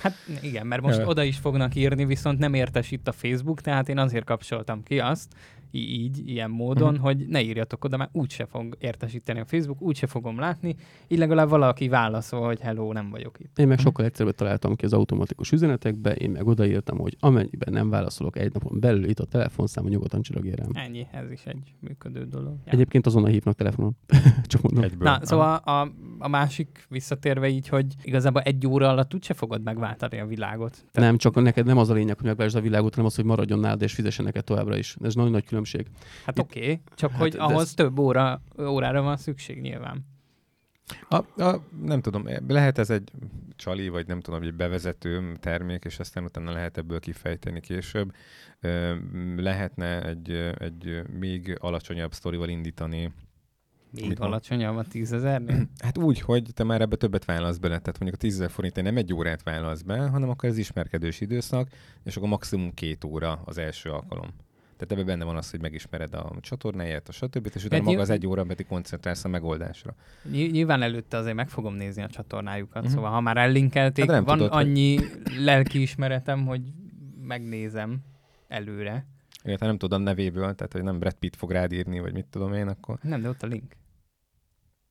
[0.00, 3.98] Hát igen, mert most oda is fognak írni, viszont nem értesít a Facebook, tehát én
[3.98, 5.34] azért kapcsoltam ki azt,
[5.70, 7.02] így, ilyen módon, Mhm.
[7.02, 10.76] hogy ne írjatok oda, mert úgyse fog értesíteni a Facebook, úgyse fogom látni,
[11.08, 13.58] így legalább valaki válaszol, hogy hello, nem vagyok itt.
[13.58, 17.90] Én meg sokkal egyszerűbbet találtam ki az automatikus üzenetekbe, én meg odaírtam, hogy amennyiben nem
[17.90, 20.70] válaszolok egy napon belül, itt a telefonszáma nyugodtan csillogél rám.
[20.72, 22.56] Ennyi, ez is egy működő dolog.
[22.64, 22.72] Ja.
[22.72, 23.96] Egyébként azonnal hívnak telefonon.
[24.46, 24.82] Csak mondom.
[24.84, 25.08] Egyből.
[25.08, 30.18] Na, szóval a, a másik visszatérve így, hogy igazából egy óra alatt úgyse fogod megváltani
[30.18, 30.72] a világot.
[30.72, 33.24] Tehát Nem, csak neked nem az a lényeg, hogy megváltsd a világot, hanem az, hogy
[33.24, 34.96] maradjon nálad és fizessen neked továbbra is.
[35.02, 35.86] Ez nagyon nagy különbség.
[36.24, 40.06] Hát oké, okay, csak Hát hogy ahhoz ez- több óra, órára van szükség nyilván.
[41.08, 43.10] A, a, nem tudom, lehet ez egy
[43.56, 48.12] csali, vagy nem tudom, egy bevezető termék, és aztán utána lehet ebből kifejteni később.
[49.36, 53.12] Lehetne egy, egy még alacsonyabb sztorival indítani.
[53.90, 55.68] Még alacsonyabb a tízezernél.
[55.84, 58.82] Hát úgy, hogy te már ebbe többet válasz bele, tehát mondjuk a 10 000 forint
[58.82, 61.68] nem egy órát válasz be, hanem akkor ez ismerkedős időszak,
[62.04, 64.28] és akkor maximum két óra az első alkalom.
[64.76, 67.50] Tehát ebben benne van az, hogy megismered a csatornáját, a stb.
[67.54, 69.94] és utána maga az egy óra pedig koncentrálsz a megoldásra.
[70.22, 72.90] Ny- Nyilván előtte azért meg fogom nézni a csatornájukat, uh-huh.
[72.94, 74.98] szóval ha már ellinkelték, Hát van tudod, hogy- annyi
[75.38, 76.62] lelkiismeretem, hogy
[77.22, 77.98] megnézem
[78.48, 79.06] előre.
[79.48, 82.26] Illetve nem tudod a nevéből, tehát hogy nem Brad Pitt fog rád írni, vagy mit
[82.30, 83.76] tudom én, akkor Nem, de ott a link.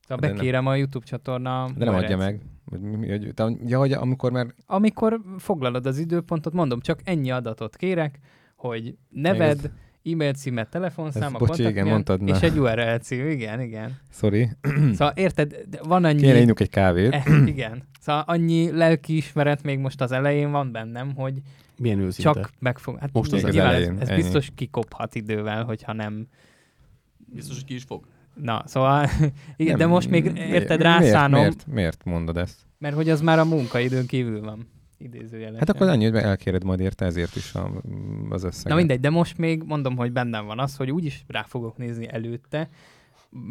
[0.02, 2.42] Szóval De nem- bekérem a YouTube csatorna de nem adja meg.
[2.66, 2.80] Hogy,
[3.36, 8.20] hogy, ja, hogy amikor már Amikor foglalod az időpontot, mondom, csak ennyi adatot kérek,
[8.56, 9.72] hogy neved,
[10.04, 12.36] e-mail címet, telefonszám, a bocsi, igen, mondtad, na.
[12.36, 13.98] és egy URL cím, igen, igen.
[14.12, 14.50] sorry,
[14.98, 16.22] Szóval érted, van annyi...
[16.22, 17.14] kéne innunk egy kávét.
[17.14, 17.84] Eh, igen.
[18.00, 21.42] Szóval annyi lelkiismeret még most az elején van bennem, hogy
[21.80, 22.32] Milyen őszinte.
[22.34, 23.00] csak meg fog...
[23.00, 24.22] Hát Most az nyilván elején, ez, ez ennyi.
[24.22, 26.28] biztos kikophat idővel, hogyha nem...
[27.18, 28.06] Biztos, hogy ki is fog.
[28.34, 29.04] Na, szóval...
[29.56, 32.60] Igen, Nem, de most még érted, miért, rászánom, Miért, miért mondod ezt?
[32.78, 34.68] mert hogy az már a munkaidőn kívül van.
[34.98, 35.60] idézőjelesen.
[35.60, 37.72] Hát akkor annyi, hogy elkéred majd érte ezért is a,
[38.30, 38.70] az összeget.
[38.72, 42.08] Na mindegy, de most még mondom, hogy bennem van az, hogy úgyis rá fogok nézni
[42.12, 42.70] előtte,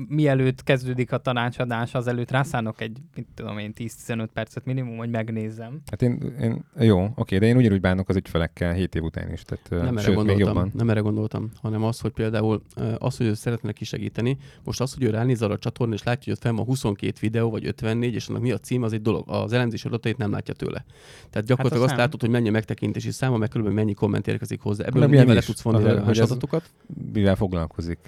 [0.08, 5.10] mielőtt kezdődik a tanácsadás, az előtt rászánok egy, mit tudom én, 10-15 percet minimum, hogy
[5.10, 5.80] megnézzem.
[5.90, 9.42] Hát én, én jó, oké, de én ugyanúgy bánok az ügyfelekkel 7 év után is.
[9.42, 10.70] Tehát, Nem erre, sőt, még gondoltam, jobban.
[10.74, 12.62] nem erre gondoltam, hanem az, hogy például
[12.98, 16.22] az, hogy ő szeretne kisegíteni, most az, hogy ő ránéz arra a csatornán, és látja,
[16.24, 19.02] hogy ott fenn van 22 videó, vagy 54, és annak mi a cím, az egy
[19.02, 19.24] dolog.
[19.26, 20.84] Az elemzés adatait nem látja tőle.
[21.30, 21.98] Tehát gyakorlatilag Hát azt azt nem.
[21.98, 24.84] látod, hogy mennyi a megtekintési száma, meg körülbelül mennyi komment érkezik hozzá.
[24.84, 26.70] Ebből Nem, nyilván le tudsz vonni Az- hogy ez- adatokat.
[27.12, 27.98] Mivel foglalkozik,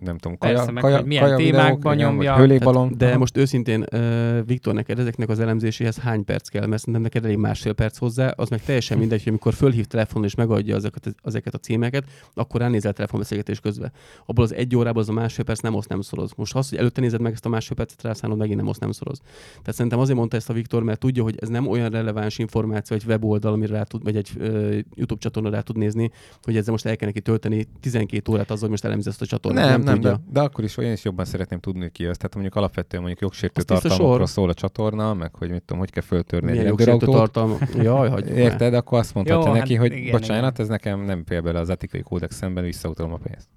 [0.00, 1.02] nem tudom, kaja, Persze, meg kaja,
[1.36, 2.36] milyen témákban videók, nyomja.
[2.36, 2.94] Hőlékbalon.
[2.96, 3.18] De Aha.
[3.18, 6.66] most őszintén, uh, Viktor, neked ezeknek az elemzéséhez hány perc kell?
[6.66, 10.24] Mert szerintem neked elég másfél perc hozzá, az meg teljesen mindegy, hogy amikor fölhív telefon
[10.24, 13.92] és megadja ezeket, ezeket a címeket, akkor ránézel telefonbeszélgetés közben.
[14.26, 16.32] Abból az egy órában az a másfél perc nem oszt nem szoroz.
[16.36, 18.92] Most az, hogy előtte nézed meg ezt a másfél percet, rászánod, megint nem oszt nem
[18.92, 19.18] szoroz.
[19.50, 22.96] Tehát szerintem azért mondta ezt a Viktor, mert tudja, hogy ez nem olyan releváns információ,
[22.96, 26.10] egy weboldal, amire rá tud, vagy egy uh, YouTube csatorna rá tud nézni,
[26.42, 29.26] hogy ezzel most el kell neki tölteni 12 órát azzal, hogy most elemzi ezt a
[29.26, 29.68] csatornát.
[29.68, 30.10] Nem, nem, tudja.
[30.10, 32.16] de, de, akkor is olyan is jobban szeretném tudni, ki az.
[32.16, 35.78] Tehát mondjuk alapvetően mondjuk jogsértő Az tiszta tartalmakról szól a csatorna, meg hogy mit tudom,
[35.78, 37.32] hogy kell föltörni Milyen egy jogsértő rendőrautót.
[37.32, 37.84] tartalma.
[37.84, 38.38] Jaj, hagyjuk már.
[38.38, 38.74] Érted?
[38.74, 40.62] Akkor azt mondhatja Jó, neki, hát hogy igen, bocsánat, igen.
[40.64, 43.48] ez nekem nem fér bele az etikai kódexemben, visszautalom a pénzt.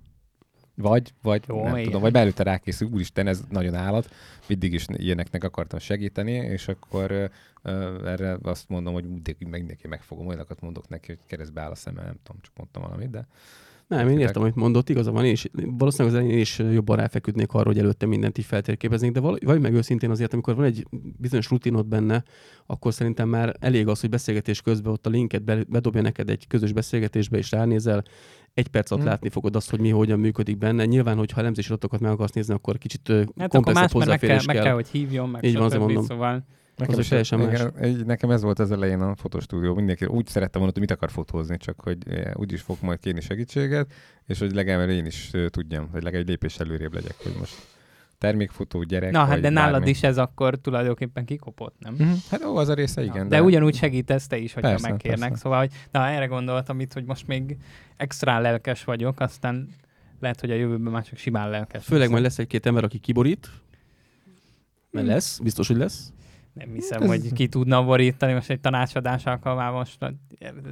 [0.75, 1.83] Vagy, vagy Jó, nem igen.
[1.83, 4.09] tudom, vagy belőtte rákészül, úristen, ez nagyon állat,
[4.47, 7.29] mindig is ilyeneknek akartam segíteni, és akkor
[7.61, 11.71] ö, erre azt mondom, hogy mindenki, meg neki megfogom, olyanokat mondok neki, hogy keresztbe áll
[11.71, 13.27] a szeme, nem tudom, csak mondtam valamit, de
[13.91, 15.47] Nem, én értem, amit mondott, igaza van, én is,
[15.77, 19.73] valószínűleg az elején is jobban ráfeküdnék arra, hogy előtte mindent így feltérképeznék, de vagy meg
[19.73, 20.85] őszintén azért, amikor van egy
[21.17, 22.23] bizonyos rutinod benne,
[22.65, 26.47] akkor szerintem már elég az, hogy beszélgetés közben ott a linket be- bedobja neked egy
[26.47, 28.03] közös beszélgetésbe, és ránézel,
[28.53, 29.11] egy perc alatt Hmm.
[29.11, 30.85] látni fogod azt, hogy mi hogyan működik benne.
[30.85, 34.45] Nyilván, hogyha elemzési adatokat meg akarsz nézni, akkor kicsit Hát komplexebb mert meg kell, hozzáférés
[34.45, 34.63] meg kell.
[34.65, 36.03] kell, hogy hívjon, meg Így van, azért mondom.
[36.03, 36.45] Szóval
[36.77, 37.47] Az is teljesen más.
[37.53, 39.73] igen, egy- nekem ez volt az elején a fotostúdió.
[39.75, 43.21] Mindenki úgy szerette volna, hogy mit akar fotózni, csak hogy eh, úgyis fog majd kérni
[43.21, 43.91] segítséget,
[44.25, 47.53] és hogy legalább én is eh, tudjam, hogy legalább egy lépés előrébb legyek, hogy most
[48.17, 49.89] termékfotó, gyerek, Na hát vagy de nálad bármi.
[49.89, 51.93] is ez akkor tulajdonképpen kikopott, nem?
[51.93, 52.09] Mhm.
[52.29, 53.29] Hát ó, az a része, igen.
[53.29, 55.19] de, ugyanúgy segítesz te is, hogyha Persze, megkérnek.
[55.27, 55.43] persze.
[55.43, 57.57] Szóval, hogy na, erre gondoltam itt, hogy most még
[57.97, 59.69] extra lelkes vagyok, aztán
[60.19, 61.83] lehet, hogy a jövőben már csak simán lelkes.
[61.83, 62.11] Főleg leszek.
[62.11, 63.49] majd lesz egy-két ember, aki kiborít,
[64.91, 65.15] mert Hmm.
[65.15, 66.11] lesz, biztos, hogy lesz.
[66.53, 69.77] Nem hiszem, Ez- hogy ki tudna borítani most egy tanácsadás alkalmával.
[69.77, 69.97] Most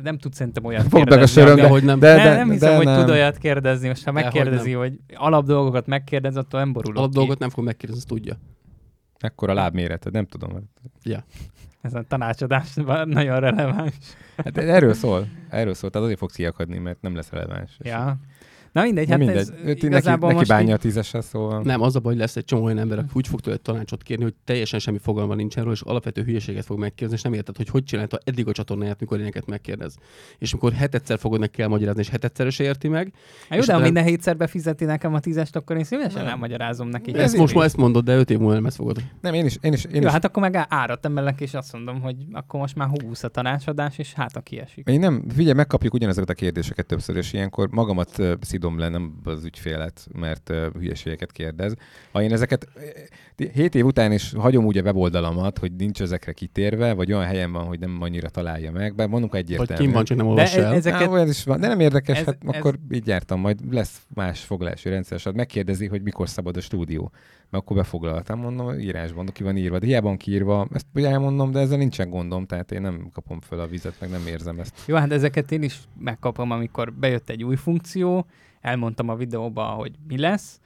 [0.03, 1.41] nem tud szerintem olyat Fogd a kérdezni.
[1.41, 1.99] söröm, ami- de hogy nem.
[1.99, 2.99] de- ne, nem hiszem, de hogy nem.
[2.99, 3.87] tud olyat kérdezni.
[3.87, 7.17] Most ha megkérdezi, hogy alap dolgokat megkérdez, attól nem borulok Alap ki.
[7.17, 8.37] dolgot nem fog megkérdezni, ezt tudja.
[9.19, 10.69] Ekkor a lábméreted, nem tudom.
[11.81, 12.73] Ez a tanácsadás
[13.05, 13.93] nagyon releváns.
[14.37, 15.27] Hát erről szól.
[15.49, 17.77] Erről szól, tehát azért fogsz kiakadni, mert nem lesz releváns.
[17.83, 18.17] Ja.
[18.71, 19.37] Na mindegy, hát mindegy.
[19.37, 21.61] ez neki, igazából neki most bánja így, a tízesre, szóval.
[21.61, 24.03] Nem, az a baj, hogy lesz egy csomó olyan ember, aki úgy fog tőle tanácsot
[24.03, 27.57] kérni, hogy teljesen semmi fogalma nincsen róla, és alapvető hülyeséget fog megkérdezni, és nem érted,
[27.57, 29.95] hogy hogy csinálta eddig a csatornáját, mikor ilyeneket megkérdez.
[30.37, 33.13] És mikor hetedszer fogod neki kell magyarázni, és hetedszer se érti meg.
[33.49, 37.15] hát jó, de ha minden hétszer befizeti nekem a tízest, akkor én szívesen elmagyarázom neki.
[37.15, 38.97] Ez most ma ezt mondod, de öt év múlva nem ezt fogod.
[39.21, 41.73] Nem, én is, én is, én Jó, is hát akkor meg árat emelek, és azt
[41.73, 44.87] mondom, hogy akkor most már 20 a tanácsadás, és hát a kiesik.
[44.87, 48.21] Én nem, figyelj, megkapjuk ugyanezeket a kérdéseket többször, és ilyenkor magamat
[48.59, 51.73] szidom le, nem az ügyfélet, mert uh, hülyeségeket kérdez.
[52.11, 52.67] Ha én ezeket
[53.37, 57.25] uh, hét év után is hagyom úgy a weboldalamat, hogy nincs ezekre kitérve, vagy olyan
[57.25, 59.83] helyen van, hogy nem annyira találja meg, bár mondunk Vagy egyértelmű.
[59.83, 60.73] kim van, csak nem De olvassa e- el.
[60.73, 63.73] ezeket, Á, olyan is van, de nem érdekes, ez- hát ez- akkor így jártam, majd
[63.73, 67.11] lesz más foglalási rendszer, megkérdezi, hogy mikor szabad a stúdió.
[67.49, 71.51] Mert akkor befoglaltam, mondom, írásban ki van írva, de hiába van kiírva, ezt ugye elmondom,
[71.51, 74.83] de ezzel nincsen gondom, tehát én nem kapom föl a vizet, meg nem érzem ezt.
[74.85, 78.25] Jó, hát ezeket én is megkapom, amikor bejött egy új funkció,
[78.61, 80.59] elmondtam a videóba, hogy mi lesz,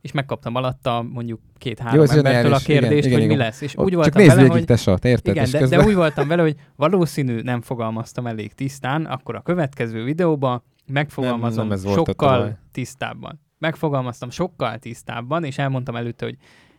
[0.00, 2.68] és megkaptam alatta mondjuk két-három embertől a zseniális.
[2.68, 3.46] Igen, kérdést, igen, hogy mi igen.
[3.46, 3.60] lesz.
[3.60, 5.34] És Ott úgy voltam vele, végig, hogy tesat, érted?
[5.34, 5.78] igen, de, közben...
[5.78, 11.68] de úgy voltam vele, hogy valószínű nem fogalmaztam elég tisztán, akkor a következő videóban megfogalmazom
[11.68, 13.40] Nem, nem ez volt a sokkal tisztábban.
[13.60, 16.36] Megfogalmaztam sokkal tisztábban, és elmondtam előtte, hogy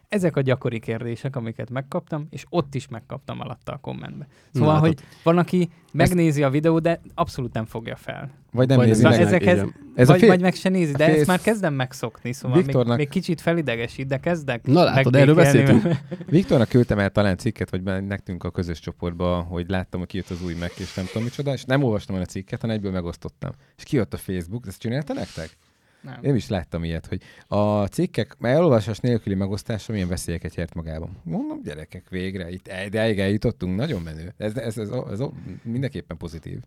[0.08, 4.28] ezek a gyakori kérdések, amiket megkaptam, és ott is megkaptam alatta a kommentbe.
[4.53, 5.06] Szóval, Na, hogy látod.
[5.24, 8.30] van, aki megnézi a videót, de abszolút nem fogja fel.
[8.52, 9.12] Vagy nem Vagy nézi meg.
[9.12, 9.74] ezek- ezekhez, igen.
[9.95, 10.30] Ez a vagy, fél...
[10.30, 13.10] vagy meg se nézi, de a fél- ezt már kezdem megszokni, szóval még, Viktornak- még
[13.10, 15.84] kicsit felidegesít, de kezdek Na látod, erről beszéltünk.
[16.30, 20.44] Viktornak küldtem el talán cikket, vagy nekünk a közös csoportba, hogy láttam, hogy kijött az
[20.44, 23.52] új meg, és nem tudom micsoda, és nem olvastam el a cikket, hanem egyből megosztottam.
[23.78, 25.58] És kijött a Facebook, ezt csinálta nektek?
[26.02, 26.23] Nem.
[26.23, 31.18] Én is láttam ilyet, hogy a cikkek, elolvasás nélküli megosztása milyen veszélyeket járt magában.
[31.23, 34.34] Mondom, gyerekek, végre, itt de eljutottunk, nagyon menő.
[34.38, 35.19] Ez, ez, ez, ez, ez
[35.64, 36.60] mindenképpen pozitív.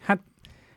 [0.00, 0.20] Hát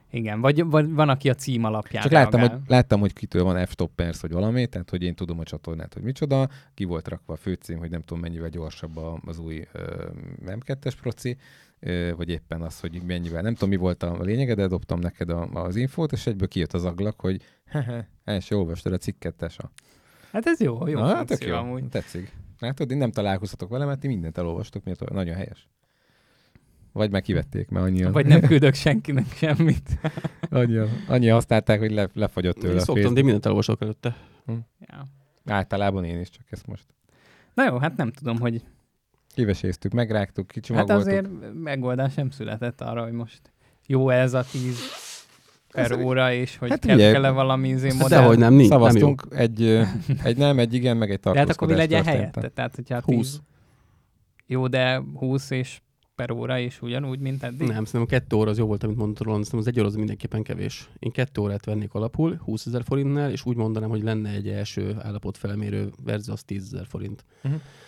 [0.10, 2.58] Igen, vagy, vagy van, aki a cím alapján Csak láttam reagál.
[2.58, 6.04] hogy, láttam, hogy kitől van f-stoppers, vagy valami, tehát hogy én tudom a csatornát, hogy
[6.04, 10.10] micsoda, ki volt rakva a főcím, hogy nem tudom mennyivel gyorsabb az új ö,
[10.46, 11.38] M2-es proci,
[12.16, 15.50] vagy éppen az, hogy mennyivel, nem tudom mi volt a lényege, de dobtam neked a,
[15.52, 19.72] az infót, és egyből kijött az aglak, hogy hehe, el se olvastad a cikket, tesa.
[20.32, 21.90] Hát ez jó, jó Na, tök jó, amúgy.
[21.90, 22.32] tetszik.
[22.60, 25.70] Látod, én nem találkozhatok vele, mert ti mindent elolvastok, miért nagyon helyes.
[26.94, 30.00] Vagy meg kivették, mert annyian, Vagy nem küldök senkinek semmit.
[30.50, 34.18] annyian, annyian használták, hogy le, lefagyott tőle Én a szoktam, de mindent elolvasok előtte.
[34.80, 35.08] Ja.
[35.46, 36.86] Általában én is, csak ezt most
[37.54, 38.64] Na jó, hát nem tudom, hogy
[39.34, 41.08] kiveséztük, megrágtuk, hát kicsomagoltuk.
[41.08, 43.42] azért megoldás nem született arra, hogy most
[43.88, 44.80] jó ez a 10
[45.72, 48.20] per Ez- óra, és hogy Hát hát kell, ugye, kell-e valami izé Hát modell.
[48.22, 48.86] dehogy nem, nincs, nem jó.
[48.86, 49.82] Szavaztunk egy, ö,
[50.24, 52.36] egy nem, egy igen, meg egy De hát akkor mi tartózkodás legyen történt.
[52.36, 52.50] helyette?
[52.56, 53.30] Tehát, hogyha 20.
[53.32, 53.42] 10,
[54.46, 55.82] jó, de 20 és
[56.22, 57.68] per óra is ugyanúgy, mint eddig?
[57.68, 59.88] Nem, szerintem a kettő óra az jó volt, amit mondtad róla, szerintem az egy óra
[59.88, 60.90] az mindenképpen kevés.
[61.00, 64.96] Én kettő órát vennék alapul, 20 ezer forintnál, és úgy mondanám, hogy lenne egy első
[65.00, 67.26] állapot felmérő verzió, az 10 ezer forint.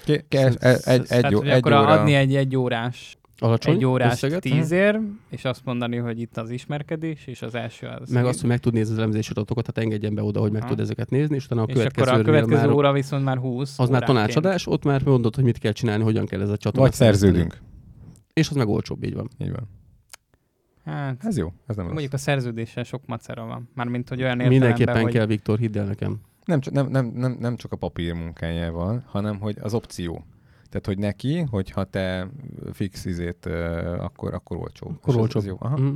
[0.05, 3.85] Ki- ki- egy, egy, egy, Tehát, egy akkor óra, adni egy egy órás, Alacsony egy
[3.85, 4.99] órás összeget, tízér,
[5.30, 8.10] és azt mondani, hogy itt az ismerkedés, és az első az...
[8.10, 10.61] meg azt, hogy meg tud nézni az elemzési adatokat, tehát engedjen be oda, hogy meg
[10.61, 10.69] Aha.
[10.69, 13.80] tud ezeket nézni, és utána a és akkor következő, a következő óra viszont már 20
[13.80, 16.89] az már tanácsadás, ott már mondod, hogy mit kell csinálni, hogyan kell ez a csatornát.
[16.89, 17.57] vagy szerződünk.
[18.34, 19.30] És az meg olcsóbb, így van.
[19.38, 19.69] Így van.
[20.85, 23.69] Hát, Ez jó, ez nem mondjuk a szerződéssel sok macera van.
[23.73, 25.14] Mármint, hogy olyan értelemben, Mindenképpen hogy...
[25.14, 26.19] kell, Viktor, hidd el nekem.
[26.45, 30.26] Nem, csak- nem, nem, nem, nem csak a papír munkájával, hanem hogy az opció.
[30.69, 32.27] Tehát, hogy neki, hogyha te
[32.73, 33.45] fix izét,
[33.99, 34.88] akkor, akkor olcsó.
[35.01, 35.35] Akkor ez-.
[35.35, 35.55] Ez jó.
[35.60, 35.77] Aha.
[35.77, 35.93] Mhm.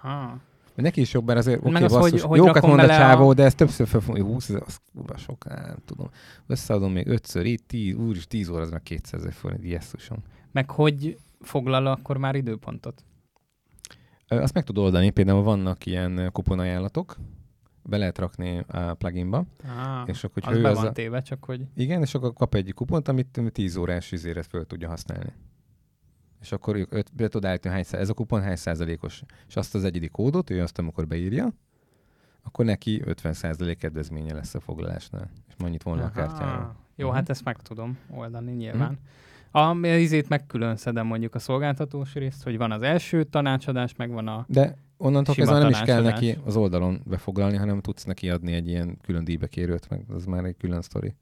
[0.00, 0.40] Ha.
[0.74, 2.86] Neki is jobb, mert azért Meg oké, az, okay, hogy- basszus, hogy jókat mond a
[2.86, 6.08] csávó, a- de ezt többször fel fogom, 20 ezer, az kurva sok, nem tudom.
[6.46, 10.18] Összeadom még ötször, itt 10, úr is 10 óra, az meg 200 ezer forint, jesszusom.
[10.52, 13.04] Meg hogy foglal akkor már időpontot?
[14.28, 17.16] Azt meg tud oldani, például vannak ilyen kuponajánlatok,
[17.82, 20.92] be lehet rakni a pluginba, Ah, és akkor, az hogy ő be az van a,
[20.92, 21.66] téve, csak hogy...
[21.74, 25.32] igen, és akkor kap egy kupont, amit 10 órás izére föl tudja használni.
[26.40, 29.22] És akkor ők öt, be tud állítani, hány, ez a kupon hány százalékos.
[29.48, 31.48] És azt az egyedi kódot, ő azt amikor beírja,
[32.42, 35.30] akkor neki 50% kedvezménye lesz a foglalásnál.
[35.48, 36.74] És annyit volna a kártyáról.
[36.96, 37.16] Jó, Mhm.
[37.16, 38.98] hát ezt meg tudom oldani nyilván.
[39.50, 44.10] A izét meg külön szedem mondjuk a szolgáltatós részt, hogy van az első tanácsadás, meg
[44.10, 44.44] van a...
[44.48, 48.68] De onnantól kezdve nem is kell neki az oldalon befoglalni, hanem tudsz neki adni egy
[48.68, 51.14] ilyen külön díjbekérőt, meg az már egy külön sztori.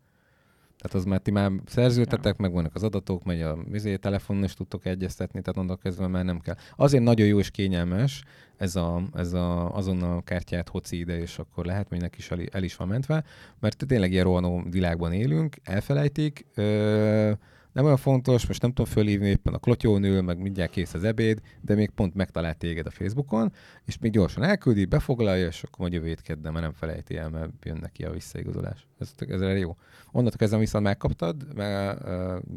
[0.79, 4.55] Tehát az már ti már szerződtetek, meg vannak az adatok, megy a vizé, telefonon is
[4.55, 6.55] tudtok egyeztetni, tehát onnantól kezdve már nem kell.
[6.77, 8.23] Azért nagyon jó és kényelmes
[8.57, 12.39] ez, a, ez a, azonnal kártyát hoci ide, és akkor lehet, hogy neki is el,
[12.51, 13.25] el is van mentve,
[13.61, 17.33] mert tényleg ilyen rohanó világban élünk, elfelejtik, ö,
[17.77, 21.05] nem olyan fontos, most nem tudom fölhívni éppen a klotyón ül, meg mindjárt kész az
[21.05, 23.53] ebéd, de még pont megtalált téged a Facebookon,
[23.85, 27.51] és még gyorsan elküldi, befoglalja, és akkor majd jövő kedden, mert nem felejti el, mert
[27.65, 28.87] jön neki a visszaigazolás.
[28.99, 29.77] Ez, ez jó.
[30.13, 32.05] Onnantól kezdve viszont megkaptad, mert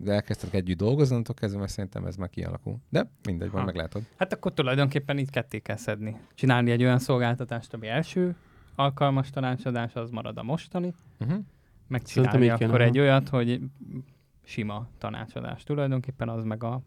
[0.04, 2.78] de elkezdtek együtt dolgozni, onnantól kezdve mert szerintem ez már kialakul.
[2.90, 3.66] De mindegy, van, Ha.
[3.66, 4.02] meglátod.
[4.18, 6.16] Hát akkor tulajdonképpen így ketté kell szedni.
[6.34, 8.36] Csinálni egy olyan szolgáltatást, ami első
[8.76, 11.40] alkalmas tanácsadás, az marad a mostani, Uh-huh.
[11.88, 12.90] megcsinálni így kéne, akkor aha.
[12.90, 13.62] egy olyat, hogy
[14.50, 15.64] sima tanácsadás.
[15.64, 16.82] Tulajdonképpen az meg a...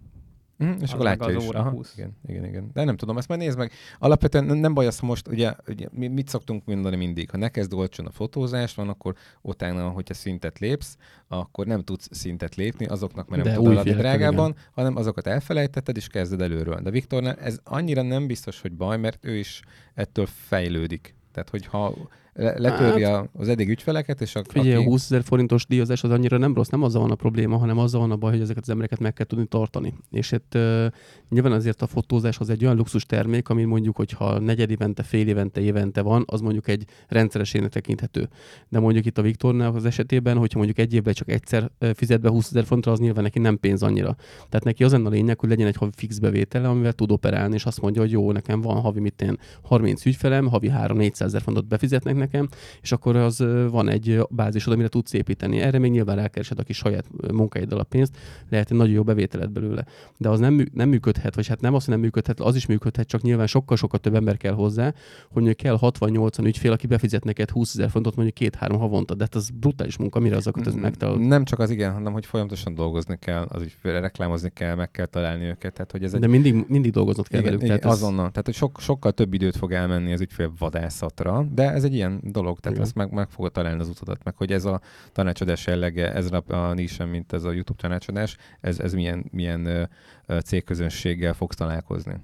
[0.65, 1.49] Mm, és Az akkor látja az is.
[1.49, 1.93] óra Aha, 20.
[1.97, 2.71] igen, igen, igen.
[2.73, 3.73] De nem tudom, ezt majd nézd meg.
[3.99, 7.49] Alapvetően nem- baj az, ha most, ugye, ugye mi, mit szoktunk mondani mindig, ha ne
[7.49, 10.97] kezd olcsón a fotózás, van, akkor utána, hogyha szintet lépsz,
[11.29, 16.07] akkor nem tudsz szintet lépni azoknak, mert nem tudod adni drágában, hanem azokat elfelejtetted, és
[16.09, 16.81] kezded előről.
[16.81, 19.63] De Viktornál ez annyira nem biztos, hogy baj, mert ő is
[19.95, 21.15] ettől fejlődik.
[21.33, 21.95] Tehát, hogyha
[22.35, 24.85] le- letöri a- az eddig ügyfeleket, és a, Figyelj, aki...
[24.85, 27.79] a 20 ezer forintos díjazás az annyira nem rossz, nem azzal van a probléma, hanem
[27.79, 29.95] azzal van a baj, hogy ezeket az embereket meg kell tudni tartani.
[30.11, 30.87] És uh,
[31.29, 35.29] nyilván azért a fotózás az egy olyan luxus termék, ami mondjuk, hogyha negyed évente, fél
[35.29, 38.29] évente, évente van, az mondjuk egy rendszeresének tekinthető.
[38.69, 42.29] De mondjuk itt a Viktornál az esetében, hogyha mondjuk egy évben csak egyszer fizet be
[42.29, 44.17] 20 ezer forintra, az nyilván neki nem pénz annyira.
[44.49, 47.55] Tehát neki az lenne a lényeg, hogy legyen egy havi fix bevétele, amivel tud operálni,
[47.55, 51.41] és azt mondja, hogy jó, nekem van havi mit én 30 ügyfelem, havi 3-400 ezer
[51.41, 52.49] forintot befizetnek nekem,
[52.83, 55.61] és akkor az van egy bázisod, amire tudsz építeni.
[55.61, 58.17] Erre még nyilván elkeresed a kis saját ö, munkaiddal a pénzt,
[58.51, 59.85] lehet egy nagyon jó bevételed belőle.
[60.19, 63.07] De az nem, nem működhet, vagy hát nem az, hogy nem működhet, az is működhet,
[63.07, 64.95] csak nyilván sokkal-sokkal több ember kell hozzá,
[65.31, 69.15] hogy kell 60-80 ügyfél, aki befizet neked 20 ezer fontot mondjuk két-három havonta.
[69.15, 71.21] De hát az brutális munka, mire azokat ez megtalálod.
[71.21, 75.07] Nem csak az igen, hanem hogy folyamatosan dolgozni kell, az ügyfélre reklámozni kell, meg kell
[75.07, 75.73] találni őket.
[75.73, 77.67] Tehát, hogy ez egy De mindig, mindig dolgoznod kell igen, velük.
[77.67, 78.31] igen, Tehát ez- azonnal.
[78.31, 82.12] Tehát, hogy sok, sokkal több időt fog elmenni az ügyfél vadászatra, de ez egy ilyen
[82.23, 82.89] dolog, tehát Igen.
[82.89, 84.81] ezt meg, meg fogod találni az utadat, meg hogy ez a
[85.13, 89.67] tanácsadás jellege, ez a, a nisem, mint ez a YouTube tanácsadás, ez, ez milyen, milyen
[89.67, 89.83] ö,
[90.27, 92.21] ö, cégközönséggel fogsz találkozni.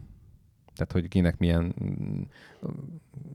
[0.74, 2.20] Tehát, hogy kinek milyen mm,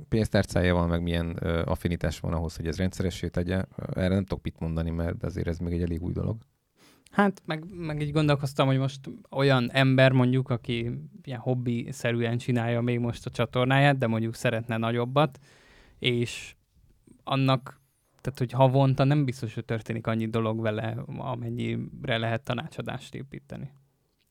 [0.10, 3.64] pénztárcája van, meg milyen ö, affinitás van ahhoz, hogy ez rendszeressé tegye.
[3.94, 6.38] Erre nem tudok mit mondani, mert azért ez még egy elég új dolog.
[7.14, 9.00] Hát meg, meg így gondolkoztam, hogy most
[9.32, 10.92] olyan ember mondjuk, aki
[11.24, 15.40] ilyen hobbi-szerűen csinálja még most a csatornáját, de mondjuk szeretne nagyobbat,
[16.04, 16.56] és
[17.24, 17.82] annak,
[18.22, 23.72] tehát hogy havonta nem biztos, hogy történik annyi dolog vele, amennyire lehet tanácsadást építeni.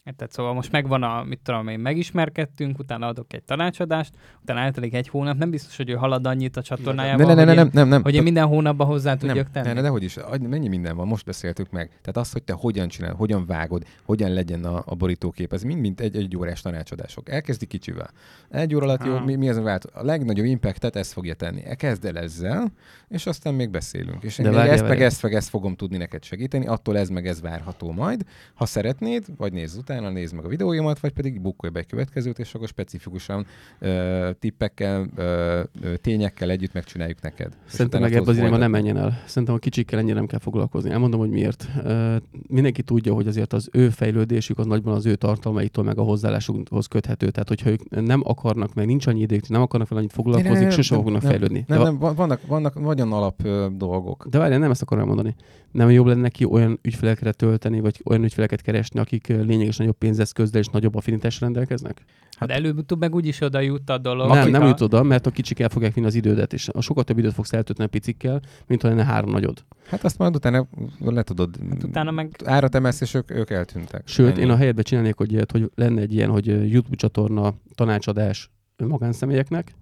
[0.04, 4.94] Tehát szóval most megvan a, mit tudom én, megismerkedtünk, utána adok egy tanácsadást, utána eltelik
[4.94, 7.66] egy hónap, nem biztos, hogy ő halad annyit a csatornájában, Ne, ne, ne, hogy, nem,
[7.66, 8.02] én, nem, nem.
[8.02, 9.66] hogy én minden hónapban hozzá nem, tudjak tenni.
[9.66, 10.16] Ne, ne, dehogy is.
[10.40, 11.88] Mennyi minden van, most beszéltük meg.
[11.88, 16.00] Tehát az, hogy te hogyan csinál, hogyan vágod, hogyan legyen a, a borítókép, ez mind-mind
[16.00, 17.30] egy, egy órás tanácsadások.
[17.30, 18.10] Elkezdi kicsivel.
[18.50, 19.84] Egy óra alatt jó, mi, mi az a vált?
[19.84, 21.62] A legnagyobb impactet ezt fogja tenni.
[21.64, 22.72] E, Kezd el ezzel,
[23.08, 24.22] és aztán még beszélünk.
[24.22, 27.26] És én még ezt, meg ezt, meg ezt fogom tudni neked segíteni, attól ez meg
[27.26, 28.24] ez várható majd.
[28.54, 32.38] Ha szeretnéd, vagy nézz utána, nézd meg a videóimat, vagy pedig bukkolj be egy következőt,
[32.38, 33.46] és akkor specifikusan
[33.78, 35.60] ö, tippekkel, ö,
[36.00, 37.52] tényekkel együtt megcsináljuk neked.
[37.66, 39.22] Szerintem utána meg ebbe az tudod irányba nem menjen el.
[39.26, 40.90] Szerintem a kicsikkel ennyire nem kell foglalkozni.
[40.90, 41.68] Elmondom, hogy miért.
[41.84, 42.16] Ö,
[42.46, 46.86] mindenki tudja, hogy azért az ő fejlődésük az nagyban az ő tartalmaitól, meg a hozzáállásukhoz
[46.86, 47.30] köthető.
[47.30, 50.94] Tehát, hogyha ők nem akarnak, meg nincs annyi idők, nem akarnak fel annyit foglalkozni, sose
[50.94, 51.64] fognak fejlődni.
[51.66, 54.26] Nem, nem, van- vannak, vannak nagyon alap dolgok.
[54.30, 55.34] De várjál, nem ezt akarom elmondani.
[55.72, 60.60] Nem jobb lenne neki olyan ügyfelekre tölteni, vagy olyan ügyfeleket keresni, akik lényeges nagyobb pénzeszközzel
[60.60, 62.04] és nagyobb affinitásra rendelkeznek?
[62.36, 64.28] Hát de előbb-utóbb meg úgyis oda jut a dolog.
[64.28, 67.04] nem, nem jut oda, mert a kicsik el fogják vinni az idődet, és a sokkal
[67.04, 69.64] több időt fogsz eltölteni a picikkel, mint ha lenne három nagyod.
[69.86, 70.66] Hát azt majd utána
[70.98, 74.08] le tudod, Hát utána meg árat emelsz, és ők, ők eltűntek.
[74.08, 74.40] Sőt, Ennyi.
[74.40, 79.74] én a helyetbe csinálnék, hogy, ilyet, hogy lenne egy ilyen, hogy YouTube csatorna tanácsadás magánszemélyeknek,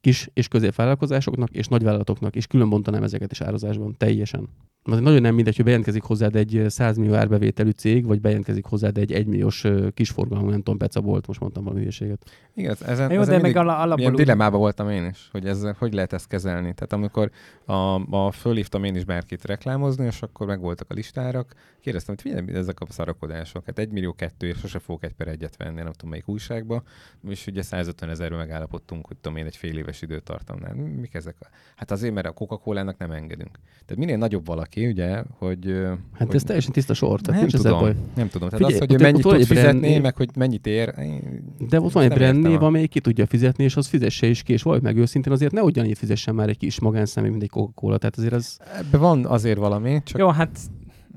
[0.00, 4.48] kis és középvállalkozásoknak és nagyvállalatoknak, és külön bontanám ezeket is árazásban, teljesen.
[4.86, 8.98] Nagyon nem mindegy, hogy bejelentkezik hozzád egy ö, 100 millió árbevételű cég, vagy bejelentkezik hozzád
[8.98, 9.64] egy egymilliós
[9.94, 12.30] kisforgalmú, nem tudom, peca volt, most mondtam valami hülyeséget.
[12.54, 15.92] Igen, ez- ezen, Jó, ezen de meg alapból ilyen voltam én is, hogy ez, hogy
[15.92, 16.74] lehet ezt kezelni.
[16.74, 17.30] Tehát amikor
[17.64, 17.72] a,
[18.16, 22.80] a fölhívtam én is bárkit reklámozni, és akkor megvoltak a listárak, kérdeztem, hogy figyelj, ezek
[22.80, 23.66] a szarakodások.
[23.66, 26.82] Hát egy millió kettő, és sose fogok egy per egyet venni, nem tudom melyik újságba.
[27.28, 30.74] És ugye 150 ezerről megállapodtunk, hogy tudom én egy fél éves időtartamnál.
[30.74, 31.36] Mik ezek?
[31.40, 31.46] A...
[31.76, 33.58] Hát azért, mert a Coca-Cola-nak nem engedünk.
[33.70, 35.74] Tehát minél nagyobb valaki, ugye, hogy...
[36.12, 37.94] Hát hogy ez teljesen tiszta sor, tehát nem nincs tudom, baj.
[38.16, 38.48] nem tudom.
[38.48, 40.02] Tehát Figyelj, az, hogy ő ott- mennyit ott tud fizetni, név.
[40.02, 40.92] meg hogy mennyit ér.
[40.98, 43.76] én- De ott van egy nem brand értem név, a- amelyik ki tudja fizetni, és
[43.76, 46.80] az fizesse is ki, és valljuk meg őszintén, azért ne ugyanígy fizessen már egy kis
[46.80, 47.98] magánszemély, mint egy Coca-Cola.
[47.98, 50.58] Tehát azért ez, Ebben van azért valami, csak Jó, hát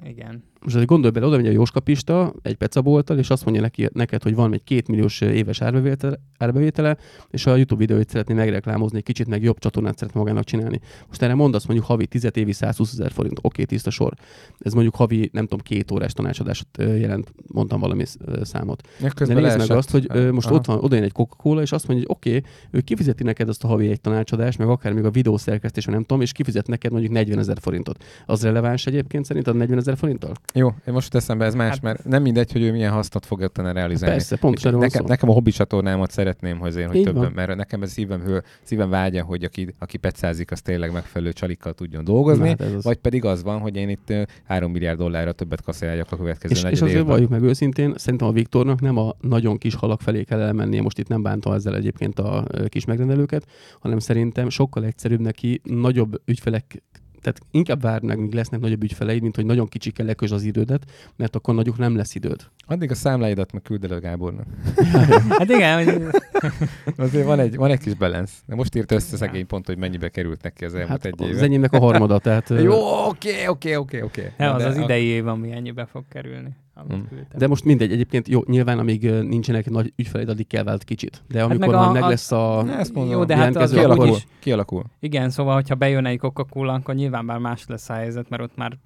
[0.03, 0.43] igen.
[0.59, 4.35] Most gondolj bele, oda megy a Jóskapista egy pecabolttal, és azt mondja neki, neked, hogy
[4.35, 6.97] van egy két milliós éves árbevétele, árbevétele,
[7.29, 10.79] és a YouTube videóit szeretné megreklámozni, egy kicsit meg jobb csatornát szeretne magának csinálni.
[11.07, 14.13] Most erre mondasz mondjuk havi 10 évi 120 ezer forint, oké, tiszta sor.
[14.59, 18.03] Ez mondjuk havi, nem tudom, két órás tanácsadást jelent, mondtam valami
[18.41, 18.87] számot.
[19.27, 20.55] De nézd meg azt, hogy ö, most Aha.
[20.55, 23.49] ott van, oda jön egy Coca-Cola, és azt mondja, hogy oké, okay, ő kifizeti neked
[23.49, 26.91] azt a havi egy tanácsadást, meg akár még a videószerkesztés, nem tudom, és kifizet neked
[26.91, 28.03] mondjuk 40 ezer forintot.
[28.25, 30.33] Az releváns egyébként szerinted 40 ezer forinttal?
[30.53, 33.39] Jó, én most eszembe ez más, Hát- mert nem mindegy, hogy ő milyen hasznot fog
[33.39, 34.15] utána realizálni.
[34.15, 35.07] Persze, pontosan nekem, szó.
[35.07, 37.31] nekem a hobbi csatornámat szeretném, hogy azért, hogy Így többen, van.
[37.35, 41.73] mert nekem ez szívem, hő, szívem vágya, hogy aki, aki pecázik, az tényleg megfelelő csalikkal
[41.73, 42.83] tudjon dolgozni, Hát az.
[42.83, 44.13] vagy pedig az van, hogy én itt
[44.47, 47.05] 3 milliárd dollárra többet kasszáljak a következő És, és azért évben.
[47.05, 50.97] valljuk meg őszintén, szerintem a Viktornak nem a nagyon kis halak felé kell elmennie, most
[50.99, 53.45] itt nem bántam ezzel egyébként a kis megrendelőket,
[53.79, 56.83] hanem szerintem sokkal egyszerűbb neki nagyobb ügyfelek
[57.21, 60.83] tehát inkább várd meg, míg lesznek nagyobb ügyfeleid, mint hogy nagyon kicsikkel lekös az idődet,
[61.15, 62.45] mert akkor nagyok nem lesz időd.
[62.65, 64.45] Addig a számláidat meg küld el a Gábornak.
[65.29, 66.03] Hát igen, hogy
[67.05, 68.41] Azért van egy, van egy kis balansz.
[68.45, 71.27] De most írt össze szegény pont, hogy mennyibe került neki az elmúlt Hát egy az
[71.29, 71.41] éve.
[71.41, 72.49] enyémnek a harmada, tehát...
[72.63, 74.31] Jó, oké, oké, oké, oké.
[74.37, 76.49] nem, az az idei év, ami ennyibe fog kerülni.
[76.87, 77.07] Amit Mm.
[77.07, 77.39] küldtem.
[77.39, 81.23] De most mindegy, egyébként jó, nyilván amíg nincsenek nagy ügyfeleid, addig kell vált kicsit.
[81.27, 82.61] De amikor meg meg, a- már meg lesz a...
[82.63, 83.13] Ne, ezt mondom.
[83.13, 84.83] Jó, de hát az kialakul, is, kialakul.
[84.99, 88.55] igen, szóval, hogyha bejön egy Coca-Cola, akkor nyilván már más lesz a helyzet, mert ott
[88.55, 88.77] már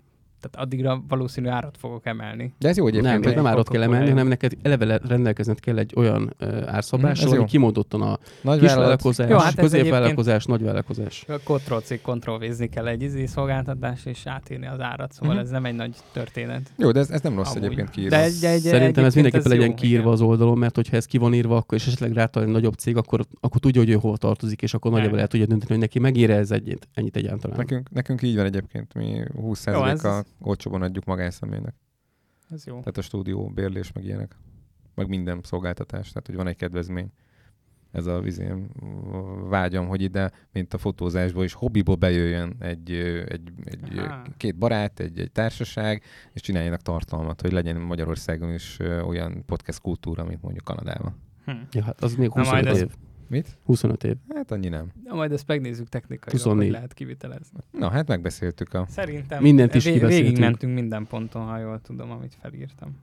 [0.49, 2.53] tehát addigra valószínű árat fogok emelni.
[2.59, 3.13] De ez jó egyébként.
[3.13, 6.47] nem, hogy- nem árat kell emelni, hanem neked eleve le- rendelkezned kell egy olyan Mm,
[6.65, 7.43] árszabással, ami jó.
[7.45, 8.17] kimondottan a
[8.59, 11.25] kisvállalkozás, Jó, hát ez középvállalkozás, nagyvállalkozás.
[11.43, 15.43] Ctrl-C, Ctrl-V-zni kell egy izé szolgáltatás, és átírni az árat, szóval Mhm.
[15.43, 16.71] ez nem egy nagy történet.
[16.77, 17.63] Jó, de ez, ez nem rossz Amúgy.
[17.63, 18.15] egyébként kiírva.
[18.15, 20.13] De egy, egy, Szerintem ez mindenképpen legyen jó, kiírva igen.
[20.13, 22.97] az oldalon, mert hogyha ez ki van írva, akkor és esetleg rátalál egy nagyobb cég,
[22.97, 25.99] akkor, akkor tudja, hogy ő hova tartozik, és akkor nagyjából el tudja dönteni, hogy neki
[25.99, 27.57] megére ez ennyit, ennyit egyáltalán.
[27.57, 31.75] Nekünk, nekünk így van egyébként, mi 20%-a ez- olcsóban adjuk magánszemélynek.
[32.49, 32.79] Ez jó.
[32.79, 34.37] Tehát a stúdió, bérlés, meg ilyenek.
[34.95, 37.11] Meg minden szolgáltatás, tehát hogy van egy kedvezmény.
[37.91, 38.69] Ez a vizém
[39.49, 42.91] vágyam, hogy ide, mint a fotózásból is, hobbiból bejöjjön egy,
[43.27, 44.21] egy, egy Aha.
[44.37, 50.23] két barát, egy, egy társaság, és csináljanak tartalmat, hogy legyen Magyarországon is olyan podcast kultúra,
[50.25, 51.15] mint mondjuk Kanadában.
[51.45, 51.51] Hm.
[51.71, 52.95] Ja, hát az még Na, majd 25 ez- év.
[53.27, 53.57] Mit?
[53.63, 54.15] 25 év.
[54.35, 54.91] Hát annyi nem.
[55.03, 56.63] Na, majd ezt megnézzük technikailag, 24.
[56.63, 57.59] hogy lehet kivitelezni.
[57.71, 58.85] Na, hát megbeszéltük a...
[58.89, 60.29] Szerintem Mindent is vég- kibeszéltünk.
[60.29, 62.97] végigmentünk minden ponton, ha jól tudom, amit felírtam.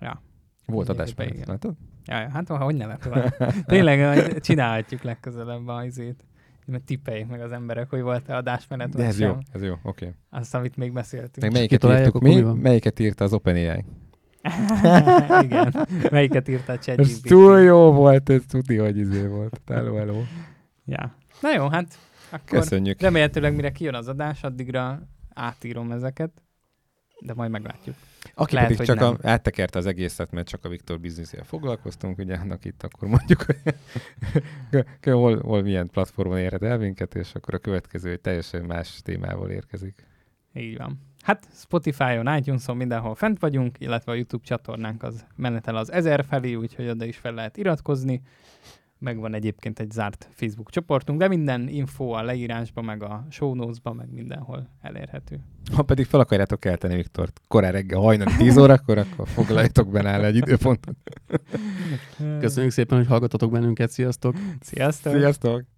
[0.00, 0.22] Ja.
[0.66, 1.44] Volt igen.
[1.46, 1.74] látod?
[2.04, 3.30] Ja, ja, hát ha hogy ne lett volna.
[3.66, 6.24] Tényleg csinálhatjuk legközelebb a izét.
[6.66, 9.28] Mert tippeljék meg az emberek, hogy volt-e adásmenet, De ez sem.
[9.28, 10.06] jó, ez jó, oké.
[10.06, 10.14] Okay.
[10.30, 11.40] Azt, amit még beszéltünk.
[11.40, 12.40] Meg melyiket írtuk mi?
[12.40, 13.84] Melyiket írta az OpenAI?
[15.42, 15.86] Igen.
[16.10, 19.60] Melyiket írta a Ez túl jó volt, ez tudni, hogy izé volt.
[19.66, 20.22] Hello, hello.
[20.84, 21.14] Ja.
[21.40, 21.98] Na jó, hát
[22.30, 23.00] akkor Köszönjük.
[23.00, 26.42] remélhetőleg mire kijön az adás, addigra átírom ezeket,
[27.20, 27.96] de majd meglátjuk.
[28.34, 29.18] Aki Lehet, pedig hogy csak nem.
[29.22, 33.42] a, áttekerte az egészet, mert csak a Viktor bizniszével foglalkoztunk, ugye annak itt akkor mondjuk,
[33.42, 33.74] hogy
[35.12, 39.50] hol, hol milyen platformon érhet el minket, és akkor a következő egy teljesen más témával
[39.50, 40.06] érkezik.
[40.54, 41.05] Így van.
[41.26, 46.54] Hát Spotify-on, iTunes-on mindenhol fent vagyunk, illetve a YouTube csatornánk az menetel az ezer felé,
[46.54, 48.22] úgyhogy oda is fel lehet iratkozni.
[48.98, 53.96] Megvan egyébként egy zárt Facebook csoportunk, de minden info a leírásban, meg a show notes-ban,
[53.96, 55.40] meg mindenhol elérhető.
[55.74, 60.24] Ha pedig fel akarjátok kelteni Viktort korán reggel hajnali 10 órakor, akkor foglaljatok benne el
[60.24, 60.96] egy időpontot.
[62.40, 63.90] Köszönjük szépen, hogy hallgatotok bennünket.
[63.90, 64.34] Sziasztok!
[64.60, 65.12] Sziasztok!
[65.12, 65.75] Sziasztok!